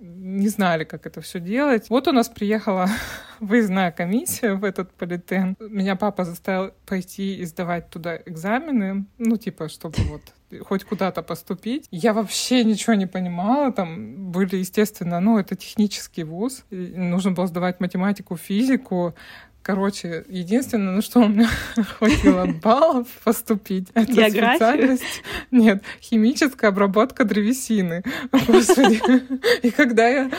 не 0.00 0.48
знали, 0.48 0.84
как 0.84 1.06
это 1.06 1.20
все 1.20 1.40
делать. 1.40 1.90
Вот 1.90 2.08
у 2.08 2.12
нас 2.12 2.28
приехала 2.28 2.88
выездная 3.40 3.90
комиссия 3.90 4.54
в 4.54 4.64
этот 4.64 4.92
политен. 4.92 5.56
Меня 5.58 5.96
папа 5.96 6.24
заставил 6.24 6.72
пойти 6.86 7.36
и 7.36 7.44
сдавать 7.44 7.90
туда 7.90 8.16
экзамены, 8.24 9.06
ну, 9.18 9.36
типа, 9.36 9.68
чтобы 9.68 9.98
вот 10.04 10.22
хоть 10.60 10.84
куда-то 10.84 11.22
поступить. 11.22 11.88
Я 11.90 12.12
вообще 12.12 12.64
ничего 12.64 12.94
не 12.94 13.06
понимала. 13.06 13.72
Там 13.72 14.30
были, 14.30 14.56
естественно, 14.56 15.20
ну, 15.20 15.38
это 15.38 15.56
технический 15.56 16.24
вуз. 16.24 16.64
И 16.70 16.76
нужно 16.76 17.32
было 17.32 17.46
сдавать 17.46 17.80
математику, 17.80 18.36
физику. 18.36 19.14
Короче, 19.66 20.24
единственное, 20.28 20.92
на 20.94 21.02
что 21.02 21.18
у 21.18 21.26
меня 21.26 21.48
хватило 21.98 22.46
баллов 22.46 23.08
поступить, 23.24 23.88
это 23.94 24.12
специальность... 24.12 25.02
Нет, 25.50 25.82
химическая 26.00 26.70
обработка 26.70 27.24
древесины. 27.24 28.04
Господи. 28.46 29.02
И 29.66 29.72
когда 29.72 30.06
я 30.06 30.30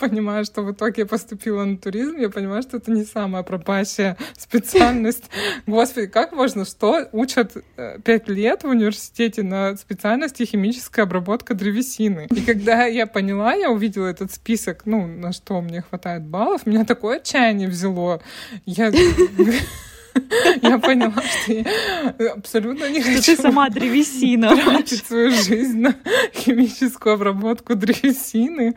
понимаю, 0.00 0.44
что 0.44 0.62
в 0.62 0.72
итоге 0.72 1.02
я 1.02 1.06
поступила 1.06 1.64
на 1.64 1.78
туризм, 1.78 2.16
я 2.16 2.30
понимаю, 2.30 2.62
что 2.62 2.78
это 2.78 2.90
не 2.90 3.04
самая 3.04 3.44
пропащая 3.44 4.16
специальность. 4.36 5.30
Господи, 5.68 6.08
как 6.08 6.32
можно? 6.32 6.64
Что 6.64 7.08
учат 7.12 7.56
э, 7.76 8.00
пять 8.04 8.28
лет 8.28 8.64
в 8.64 8.66
университете 8.66 9.44
на 9.44 9.76
специальности 9.76 10.42
химическая 10.42 11.04
обработка 11.04 11.54
древесины? 11.54 12.26
И 12.28 12.40
когда 12.40 12.86
я 12.86 13.06
поняла, 13.06 13.54
я 13.54 13.70
увидела 13.70 14.08
этот 14.08 14.32
список, 14.32 14.82
ну, 14.84 15.06
на 15.06 15.32
что 15.32 15.60
мне 15.60 15.82
хватает 15.82 16.24
баллов, 16.24 16.66
меня 16.66 16.84
такое 16.84 17.18
отчаяние 17.18 17.68
взяло. 17.68 18.20
Я... 18.66 18.92
Я 20.62 20.78
поняла, 20.78 21.22
что 21.22 21.52
я 21.52 22.32
абсолютно 22.32 22.90
не 22.90 23.00
хочу... 23.00 23.22
Ты 23.22 23.36
сама 23.36 23.68
древесина. 23.70 24.56
Тратить 24.56 25.06
свою 25.06 25.30
жизнь 25.30 25.80
на 25.80 25.94
химическую 26.34 27.14
обработку 27.14 27.74
древесины. 27.74 28.74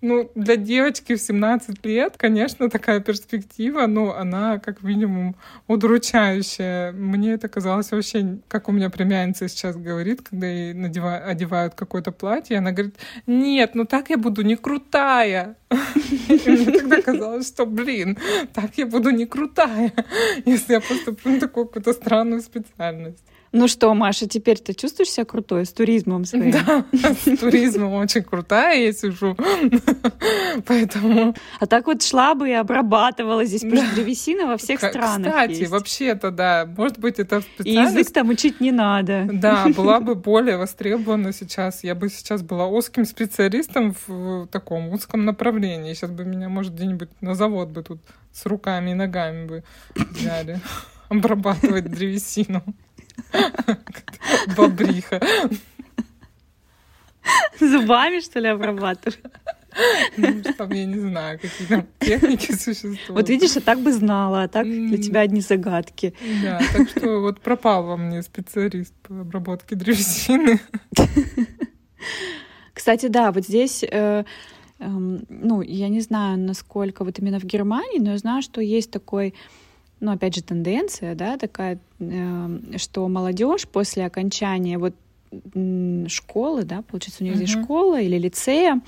Ну, 0.00 0.30
для 0.34 0.56
девочки 0.56 1.14
в 1.14 1.20
17 1.20 1.84
лет, 1.86 2.14
конечно, 2.18 2.68
такая 2.68 3.00
перспектива, 3.00 3.86
но 3.86 4.14
она 4.14 4.58
как 4.58 4.82
минимум 4.82 5.34
удручающая. 5.66 6.92
Мне 6.92 7.32
это 7.32 7.48
казалось 7.48 7.90
вообще, 7.90 8.38
как 8.48 8.68
у 8.68 8.72
меня 8.72 8.90
племянница 8.90 9.48
сейчас 9.48 9.76
говорит, 9.76 10.20
когда 10.20 10.46
ей 10.46 10.74
надевают, 10.74 11.24
одевают 11.26 11.74
какое-то 11.74 12.12
платье, 12.12 12.58
она 12.58 12.72
говорит, 12.72 12.96
нет, 13.26 13.74
ну 13.74 13.86
так 13.86 14.10
я 14.10 14.18
буду 14.18 14.42
не 14.42 14.56
крутая. 14.56 15.56
Мне 16.46 16.78
тогда 16.78 17.02
казалось, 17.02 17.48
что, 17.48 17.66
блин, 17.66 18.18
так 18.52 18.76
я 18.76 18.86
буду 18.86 19.10
не 19.10 19.26
крутая, 19.26 19.92
если 20.44 20.74
я 20.74 20.80
поступлю 20.80 21.32
на 21.32 21.40
такую 21.40 21.66
какую-то 21.66 21.92
странную 21.92 22.40
специальность. 22.42 23.22
Ну 23.54 23.68
что, 23.68 23.94
Маша, 23.94 24.28
теперь 24.28 24.58
ты 24.58 24.74
чувствуешь 24.74 25.10
себя 25.10 25.24
крутой 25.24 25.64
с 25.64 25.72
туризмом 25.72 26.24
своим? 26.24 26.50
Да, 26.50 26.84
с 26.92 27.36
туризмом 27.38 27.92
очень 27.92 28.24
крутая 28.24 28.80
я 28.80 28.92
сижу. 28.92 29.36
Поэтому... 30.66 31.36
А 31.60 31.66
так 31.66 31.86
вот 31.86 32.02
шла 32.02 32.34
бы 32.34 32.50
и 32.50 32.52
обрабатывала 32.52 33.44
здесь, 33.44 33.60
потому 33.60 33.82
что 33.82 33.94
древесина 33.94 34.46
во 34.46 34.56
всех 34.56 34.80
странах 34.80 35.28
Кстати, 35.28 35.66
вообще-то, 35.66 36.32
да, 36.32 36.68
может 36.76 36.98
быть, 36.98 37.20
это 37.20 37.42
специально... 37.42 37.88
И 37.88 37.92
язык 37.92 38.12
там 38.12 38.28
учить 38.30 38.60
не 38.60 38.72
надо. 38.72 39.28
Да, 39.32 39.68
была 39.68 40.00
бы 40.00 40.14
более 40.16 40.56
востребована 40.56 41.32
сейчас. 41.32 41.84
Я 41.84 41.94
бы 41.94 42.08
сейчас 42.08 42.42
была 42.42 42.66
узким 42.66 43.04
специалистом 43.04 43.94
в 44.08 44.48
таком 44.48 44.88
узком 44.88 45.24
направлении. 45.24 45.94
Сейчас 45.94 46.10
бы 46.10 46.24
меня, 46.24 46.48
может, 46.48 46.74
где-нибудь 46.74 47.10
на 47.20 47.36
завод 47.36 47.68
бы 47.68 47.84
тут 47.84 48.00
с 48.32 48.46
руками 48.46 48.90
и 48.90 48.94
ногами 48.94 49.46
бы 49.46 49.64
взяли 49.94 50.58
обрабатывать 51.08 51.88
древесину. 51.88 52.64
Бобриха. 54.56 55.20
Зубами, 57.58 58.20
что 58.20 58.40
ли, 58.40 58.48
обрабатывать? 58.48 59.20
Ну, 60.16 60.42
там, 60.56 60.70
я 60.70 60.84
не 60.84 60.98
знаю, 60.98 61.38
какие 61.40 61.66
там 61.66 61.86
техники 61.98 62.52
существуют. 62.52 63.08
Вот 63.08 63.28
видишь, 63.28 63.56
я 63.56 63.60
так 63.60 63.80
бы 63.80 63.92
знала, 63.92 64.44
а 64.44 64.48
так 64.48 64.66
для 64.66 64.98
тебя 64.98 65.20
одни 65.20 65.40
загадки. 65.40 66.14
Да, 66.42 66.60
так 66.72 66.88
что 66.88 67.20
вот 67.20 67.40
пропал 67.40 67.84
во 67.84 67.96
мне 67.96 68.22
специалист 68.22 68.94
по 69.02 69.20
обработке 69.20 69.74
древесины. 69.74 70.60
Кстати, 72.72 73.06
да, 73.06 73.32
вот 73.32 73.44
здесь 73.44 73.82
э, 73.82 73.88
э, 73.88 74.24
ну, 74.78 75.62
я 75.62 75.88
не 75.88 76.00
знаю, 76.00 76.38
насколько 76.38 77.04
вот 77.04 77.18
именно 77.18 77.40
в 77.40 77.44
Германии, 77.44 77.98
но 77.98 78.12
я 78.12 78.18
знаю, 78.18 78.42
что 78.42 78.60
есть 78.60 78.90
такой 78.90 79.34
ну, 80.04 80.12
опять 80.12 80.34
же, 80.34 80.42
тенденция, 80.42 81.14
да, 81.14 81.38
такая, 81.38 81.78
э, 81.98 82.76
что 82.76 83.08
молодежь 83.08 83.66
после 83.66 84.04
окончания 84.04 84.78
вот 84.78 84.94
школы, 86.08 86.64
да, 86.64 86.82
получается, 86.82 87.24
у 87.24 87.26
них 87.26 87.34
uh-huh. 87.34 87.38
здесь 87.38 87.50
школа 87.50 88.00
или 88.00 88.18
лицея, 88.18 88.80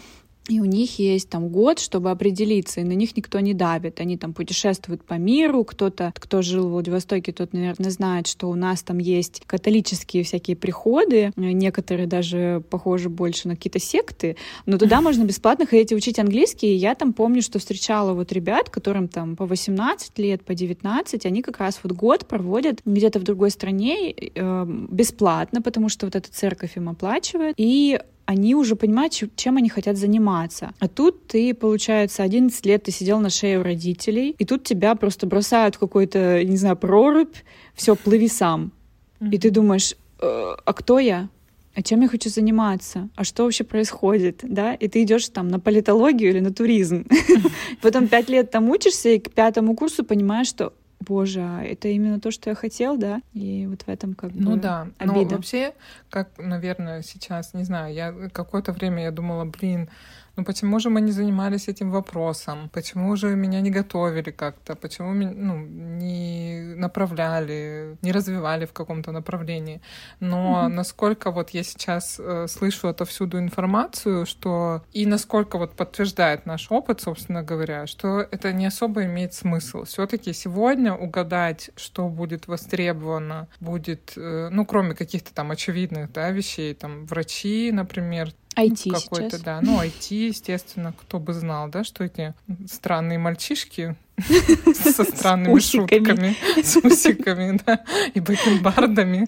и 0.49 0.61
у 0.61 0.65
них 0.65 0.99
есть 0.99 1.29
там 1.29 1.49
год, 1.49 1.81
чтобы 1.81 2.11
определиться, 2.11 2.81
и 2.81 2.85
на 2.85 2.93
них 2.93 3.17
никто 3.17 3.41
не 3.41 3.53
давит. 3.53 4.01
Они 4.01 4.17
там 4.17 4.33
путешествуют 4.33 5.05
по 5.05 5.15
миру. 5.15 5.65
Кто-то, 5.65 6.13
кто 6.15 6.43
жил 6.43 6.69
в 6.69 6.73
Владивостоке, 6.73 7.33
тот, 7.33 7.53
наверное, 7.53 7.91
знает, 7.91 8.29
что 8.29 8.49
у 8.49 8.55
нас 8.55 8.83
там 8.83 8.99
есть 8.99 9.43
католические 9.47 10.23
всякие 10.23 10.57
приходы. 10.57 11.33
Некоторые 11.37 12.07
даже 12.07 12.63
похожи 12.71 13.09
больше 13.09 13.49
на 13.49 13.57
какие-то 13.57 13.81
секты. 13.81 14.37
Но 14.67 14.79
туда 14.79 15.01
можно 15.03 15.25
бесплатно 15.25 15.67
ходить 15.67 15.91
и 15.91 15.97
учить 15.97 16.19
английский. 16.19 16.69
И 16.69 16.77
я 16.77 16.95
там 16.95 17.13
помню, 17.13 17.43
что 17.43 17.59
встречала 17.59 18.13
вот 18.13 18.33
ребят, 18.33 18.71
которым 18.71 19.09
там 19.09 19.35
по 19.35 19.47
18 19.47 20.17
лет, 20.19 20.45
по 20.45 20.55
19, 20.55 21.27
они 21.27 21.43
как 21.43 21.59
раз 21.59 21.81
вот 21.83 21.93
год 21.93 22.27
проводят 22.27 22.81
где-то 22.85 23.19
в 23.19 23.25
другой 23.25 23.51
стране 23.51 24.13
э, 24.13 24.67
бесплатно, 24.91 25.61
потому 25.61 25.89
что 25.89 26.07
вот 26.07 26.15
эта 26.15 26.31
церковь 26.31 26.77
им 26.77 26.89
оплачивает. 26.89 27.55
И 27.57 27.99
они 28.27 28.55
уже 28.55 28.77
понимают, 28.77 29.13
чем 29.37 29.57
они 29.57 29.69
хотят 29.69 29.97
заниматься. 29.97 30.73
А 30.79 30.89
тут 30.89 31.29
ты, 31.29 31.55
получается, 31.55 32.23
11 32.23 32.67
лет 32.67 32.83
ты 32.83 32.91
сидел 32.91 33.21
на 33.21 33.31
шее 33.31 33.61
у 33.61 33.63
родителей, 33.63 34.35
и 34.39 34.45
тут 34.45 34.65
тебя 34.65 34.95
просто 34.97 35.27
бросают 35.27 35.77
в 35.77 35.79
какой-то, 35.79 36.45
не 36.45 36.57
знаю, 36.57 36.77
прорубь, 36.77 37.37
все, 37.75 37.95
плыви 37.95 38.29
сам. 38.29 38.73
Mm-hmm. 39.21 39.31
И 39.31 39.39
ты 39.39 39.51
думаешь, 39.51 39.95
э, 40.21 40.27
а 40.65 40.73
кто 40.73 40.99
я? 40.99 41.29
А 41.77 41.83
чем 41.83 42.01
я 42.01 42.09
хочу 42.09 42.31
заниматься? 42.31 43.09
А 43.17 43.25
что 43.25 43.45
вообще 43.45 43.63
происходит? 43.63 44.41
Да? 44.43 44.75
И 44.75 44.89
ты 44.89 45.03
идешь 45.03 45.29
там 45.29 45.49
на 45.49 45.61
политологию 45.61 46.31
или 46.31 46.41
на 46.41 46.53
туризм. 46.53 47.07
Потом 47.83 48.09
пять 48.09 48.29
лет 48.31 48.51
там 48.51 48.71
учишься, 48.71 49.11
и 49.11 49.19
к 49.19 49.31
пятому 49.31 49.77
курсу 49.77 50.05
понимаешь, 50.05 50.49
что 50.49 50.73
боже, 51.01 51.41
а 51.41 51.63
это 51.63 51.89
именно 51.89 52.21
то, 52.21 52.31
что 52.31 52.51
я 52.51 52.57
хотел, 52.57 52.97
да? 52.97 53.21
И 53.35 53.67
вот 53.67 53.83
в 53.83 53.89
этом 53.89 54.15
как 54.15 54.33
ну 54.35 54.51
бы 54.51 54.51
Ну 54.51 54.57
да, 54.57 54.89
обида. 54.99 55.15
но 55.15 55.37
вообще, 55.37 55.73
как, 56.11 56.31
наверное, 56.39 57.03
сейчас, 57.03 57.55
не 57.55 57.65
знаю, 57.65 57.95
я 57.95 58.13
какое-то 58.33 58.73
время 58.73 59.05
я 59.05 59.11
думала, 59.11 59.45
блин, 59.45 59.89
ну 60.37 60.45
почему 60.45 60.79
же 60.79 60.91
мы 60.91 61.01
не 61.01 61.13
занимались 61.13 61.69
этим 61.69 61.91
вопросом? 61.91 62.69
Почему 62.73 63.17
же 63.17 63.35
меня 63.37 63.61
не 63.61 63.71
готовили 63.71 64.31
как-то? 64.31 64.75
Почему 64.75 65.13
ну, 65.13 65.57
не 65.57 66.75
направляли, 66.77 67.97
не 68.03 68.13
развивали 68.13 68.67
в 68.67 68.73
каком-то 68.73 69.13
направлении? 69.13 69.81
Но 70.21 70.65
mm-hmm. 70.65 70.69
насколько 70.69 71.31
вот 71.31 71.51
я 71.51 71.63
сейчас 71.63 72.21
э, 72.21 72.47
слышу 72.49 72.89
отовсюду 72.89 73.39
информацию, 73.39 74.27
что 74.27 74.83
и 74.93 75.07
насколько 75.07 75.59
вот 75.59 75.75
подтверждает 75.75 76.47
наш 76.47 76.71
опыт, 76.71 77.01
собственно 77.01 77.43
говоря, 77.43 77.87
что 77.87 78.21
это 78.21 78.53
не 78.53 78.67
особо 78.67 79.05
имеет 79.05 79.33
смысл. 79.33 79.85
Все-таки 79.85 80.33
сегодня 80.33 80.93
угадать, 80.93 81.71
что 81.77 82.09
будет 82.09 82.47
востребовано, 82.47 83.49
будет, 83.61 84.13
э, 84.17 84.49
ну, 84.51 84.67
кроме 84.67 84.95
каких-то 84.95 85.33
там 85.33 85.51
очевидных 85.51 86.13
да, 86.13 86.31
вещей, 86.31 86.75
там 86.75 87.07
врачи, 87.07 87.71
например, 87.73 88.33
IT 88.57 88.83
ну, 88.87 88.95
какой-то, 88.95 89.31
сейчас. 89.31 89.43
да. 89.43 89.61
Ну, 89.63 89.83
IT, 89.83 90.15
естественно, 90.15 90.93
кто 90.99 91.19
бы 91.19 91.35
знал, 91.35 91.69
да, 91.69 91.85
что 91.85 92.05
эти 92.05 92.35
странные 92.67 93.19
мальчишки 93.19 93.97
со 94.75 95.05
странными 95.05 95.59
шутками, 95.59 96.35
с 96.63 96.77
усиками, 96.77 97.61
да, 97.67 97.85
и 98.15 98.21
бакенбардами 98.21 99.27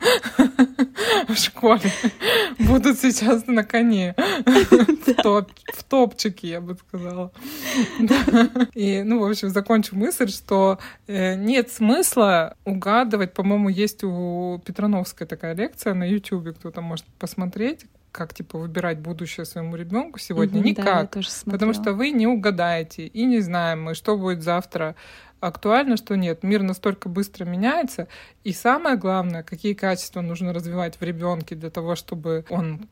в 1.29 1.37
школе 1.37 1.93
будут 2.59 2.99
сейчас 2.99 3.47
на 3.47 3.65
коне 3.65 4.15
в, 4.47 5.15
топ, 5.15 5.51
в 5.75 5.85
топчике, 5.85 6.49
я 6.49 6.61
бы 6.63 6.77
сказала. 6.77 7.33
И, 8.75 9.03
ну, 9.03 9.21
в 9.21 9.31
общем, 9.31 9.51
закончу 9.51 9.95
мысль, 9.95 10.29
что 10.29 10.79
э, 11.07 11.35
нет 11.35 11.71
смысла 11.71 12.57
угадывать, 12.65 13.35
по-моему, 13.35 13.69
есть 13.69 14.03
у 14.05 14.59
Петрановской 14.65 15.27
такая 15.27 15.55
лекция 15.55 15.93
на 15.93 16.05
YouTube, 16.05 16.57
кто-то 16.59 16.81
может 16.81 17.05
посмотреть, 17.19 17.85
как 18.19 18.35
типа 18.35 18.59
выбирать 18.59 18.99
будущее 18.99 19.47
своему 19.47 19.77
ребенку 19.77 20.19
сегодня? 20.19 20.59
Мгм, 20.59 20.67
Никак. 20.67 21.13
Да, 21.15 21.23
потому 21.53 21.73
что 21.73 21.93
вы 21.93 22.11
не 22.11 22.27
угадаете 22.27 23.07
и 23.07 23.25
не 23.25 23.39
знаем 23.39 23.85
мы, 23.85 23.95
что 23.95 24.17
будет 24.17 24.43
завтра 24.43 24.97
актуально, 25.39 25.97
что 25.97 26.17
нет. 26.17 26.43
Мир 26.43 26.65
настолько 26.65 27.09
быстро 27.09 27.45
меняется. 27.45 28.09
И 28.43 28.53
самое 28.53 28.97
главное, 28.97 29.45
какие 29.45 29.75
качества 29.75 30.21
нужно 30.21 30.53
развивать 30.53 30.97
в 30.99 31.03
ребенке 31.03 31.55
для 31.55 31.71
того, 31.71 31.95
чтобы 31.95 32.45
он 32.51 32.89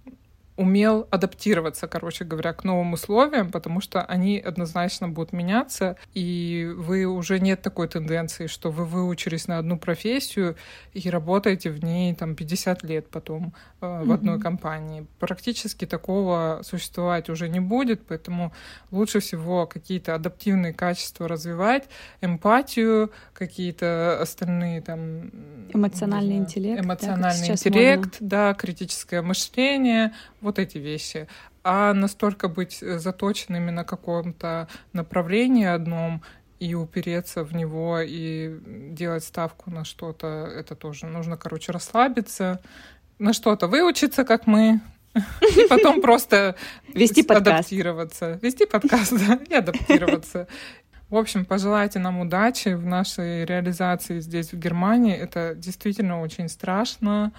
умел 0.57 1.07
адаптироваться, 1.11 1.87
короче 1.87 2.25
говоря, 2.25 2.53
к 2.53 2.65
новым 2.65 2.95
условиям, 2.95 3.51
потому 3.51 3.81
что 3.81 4.03
они 4.03 4.39
однозначно 4.39 5.09
будут 5.09 5.33
меняться, 5.33 5.97
и 6.15 6.71
вы 6.77 7.05
уже 7.05 7.39
нет 7.41 7.63
такой 7.63 7.89
тенденции, 7.89 8.47
что 8.47 8.71
вы 8.71 8.87
выучились 8.87 9.49
на 9.49 9.59
одну 9.59 9.79
профессию 9.79 10.57
и 10.93 11.11
работаете 11.11 11.71
в 11.71 11.85
ней 11.85 12.15
там 12.15 12.35
50 12.35 12.83
лет 12.85 13.09
потом 13.09 13.53
э, 13.81 14.03
в 14.05 14.13
одной 14.13 14.41
компании. 14.41 15.07
Практически 15.19 15.85
такого 15.85 16.61
существовать 16.63 17.29
уже 17.29 17.49
не 17.49 17.61
будет, 17.61 18.07
поэтому 18.07 18.53
лучше 18.91 19.21
всего 19.21 19.67
какие-то 19.67 20.15
адаптивные 20.15 20.73
качества 20.73 21.29
развивать, 21.29 21.85
эмпатию, 22.23 23.11
какие-то 23.35 24.19
остальные 24.21 24.81
там... 24.81 25.31
Эмоциональный 25.73 26.37
знаю, 26.37 26.43
интеллект, 26.43 26.81
да, 26.81 26.87
Эмоциональный 26.87 27.45
сейчас 27.45 27.67
интеллект, 27.67 28.17
да, 28.21 28.55
критическое 28.55 29.21
мышление, 29.21 30.13
вот 30.47 30.59
эти 30.59 30.79
вещи. 30.79 31.29
А 31.63 31.93
настолько 31.93 32.49
быть 32.49 32.79
заточенными 32.81 33.71
на 33.71 33.85
каком-то 33.85 34.69
направлении 34.93 35.67
одном 35.67 36.23
и 36.59 36.75
упереться 36.75 37.45
в 37.45 37.55
него 37.55 38.01
и 38.01 38.59
делать 38.93 39.25
ставку 39.25 39.71
на 39.71 39.85
что-то, 39.85 40.27
это 40.27 40.75
тоже 40.75 41.07
нужно, 41.07 41.37
короче, 41.37 41.73
расслабиться, 41.73 42.61
на 43.19 43.33
что-то 43.33 43.67
выучиться, 43.67 44.25
как 44.25 44.47
мы, 44.47 44.81
и 45.15 45.67
потом 45.69 46.01
просто 46.01 46.57
Вести 46.89 47.23
подкаст. 47.23 47.49
адаптироваться. 47.49 48.39
Вести 48.43 48.67
подкаст, 48.67 49.13
да, 49.27 49.39
и 49.49 49.55
адаптироваться. 49.55 50.47
В 51.09 51.15
общем, 51.15 51.45
пожелайте 51.45 52.01
нам 52.01 52.19
удачи 52.19 52.71
в 52.71 52.85
нашей 52.85 53.45
реализации 53.45 54.19
здесь, 54.19 54.53
в 54.53 54.59
Германии. 54.59 55.15
Это 55.15 55.55
действительно 55.55 56.21
очень 56.21 56.49
страшно, 56.49 57.33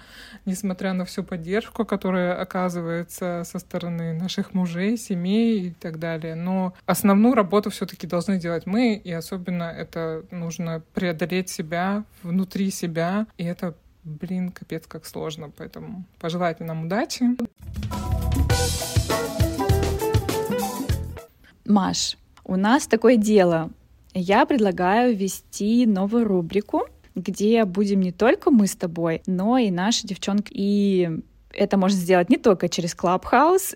несмотря 0.46 0.94
на 0.94 1.04
всю 1.04 1.22
поддержку, 1.22 1.84
которая 1.84 2.40
оказывается 2.40 3.42
со 3.44 3.58
стороны 3.58 4.14
наших 4.14 4.54
мужей, 4.54 4.96
семей 4.96 5.66
и 5.66 5.70
так 5.70 5.98
далее. 5.98 6.34
Но 6.34 6.72
основную 6.86 7.34
работу 7.34 7.68
все-таки 7.68 8.06
должны 8.06 8.38
делать 8.38 8.64
мы, 8.64 8.94
и 8.94 9.12
особенно 9.12 9.64
это 9.64 10.24
нужно 10.30 10.82
преодолеть 10.94 11.50
себя 11.50 12.04
внутри 12.22 12.70
себя, 12.70 13.26
и 13.36 13.44
это 13.44 13.74
блин, 14.02 14.50
капец, 14.50 14.86
как 14.86 15.04
сложно. 15.04 15.50
Поэтому 15.54 16.04
пожелайте 16.18 16.64
нам 16.64 16.86
удачи. 16.86 17.24
Маш, 21.66 22.16
у 22.48 22.56
нас 22.56 22.86
такое 22.86 23.16
дело. 23.16 23.70
Я 24.14 24.46
предлагаю 24.46 25.14
ввести 25.14 25.86
новую 25.86 26.24
рубрику, 26.24 26.86
где 27.14 27.64
будем 27.64 28.00
не 28.00 28.10
только 28.10 28.50
мы 28.50 28.66
с 28.66 28.74
тобой, 28.74 29.22
но 29.26 29.58
и 29.58 29.70
наши 29.70 30.06
девчонки. 30.06 30.50
И 30.52 31.10
это 31.52 31.76
можно 31.76 31.98
сделать 31.98 32.30
не 32.30 32.36
только 32.36 32.68
через 32.68 32.96
Clubhouse, 32.96 33.74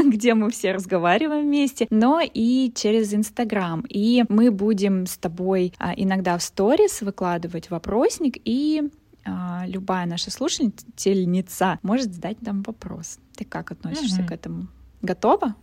где 0.10 0.34
мы 0.34 0.50
все 0.50 0.72
разговариваем 0.72 1.44
вместе, 1.46 1.86
но 1.90 2.20
и 2.22 2.72
через 2.74 3.12
Инстаграм. 3.12 3.84
И 3.88 4.24
мы 4.28 4.50
будем 4.50 5.06
с 5.06 5.16
тобой 5.16 5.72
а, 5.78 5.92
иногда 5.96 6.38
в 6.38 6.42
сторис 6.42 7.02
выкладывать 7.02 7.70
вопросник, 7.70 8.36
и 8.44 8.90
а, 9.24 9.64
любая 9.66 10.06
наша 10.06 10.30
слушательница 10.30 11.78
может 11.82 12.12
задать 12.14 12.42
нам 12.42 12.62
вопрос. 12.62 13.18
Ты 13.36 13.44
как 13.44 13.72
относишься 13.72 14.20
Мгм. 14.20 14.28
к 14.28 14.32
этому? 14.32 14.66
Готова? 15.02 15.54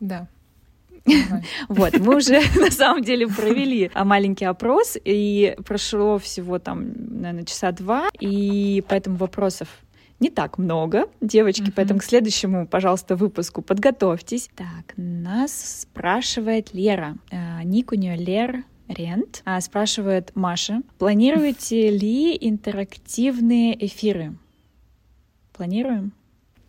Да. 0.00 0.28
Вот, 1.68 1.98
мы 1.98 2.16
уже 2.16 2.40
на 2.56 2.70
самом 2.70 3.02
деле 3.02 3.26
провели 3.26 3.90
маленький 3.94 4.44
опрос, 4.44 4.96
и 5.04 5.56
прошло 5.64 6.18
всего 6.18 6.58
там, 6.58 6.92
наверное, 7.20 7.44
часа 7.44 7.72
два, 7.72 8.08
и 8.20 8.82
поэтому 8.88 9.16
вопросов 9.16 9.68
не 10.20 10.30
так 10.30 10.58
много, 10.58 11.06
девочки, 11.20 11.72
поэтому 11.74 12.00
к 12.00 12.04
следующему, 12.04 12.66
пожалуйста, 12.66 13.14
выпуску 13.14 13.62
подготовьтесь. 13.62 14.50
Так, 14.56 14.94
нас 14.96 15.82
спрашивает 15.82 16.74
Лера, 16.74 17.16
э, 17.30 17.62
ник 17.64 17.92
у 17.92 17.94
нее 17.94 18.16
Лер 18.16 18.64
Рент, 18.88 19.42
а, 19.44 19.60
спрашивает 19.60 20.34
Маша, 20.34 20.82
планируете 20.98 21.90
ли 21.96 22.36
интерактивные 22.40 23.86
эфиры? 23.86 24.34
Планируем? 25.52 26.12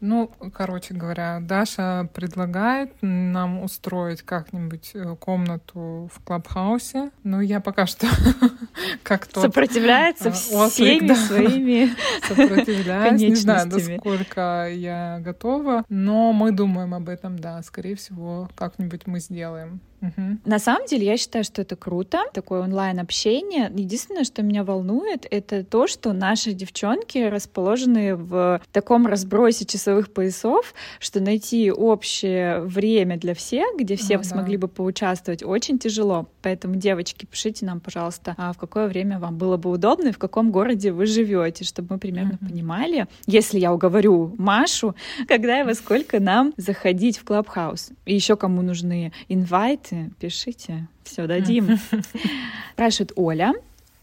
Ну, 0.02 0.32
короче 0.54 0.94
говоря, 0.94 1.40
Даша 1.42 2.10
предлагает 2.14 2.94
нам 3.02 3.64
устроить 3.64 4.22
как-нибудь 4.22 4.92
э, 4.94 5.16
комнату 5.18 6.10
в 6.14 6.24
Клабхаусе. 6.24 7.12
Но 7.24 7.42
я 7.42 7.60
пока 7.60 7.86
что 7.86 8.08
как 9.04 9.28
тот 9.28 9.44
Сопротивляется 9.44 10.30
а, 10.30 10.70
всеми 10.70 11.14
своими 11.14 11.90
сопротивляюсь. 12.28 13.22
Не 13.22 13.36
знаю, 13.36 13.68
насколько 13.68 14.70
я 14.72 15.20
готова, 15.20 15.84
но 15.90 16.32
мы 16.32 16.52
думаем 16.52 16.94
об 16.94 17.10
этом, 17.10 17.38
да. 17.38 17.62
Скорее 17.64 17.96
всего, 17.96 18.50
как-нибудь 18.56 19.06
мы 19.08 19.20
сделаем. 19.20 19.82
Мгм. 20.02 20.42
На 20.46 20.60
самом 20.60 20.86
деле, 20.88 21.06
я 21.06 21.18
считаю, 21.18 21.44
что 21.44 21.62
это 21.62 21.76
круто, 21.76 22.20
такое 22.34 22.62
онлайн-общение. 22.62 23.72
Единственное, 23.76 24.24
что 24.24 24.42
меня 24.42 24.64
волнует, 24.64 25.26
это 25.30 25.64
то, 25.64 25.88
что 25.88 26.14
наши 26.14 26.54
девчонки 26.54 27.18
расположены 27.18 28.16
в 28.16 28.62
таком 28.72 29.08
разбросе 29.08 29.66
часовых 29.66 30.12
поясов, 30.14 30.74
что 31.00 31.20
найти 31.20 31.72
общее 31.72 32.62
время 32.62 33.18
для 33.18 33.34
всех, 33.34 33.68
где 33.78 33.96
все 33.96 34.18
Ну 34.18 34.24
да. 34.24 34.30
смогли 34.30 34.58
бы 34.58 34.68
поучаствовать, 34.68 35.44
очень 35.44 35.80
тяжело. 35.80 36.28
Поэтому, 36.42 36.76
девочки, 36.76 37.26
пишите 37.26 37.66
нам, 37.66 37.80
пожалуйста, 37.80 38.34
а 38.38 38.54
в 38.54 38.58
какое 38.58 38.88
время 38.88 39.20
вам 39.20 39.38
было 39.38 39.58
бы 39.58 39.70
удобно 39.70 40.08
и 40.10 40.12
в 40.12 40.18
каком 40.18 40.52
городе 40.52 40.92
вы 40.92 41.06
живете, 41.06 41.64
чтобы 41.66 41.96
мы 41.96 42.00
примерно 42.00 42.38
Мгм. 42.40 42.50
понимали, 42.50 43.08
если 43.28 43.60
я 43.60 43.74
уговорю 43.74 44.36
Машу, 44.38 44.96
когда 45.28 45.60
и 45.60 45.64
во 45.64 45.74
сколько 45.76 46.20
нам 46.20 46.54
заходить 46.58 47.18
в 47.18 47.24
Клабхаус. 47.26 47.90
И 48.06 48.16
еще 48.16 48.36
кому 48.36 48.62
нужны 48.62 49.12
инвайты, 49.28 50.12
пишите, 50.20 50.88
все 51.04 51.28
дадим. 51.28 51.78
Спрашивает 52.74 53.12
Оля. 53.16 53.54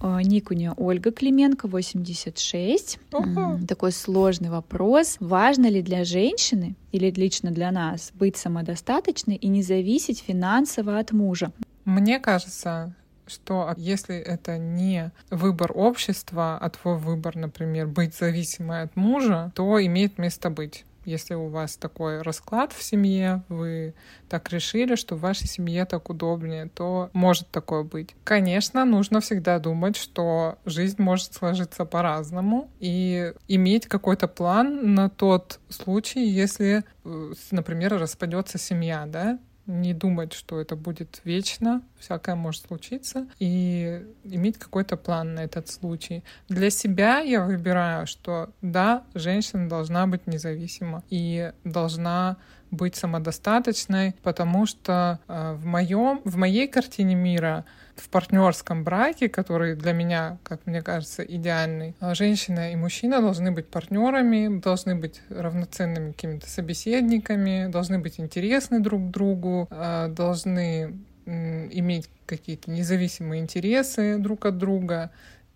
Э, 0.00 0.18
Ник 0.22 0.50
у 0.50 0.54
нее 0.54 0.74
Ольга 0.76 1.10
Клименко, 1.10 1.68
86. 1.68 2.98
Ого. 3.12 3.24
М, 3.54 3.66
Такой 3.66 3.92
сложный 3.92 4.50
вопрос. 4.50 5.16
Важно 5.20 5.66
ли 5.70 5.80
для 5.82 6.04
женщины 6.04 6.74
или 6.92 7.10
лично 7.10 7.50
для 7.50 7.70
нас 7.72 8.12
быть 8.14 8.36
самодостаточной 8.36 9.36
и 9.36 9.48
не 9.48 9.62
зависеть 9.62 10.20
финансово 10.26 10.98
от 10.98 11.12
мужа? 11.12 11.50
Мне 11.86 12.18
кажется, 12.18 12.92
что 13.28 13.72
если 13.76 14.16
это 14.16 14.58
не 14.58 15.12
выбор 15.30 15.70
общества, 15.72 16.58
а 16.60 16.68
твой 16.68 16.98
выбор, 16.98 17.36
например, 17.36 17.86
быть 17.86 18.14
зависимой 18.14 18.82
от 18.82 18.96
мужа, 18.96 19.52
то 19.54 19.84
имеет 19.84 20.18
место 20.18 20.50
быть. 20.50 20.84
Если 21.04 21.34
у 21.34 21.46
вас 21.46 21.76
такой 21.76 22.22
расклад 22.22 22.72
в 22.72 22.82
семье, 22.82 23.44
вы 23.48 23.94
так 24.28 24.50
решили, 24.50 24.96
что 24.96 25.14
в 25.14 25.20
вашей 25.20 25.46
семье 25.46 25.84
так 25.84 26.10
удобнее, 26.10 26.68
то 26.74 27.10
может 27.12 27.48
такое 27.52 27.84
быть. 27.84 28.16
Конечно, 28.24 28.84
нужно 28.84 29.20
всегда 29.20 29.60
думать, 29.60 29.96
что 29.96 30.58
жизнь 30.64 31.00
может 31.00 31.34
сложиться 31.34 31.84
по-разному 31.84 32.68
и 32.80 33.32
иметь 33.46 33.86
какой-то 33.86 34.26
план 34.26 34.94
на 34.96 35.08
тот 35.08 35.60
случай, 35.68 36.26
если, 36.26 36.82
э, 37.04 37.32
например, 37.52 37.96
распадется 37.96 38.58
семья, 38.58 39.04
да, 39.06 39.38
не 39.66 39.94
думать, 39.94 40.32
что 40.32 40.60
это 40.60 40.76
будет 40.76 41.20
вечно, 41.24 41.82
всякое 41.98 42.34
может 42.34 42.66
случиться, 42.66 43.26
и 43.38 44.04
иметь 44.24 44.58
какой-то 44.58 44.96
план 44.96 45.34
на 45.34 45.40
этот 45.40 45.68
случай. 45.68 46.22
Для 46.48 46.70
себя 46.70 47.18
я 47.18 47.44
выбираю, 47.44 48.06
что 48.06 48.50
да, 48.62 49.04
женщина 49.14 49.68
должна 49.68 50.06
быть 50.06 50.26
независима 50.26 51.02
и 51.10 51.52
должна 51.64 52.36
быть 52.70 52.96
самодостаточной, 52.96 54.14
потому 54.22 54.66
что 54.66 55.20
э, 55.28 55.52
в 55.54 55.64
моем, 55.66 56.20
в 56.24 56.36
моей 56.36 56.68
картине 56.68 57.14
мира 57.14 57.64
в 57.96 58.08
партнерском 58.08 58.84
браке, 58.84 59.28
который 59.28 59.74
для 59.74 59.92
меня, 59.92 60.38
как 60.42 60.66
мне 60.66 60.82
кажется, 60.82 61.22
идеальный, 61.22 61.94
э, 62.00 62.14
женщина 62.14 62.72
и 62.72 62.76
мужчина 62.76 63.20
должны 63.20 63.52
быть 63.52 63.68
партнерами, 63.68 64.60
должны 64.60 64.94
быть 64.94 65.20
равноценными 65.30 66.12
какими-то 66.12 66.48
собеседниками, 66.48 67.68
должны 67.70 67.98
быть 67.98 68.20
интересны 68.20 68.80
друг 68.80 69.10
другу, 69.10 69.68
э, 69.70 70.08
должны 70.08 70.98
иметь 71.26 72.08
какие-то 72.24 72.70
независимые 72.70 73.42
интересы 73.42 74.16
друг 74.18 74.46
от 74.46 74.58
друга. 74.58 75.10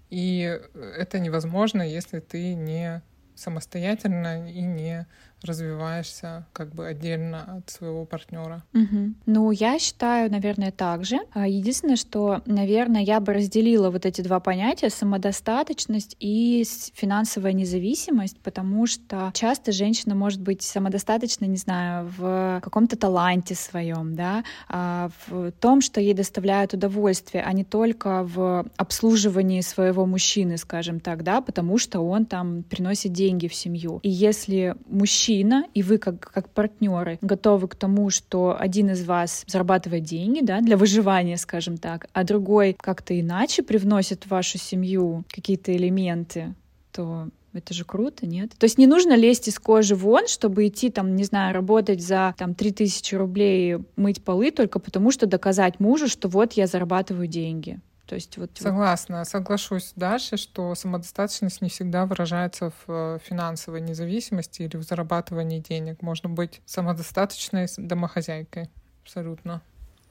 И 0.09 0.59
это 0.99 1.20
невозможно, 1.20 1.82
если 1.82 2.18
ты 2.18 2.55
не 2.55 3.03
самостоятельно 3.36 4.51
и 4.51 4.62
не 4.62 5.07
развиваешься 5.43 6.47
как 6.53 6.74
бы 6.74 6.86
отдельно 6.86 7.57
от 7.59 7.70
своего 7.70 8.05
партнера. 8.05 8.62
Угу. 8.74 9.14
Ну, 9.26 9.51
я 9.51 9.78
считаю, 9.78 10.30
наверное, 10.30 10.70
так 10.70 11.05
же. 11.05 11.18
А, 11.32 11.47
единственное, 11.47 11.97
что, 11.97 12.43
наверное, 12.47 13.03
я 13.03 13.20
бы 13.20 13.32
разделила 13.32 13.91
вот 13.91 14.07
эти 14.07 14.20
два 14.20 14.41
понятия— 14.41 14.91
самодостаточность 14.91 16.16
и 16.20 16.64
финансовая 16.95 17.53
независимость, 17.53 18.38
потому 18.41 18.86
что 18.86 19.30
часто 19.34 19.72
женщина 19.72 20.14
может 20.14 20.41
быть 20.41 20.62
самодостаточна, 20.62 21.47
не 21.47 21.57
знаю, 21.57 22.12
в 22.16 22.61
каком-то 22.62 22.97
таланте 22.97 23.55
своем, 23.55 24.14
да, 24.14 24.45
а, 24.68 25.11
в 25.26 25.53
том, 25.53 25.80
что 25.80 26.01
ей 26.01 26.14
доставляет 26.14 26.74
удовольствие, 26.74 27.43
а 27.43 27.53
не 27.53 27.64
только 27.64 28.24
в 28.24 28.66
обслуживании 28.76 29.61
своего 29.62 30.05
мужчины, 30.07 30.59
скажем 30.59 31.01
так, 31.01 31.22
да, 31.22 31.41
потому 31.41 31.78
что 31.78 32.01
он 32.01 32.26
там 32.26 32.62
приносит 32.62 33.12
деньги 33.12 33.49
в 33.49 33.55
семью. 33.55 34.01
И 34.03 34.11
если 34.11 34.74
мужчина 34.86 35.30
мужчина, 35.31 35.64
и 35.74 35.83
вы 35.83 35.99
как, 35.99 36.20
как 36.20 36.49
партнеры 36.49 37.18
готовы 37.22 37.68
к 37.68 37.74
тому, 37.74 38.11
что 38.11 38.57
один 38.59 38.91
из 38.91 39.05
вас 39.05 39.45
зарабатывает 39.47 40.03
деньги, 40.05 40.41
да, 40.43 40.61
для 40.61 40.76
выживания, 40.76 41.37
скажем 41.37 41.76
так, 41.76 42.07
а 42.12 42.24
другой 42.24 42.76
как-то 42.78 43.18
иначе 43.18 43.62
привносит 43.62 44.24
в 44.24 44.31
вашу 44.31 44.59
семью 44.59 45.24
какие-то 45.28 45.74
элементы, 45.76 46.55
то 46.93 47.28
это 47.53 47.74
же 47.74 47.85
круто, 47.85 48.26
нет? 48.26 48.51
То 48.59 48.64
есть 48.64 48.78
не 48.78 48.87
нужно 48.87 49.16
лезть 49.16 49.49
из 49.49 49.59
кожи 49.59 49.95
вон, 49.95 50.26
чтобы 50.28 50.66
идти, 50.66 50.91
там, 50.91 51.16
не 51.16 51.24
знаю, 51.24 51.55
работать 51.55 52.01
за 52.01 52.35
там 52.37 52.55
3000 52.55 53.14
рублей, 53.14 53.78
мыть 53.97 54.22
полы 54.22 54.51
только 54.51 54.78
потому, 54.78 55.11
что 55.11 55.26
доказать 55.26 55.81
мужу, 55.81 56.09
что 56.09 56.28
вот 56.28 56.53
я 56.55 56.66
зарабатываю 56.66 57.26
деньги. 57.26 57.81
То 58.11 58.17
есть 58.17 58.37
вот... 58.39 58.51
Согласна, 58.59 59.25
соглашусь 59.25 59.93
дальше, 59.95 60.37
что 60.37 60.75
самодостаточность 60.75 61.63
не 61.63 61.69
всегда 61.69 62.07
выражается 62.07 62.71
в 62.71 62.85
э, 62.89 63.19
финансовой 63.25 63.81
независимости 63.81 64.63
или 64.63 64.77
в 64.77 64.83
зарабатывании 64.83 65.61
денег. 65.61 66.03
Можно 66.03 66.29
быть 66.29 66.61
самодостаточной 66.67 67.69
домохозяйкой. 67.77 68.69
Абсолютно. 69.05 69.63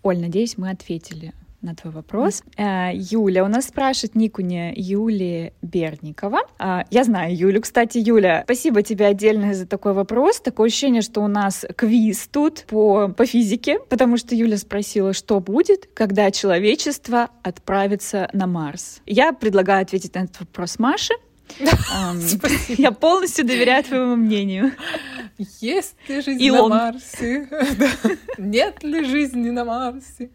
Оль, 0.01 0.17
надеюсь, 0.17 0.57
мы 0.57 0.69
ответили 0.69 1.33
на 1.61 1.75
твой 1.75 1.93
вопрос. 1.93 2.43
Э, 2.57 2.91
Юля 2.93 3.43
у 3.43 3.47
нас 3.47 3.67
спрашивает 3.67 4.15
Никуня 4.15 4.73
Юлия 4.75 5.53
Берникова. 5.61 6.39
А, 6.57 6.85
я 6.89 7.03
знаю 7.03 7.35
Юлю, 7.35 7.61
кстати, 7.61 7.97
Юля, 7.97 8.41
спасибо 8.45 8.81
тебе 8.81 9.07
отдельно 9.07 9.53
за 9.53 9.65
такой 9.65 9.93
вопрос. 9.93 10.39
Такое 10.39 10.67
ощущение, 10.67 11.01
что 11.01 11.21
у 11.21 11.27
нас 11.27 11.65
квиз 11.75 12.27
тут 12.31 12.65
по, 12.67 13.09
по 13.09 13.25
физике, 13.25 13.79
потому 13.89 14.17
что 14.17 14.35
Юля 14.35 14.57
спросила, 14.57 15.13
что 15.13 15.39
будет, 15.39 15.89
когда 15.93 16.31
человечество 16.31 17.29
отправится 17.43 18.29
на 18.33 18.47
Марс. 18.47 19.01
Я 19.05 19.33
предлагаю 19.33 19.83
ответить 19.83 20.15
на 20.15 20.19
этот 20.19 20.39
вопрос 20.39 20.79
Маше. 20.79 21.13
Я 22.69 22.91
полностью 22.91 23.45
доверяю 23.45 23.83
твоему 23.83 24.15
мнению. 24.15 24.73
Есть 25.61 25.95
ли 26.07 26.21
жизнь 26.21 26.41
Илон. 26.43 26.69
на 26.69 26.91
Марсе? 26.91 27.47
Нет 28.37 28.83
ли 28.83 29.05
жизни 29.05 29.49
на 29.49 29.63
Марсе? 29.63 30.29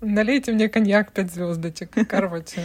Налейте 0.00 0.52
мне 0.52 0.68
коньяк 0.68 1.12
пять 1.12 1.32
звездочек. 1.32 1.90
Короче. 2.08 2.62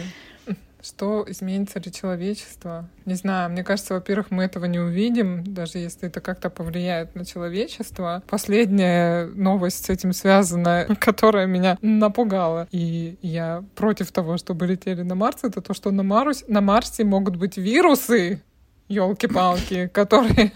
Что 0.82 1.24
изменится 1.28 1.78
ли 1.78 1.92
человечество? 1.92 2.88
Не 3.04 3.14
знаю, 3.14 3.50
мне 3.50 3.64
кажется, 3.64 3.94
во-первых, 3.94 4.30
мы 4.30 4.44
этого 4.44 4.64
не 4.66 4.78
увидим, 4.78 5.44
даже 5.44 5.78
если 5.78 6.08
это 6.08 6.20
как-то 6.20 6.50
повлияет 6.50 7.14
на 7.14 7.24
человечество. 7.24 8.22
Последняя 8.28 9.26
новость 9.26 9.86
с 9.86 9.90
этим 9.90 10.12
связана, 10.12 10.86
которая 11.00 11.46
меня 11.46 11.78
напугала, 11.82 12.68
и 12.70 13.18
я 13.22 13.64
против 13.74 14.12
того, 14.12 14.36
чтобы 14.36 14.66
летели 14.66 15.02
на 15.02 15.14
Марс, 15.14 15.44
это 15.44 15.60
то, 15.60 15.74
что 15.74 15.90
на, 15.90 16.02
Марсе, 16.02 16.44
на 16.48 16.60
Марсе 16.60 17.04
могут 17.04 17.36
быть 17.36 17.56
вирусы, 17.56 18.42
елки-палки, 18.90 19.86
которые 19.92 20.50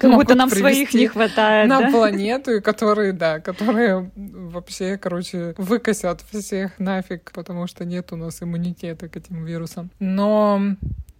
как 0.00 0.10
будто 0.12 0.34
нам 0.34 0.50
своих 0.50 0.92
не 0.94 1.06
хватает 1.06 1.68
на 1.68 1.82
да? 1.82 1.90
планету, 1.90 2.52
и 2.52 2.60
которые, 2.60 3.12
да, 3.12 3.38
которые 3.38 4.10
вообще, 4.16 4.96
короче, 4.96 5.54
выкосят 5.58 6.22
всех 6.32 6.78
нафиг, 6.78 7.30
потому 7.32 7.66
что 7.66 7.84
нет 7.84 8.12
у 8.12 8.16
нас 8.16 8.42
иммунитета 8.42 9.08
к 9.08 9.16
этим 9.16 9.44
вирусам. 9.44 9.90
Но 10.00 10.60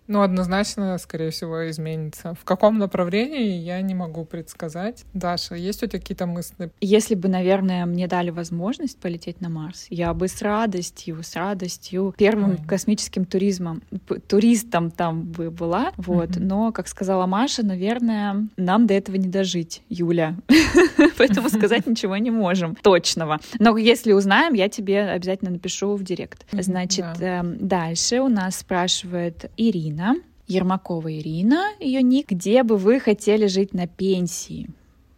ну, 0.09 0.23
однозначно, 0.23 0.97
скорее 0.99 1.31
всего, 1.31 1.69
изменится. 1.71 2.35
В 2.35 2.45
каком 2.45 2.79
направлении, 2.79 3.59
я 3.59 3.81
не 3.81 3.95
могу 3.95 4.25
предсказать. 4.25 5.05
Даша, 5.15 5.55
есть 5.55 5.83
у 5.83 5.87
тебя 5.87 5.99
какие-то 5.99 6.27
мысли? 6.27 6.71
Если 6.81 7.15
бы, 7.15 7.29
наверное, 7.29 7.87
мне 7.87 8.07
дали 8.07 8.31
возможность 8.31 8.99
полететь 8.99 9.41
на 9.41 9.49
Марс, 9.49 9.87
я 9.91 10.15
бы 10.15 10.29
с 10.29 10.43
радостью, 10.43 11.23
с 11.23 11.35
радостью 11.35 12.15
первым 12.17 12.53
Ой. 12.53 12.59
космическим 12.67 13.25
туризмом, 13.25 13.83
туристом 14.29 14.91
там 14.91 15.23
бы 15.25 15.51
была. 15.51 15.93
Вот. 15.97 16.31
Mm-hmm. 16.31 16.43
Но, 16.43 16.73
как 16.73 16.89
сказала 16.89 17.27
Маша, 17.27 17.65
наверное, 17.65 18.49
нам 18.57 18.87
до 18.87 18.95
этого 18.95 19.17
не 19.17 19.29
дожить, 19.29 19.83
Юля. 19.89 20.37
Поэтому 21.19 21.49
сказать 21.49 21.87
ничего 21.87 22.17
не 22.17 22.31
можем 22.31 22.77
точного. 22.77 23.41
Но 23.59 23.77
если 23.77 24.13
узнаем, 24.13 24.55
я 24.55 24.69
тебе 24.69 25.03
обязательно 25.03 25.51
напишу 25.51 25.97
в 25.97 26.05
директ. 26.05 26.47
Значит, 26.53 27.07
эм, 27.21 27.57
дальше 27.67 28.21
у 28.21 28.29
нас 28.29 28.59
спрашивает 28.59 29.51
Ирина. 29.57 29.96
Ирина, 29.97 30.17
Ермакова 30.47 31.11
Ирина, 31.11 31.73
ее 31.81 32.03
ник. 32.03 32.31
Где 32.31 32.63
бы 32.63 32.77
вы 32.77 33.01
хотели 33.01 33.47
жить 33.47 33.73
на 33.73 33.87
пенсии? 33.87 34.69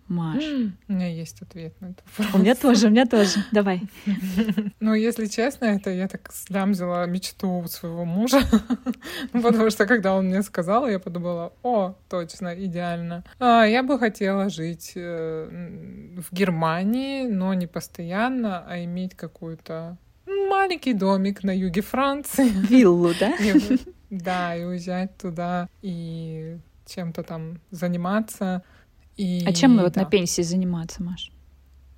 Маш. 0.07 0.45
У 0.89 0.93
меня 0.93 1.09
есть 1.09 1.43
ответ 1.43 1.75
на 1.81 1.87
это. 1.87 2.03
У 2.33 2.39
меня 2.39 2.55
тоже, 2.55 2.87
у 2.87 2.91
меня 2.91 3.05
тоже. 3.05 3.45
Давай. 3.53 3.83
Ну, 4.81 4.95
если 4.95 5.27
честно, 5.27 5.67
это 5.67 5.91
я 5.91 6.07
так 6.07 6.31
слямзила 6.33 7.05
мечту 7.07 7.65
своего 7.69 8.05
мужа. 8.05 8.41
Ну, 9.33 9.43
потому 9.43 9.71
что, 9.71 9.87
когда 9.87 10.15
он 10.15 10.27
мне 10.27 10.43
сказал, 10.43 10.89
я 10.89 10.99
подумала, 10.99 11.53
о, 11.63 11.95
точно, 12.09 12.55
идеально. 12.55 13.25
А, 13.41 13.65
я 13.65 13.83
бы 13.83 13.99
хотела 13.99 14.49
жить 14.49 14.93
э, 14.95 15.49
в 16.17 16.35
Германии, 16.35 17.27
но 17.27 17.53
не 17.55 17.67
постоянно, 17.67 18.65
а 18.67 18.83
иметь 18.85 19.15
какую-то 19.15 19.99
маленький 20.27 20.95
домик 20.95 21.43
на 21.43 21.55
юге 21.55 21.83
Франции. 21.83 22.49
Виллу, 22.49 23.13
да? 23.19 23.33
Да, 24.11 24.57
и 24.57 24.65
уезжать 24.65 25.17
туда 25.17 25.69
и 25.83 26.59
чем-то 26.87 27.23
там 27.23 27.61
заниматься. 27.71 28.63
И, 29.17 29.45
а 29.47 29.53
чем 29.53 29.77
мы 29.77 29.83
вот 29.83 29.97
на 29.97 30.05
пенсии 30.05 30.43
заниматься, 30.43 31.03
Маш? 31.03 31.31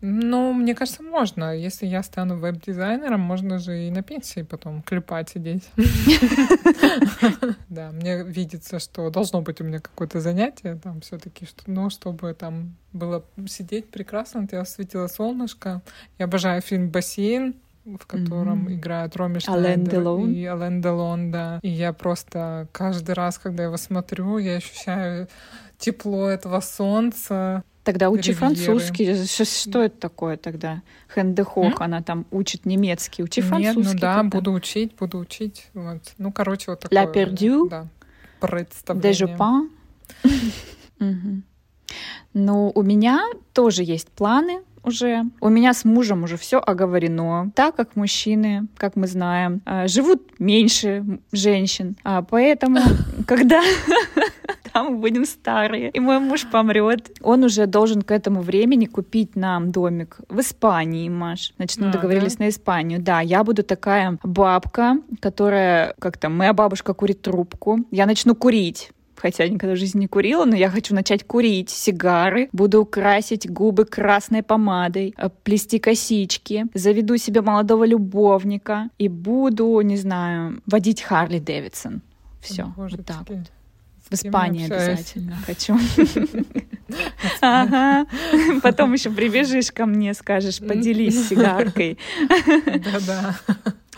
Ну, 0.03 0.55
мне 0.55 0.75
кажется, 0.75 1.03
можно. 1.03 1.55
Если 1.55 1.87
я 1.87 2.03
стану 2.03 2.39
веб-дизайнером, 2.39 3.21
можно 3.21 3.59
же 3.59 3.87
и 3.87 3.91
на 3.91 4.03
пенсии 4.03 4.43
потом 4.43 4.83
клепать 4.83 5.31
сидеть. 5.31 5.69
Да, 7.69 7.93
мне 7.93 8.25
видится, 8.25 8.79
что 8.79 9.11
должно 9.11 9.43
быть 9.43 9.61
у 9.61 9.65
меня 9.65 9.79
какое-то 9.79 10.21
занятие 10.21 10.75
там 10.83 11.01
все 11.01 11.19
таки 11.19 11.47
но 11.67 11.89
чтобы 11.89 12.35
там 12.35 12.77
было 12.93 13.25
сидеть 13.47 13.91
прекрасно, 13.91 14.49
я 14.51 14.63
осветила 14.63 15.07
солнышко. 15.07 15.83
Я 16.19 16.25
обожаю 16.25 16.63
фильм 16.63 16.91
«Бассейн», 16.91 17.55
в 17.85 18.07
котором 18.07 18.69
mm-hmm. 18.69 18.75
играют 18.75 19.17
Роми 19.17 19.41
Шнайдер 19.41 20.03
и 20.29 20.45
Ален 20.45 20.81
Делон, 20.81 21.31
да. 21.31 21.61
И 21.63 21.69
я 21.69 21.93
просто 21.93 22.69
каждый 22.73 23.15
раз, 23.15 23.39
когда 23.39 23.65
его 23.65 23.77
смотрю, 23.77 24.39
я 24.39 24.57
ощущаю 24.57 25.29
тепло 25.79 26.29
этого 26.29 26.61
солнца. 26.61 27.65
Тогда 27.85 28.11
учи 28.11 28.33
ривьеры. 28.33 28.55
французский. 28.55 29.45
Что 29.45 29.83
это 29.83 29.97
такое 29.97 30.37
тогда? 30.37 30.83
Хендехох, 31.15 31.81
mm? 31.81 31.85
она 31.85 32.03
там 32.03 32.27
учит 32.31 32.67
немецкий. 32.67 33.23
Учи 33.23 33.41
французский. 33.41 33.81
Нет, 33.81 33.95
ну 33.95 34.01
да, 34.01 34.17
тогда. 34.17 34.37
буду 34.37 34.53
учить, 34.53 34.95
буду 34.97 35.19
учить. 35.19 35.69
Вот. 35.73 36.03
Ну, 36.19 36.31
короче, 36.31 36.71
вот 36.73 36.81
такое. 36.81 37.07
La 37.07 37.13
perdu. 37.13 37.69
Да, 37.71 37.87
представление. 38.41 39.83
Де 41.01 41.43
Ну, 42.33 42.71
у 42.75 42.83
меня 42.83 43.27
тоже 43.53 43.83
есть 43.83 44.09
планы 44.09 44.63
уже. 44.85 45.25
У 45.41 45.49
меня 45.49 45.73
с 45.75 45.85
мужем 45.85 46.25
уже 46.25 46.37
все 46.37 46.59
оговорено. 46.59 47.51
Так 47.55 47.77
как 47.77 47.97
мужчины, 47.97 48.67
как 48.77 48.97
мы 48.97 49.07
знаем, 49.07 49.63
а, 49.65 49.89
живут 49.89 50.39
меньше 50.39 51.05
женщин. 51.33 51.97
А 52.05 52.23
поэтому, 52.23 52.81
когда 53.27 53.63
там 54.73 54.93
мы 54.93 54.99
будем 54.99 55.25
старые, 55.25 55.91
и 55.91 56.01
мой 56.01 56.19
муж 56.19 56.47
помрет, 56.51 57.11
он 57.23 57.45
уже 57.45 57.67
должен 57.67 58.03
к 58.03 58.11
этому 58.11 58.41
времени 58.41 58.87
купить 58.87 59.37
нам 59.37 59.71
домик 59.71 60.19
в 60.29 60.41
Испании, 60.41 61.09
Маш. 61.09 61.53
Значит, 61.57 61.79
мы 61.79 61.89
а, 61.89 61.93
договорились 61.93 62.37
да? 62.37 62.45
на 62.45 62.49
Испанию. 62.49 63.01
Да, 63.01 63.21
я 63.21 63.45
буду 63.45 63.63
такая 63.63 64.19
бабка, 64.23 64.99
которая, 65.21 65.95
как 65.99 66.19
то 66.19 66.29
моя 66.29 66.53
бабушка 66.53 66.95
курит 66.95 67.23
трубку, 67.23 67.81
я 67.91 68.07
начну 68.07 68.35
курить 68.35 68.91
хотя 69.21 69.47
никогда 69.49 69.75
в 69.75 69.79
жизни 69.79 70.01
не 70.01 70.07
курила, 70.07 70.45
но 70.45 70.57
я 70.57 70.71
хочу 70.71 70.95
начать 70.95 71.25
курить 71.25 71.71
сигары, 71.71 72.49
буду 72.53 72.85
красить 72.85 73.51
губы 73.51 73.85
красной 73.85 74.43
помадой, 74.43 75.15
э, 75.17 75.29
плести 75.45 75.79
косички, 75.79 76.67
заведу 76.75 77.19
себе 77.19 77.43
молодого 77.43 77.85
любовника 77.85 78.89
и 78.99 79.09
буду, 79.09 79.81
не 79.83 79.97
знаю, 79.97 80.63
водить 80.67 81.03
Харли 81.03 81.39
Дэвидсон. 81.39 82.01
Все, 82.41 82.73
вот 82.77 83.05
так 83.05 83.29
вот. 83.29 83.51
В 84.09 84.15
Испании 84.15 84.65
обязательно 84.65 85.37
хочу. 85.47 85.79
Ага. 87.41 88.07
Потом 88.63 88.93
еще 88.93 89.11
прибежишь 89.11 89.71
ко 89.73 89.87
мне, 89.87 90.15
скажешь, 90.15 90.59
поделись 90.59 91.29
сигаркой. 91.29 91.99
Да-да. 92.67 93.37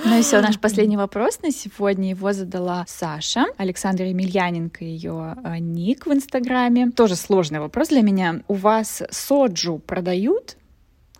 Ну 0.04 0.18
и 0.18 0.22
все, 0.22 0.40
наш 0.40 0.58
последний 0.58 0.96
вопрос 0.96 1.40
на 1.42 1.50
сегодня. 1.50 2.10
Его 2.10 2.32
задала 2.32 2.84
Саша, 2.88 3.46
Александра 3.56 4.06
Емельяненко, 4.08 4.84
ее 4.84 5.36
а, 5.42 5.58
ник 5.58 6.06
в 6.06 6.12
Инстаграме. 6.12 6.90
Тоже 6.90 7.14
сложный 7.14 7.60
вопрос 7.60 7.88
для 7.88 8.02
меня. 8.02 8.40
У 8.48 8.54
вас 8.54 9.02
соджу 9.10 9.78
продают? 9.78 10.56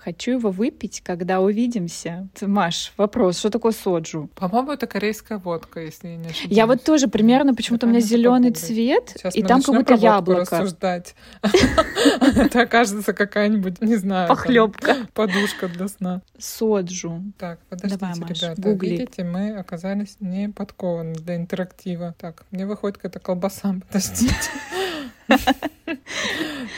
Хочу 0.03 0.33
его 0.33 0.51
выпить, 0.51 1.01
когда 1.01 1.41
увидимся. 1.41 2.27
Маш, 2.41 2.93
вопрос, 2.97 3.39
что 3.39 3.51
такое 3.51 3.71
соджу? 3.71 4.29
По-моему, 4.35 4.73
это 4.73 4.89
корейская 4.89 5.39
водка, 5.39 5.79
если 5.79 6.09
я 6.09 6.17
не 6.17 6.27
ошибаюсь. 6.27 6.57
Я 6.57 6.67
вот 6.67 6.83
тоже 6.83 7.07
примерно, 7.07 7.55
почему-то 7.55 7.87
у 7.87 7.89
меня 7.89 8.01
зеленый 8.01 8.51
цвет, 8.51 9.13
Сейчас 9.15 9.37
и 9.37 9.45
там 9.45 9.63
как 9.63 9.77
будто 9.77 9.95
яблоко. 9.95 10.59
рассуждать. 10.59 11.15
Это 12.21 12.63
окажется 12.63 13.13
какая-нибудь, 13.13 13.81
не 13.81 13.95
знаю, 13.95 14.29
Похлебка. 14.29 15.07
подушка 15.15 15.69
для 15.69 15.87
сна. 15.87 16.23
Соджу. 16.37 17.23
Так, 17.39 17.61
подождите, 17.69 18.07
ребята. 18.29 18.71
Видите, 18.85 19.23
мы 19.23 19.57
оказались 19.57 20.17
не 20.19 20.49
подкованы 20.49 21.15
для 21.15 21.37
интерактива. 21.37 22.17
Так, 22.19 22.45
мне 22.51 22.67
выходит 22.67 22.97
какая-то 22.97 23.21
колбаса. 23.21 23.77
Подождите. 23.87 24.35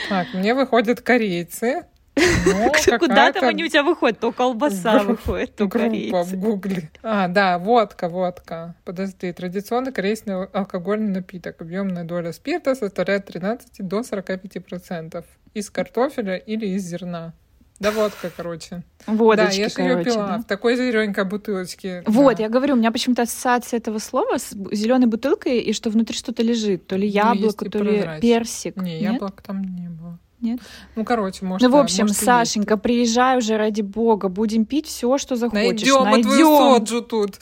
Так, 0.08 0.28
мне 0.34 0.54
выходят 0.54 1.00
корейцы. 1.00 1.86
Но 2.16 2.98
Куда 2.98 3.32
там 3.32 3.48
они 3.48 3.64
у 3.64 3.68
тебя 3.68 3.82
выходят? 3.82 4.18
То 4.18 4.32
колбаса 4.32 5.02
выходит, 5.02 5.56
то 5.56 5.66
Группа 5.66 6.22
в 6.22 6.36
гугле. 6.36 6.90
А, 7.02 7.28
да, 7.28 7.58
водка, 7.58 8.08
водка. 8.08 8.76
Подожди, 8.84 9.32
традиционный 9.32 9.92
корейский 9.92 10.32
алкогольный 10.32 11.12
напиток. 11.12 11.60
Объемная 11.60 12.04
доля 12.04 12.32
спирта 12.32 12.74
составляет 12.74 13.26
13 13.26 13.86
до 13.86 14.02
45 14.02 14.64
процентов. 14.64 15.24
Из 15.54 15.70
картофеля 15.70 16.36
или 16.36 16.66
из 16.66 16.82
зерна. 16.82 17.32
Да, 17.80 17.90
водка, 17.90 18.30
короче. 18.34 18.82
Водочки, 19.06 19.56
да, 19.56 19.62
я 19.62 19.68
же 19.68 19.82
ее 19.82 20.04
пила 20.04 20.26
да. 20.28 20.38
в 20.38 20.44
такой 20.44 20.76
зелененькой 20.76 21.24
бутылочке. 21.24 22.02
Вот, 22.06 22.36
да. 22.36 22.44
я 22.44 22.48
говорю, 22.48 22.74
у 22.74 22.76
меня 22.76 22.92
почему-то 22.92 23.22
ассоциация 23.22 23.78
этого 23.78 23.98
слова 23.98 24.38
с 24.38 24.52
зеленой 24.72 25.06
бутылкой 25.06 25.58
и 25.58 25.72
что 25.72 25.90
внутри 25.90 26.16
что-то 26.16 26.42
лежит, 26.42 26.86
то 26.86 26.96
ли 26.96 27.08
Ну, 27.08 27.14
яблоко, 27.14 27.64
и 27.64 27.68
то 27.68 27.78
ли 27.82 27.98
прозрачный. 27.98 28.20
персик. 28.20 28.76
Не, 28.76 29.00
Нет? 29.00 29.12
яблок 29.14 29.42
там 29.42 29.62
не 29.62 29.88
было. 29.88 30.18
Нет? 30.45 30.61
Ну, 30.95 31.05
короче, 31.05 31.45
может, 31.45 31.62
Ну, 31.62 31.68
в 31.68 31.72
да, 31.72 31.80
общем, 31.80 32.03
может, 32.05 32.16
и 32.16 32.20
есть. 32.20 32.24
Сашенька, 32.24 32.76
приезжай 32.76 33.38
уже 33.38 33.57
ради 33.57 33.80
бога, 33.80 34.28
будем 34.28 34.66
пить 34.66 34.86
все, 34.86 35.16
что 35.16 35.36
захочешь. 35.36 35.64
Найдем 35.64 36.07
мы 36.07 36.22
твою 36.22 36.51
Найдем. 36.51 36.86
соджу 36.86 37.03
тут. 37.03 37.38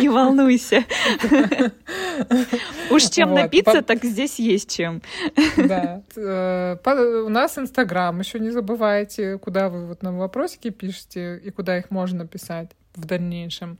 Не 0.00 0.08
волнуйся. 0.08 0.84
Уж 2.90 3.04
чем 3.04 3.34
напиться, 3.34 3.82
так 3.82 4.04
здесь 4.04 4.38
есть 4.38 4.70
чем. 4.76 5.00
Да. 5.56 6.02
Э, 6.16 6.76
У 7.24 7.28
нас 7.28 7.56
Инстаграм, 7.58 8.18
еще 8.18 8.38
не 8.38 8.50
забывайте, 8.50 9.38
куда 9.38 9.68
вы 9.68 9.86
вот 9.86 10.02
нам 10.02 10.18
вопросики 10.18 10.70
пишете 10.70 11.40
и 11.42 11.50
куда 11.50 11.78
их 11.78 11.90
можно 11.90 12.26
писать 12.26 12.70
в 12.94 13.04
дальнейшем. 13.04 13.78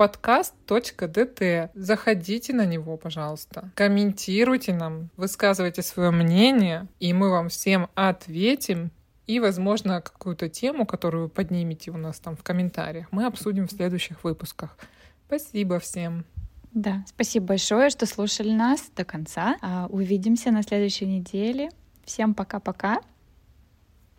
Подкаст.дт. 0.00 1.72
Заходите 1.74 2.54
на 2.54 2.64
него, 2.64 2.96
пожалуйста. 2.96 3.70
Комментируйте 3.74 4.72
нам, 4.72 5.10
высказывайте 5.18 5.82
свое 5.82 6.10
мнение, 6.10 6.86
и 7.00 7.12
мы 7.12 7.28
вам 7.28 7.50
всем 7.50 7.86
ответим. 7.94 8.92
И, 9.26 9.40
возможно, 9.40 10.00
какую-то 10.00 10.48
тему, 10.48 10.86
которую 10.86 11.24
вы 11.24 11.28
поднимете 11.28 11.90
у 11.90 11.98
нас 11.98 12.18
там 12.18 12.34
в 12.34 12.42
комментариях, 12.42 13.08
мы 13.10 13.26
обсудим 13.26 13.68
в 13.68 13.72
следующих 13.72 14.24
выпусках. 14.24 14.78
Спасибо 15.26 15.78
всем. 15.78 16.24
Да, 16.72 17.04
спасибо 17.06 17.48
большое, 17.48 17.90
что 17.90 18.06
слушали 18.06 18.52
нас 18.52 18.90
до 18.96 19.04
конца. 19.04 19.58
А, 19.60 19.86
Увидимся 19.90 20.50
на 20.50 20.62
следующей 20.62 21.04
неделе. 21.04 21.68
Всем 22.06 22.32
пока-пока. 22.32 23.02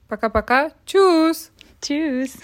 Пока-пока. 0.08 0.74
Чус! 0.86 1.50
Tschüss. 1.80 2.40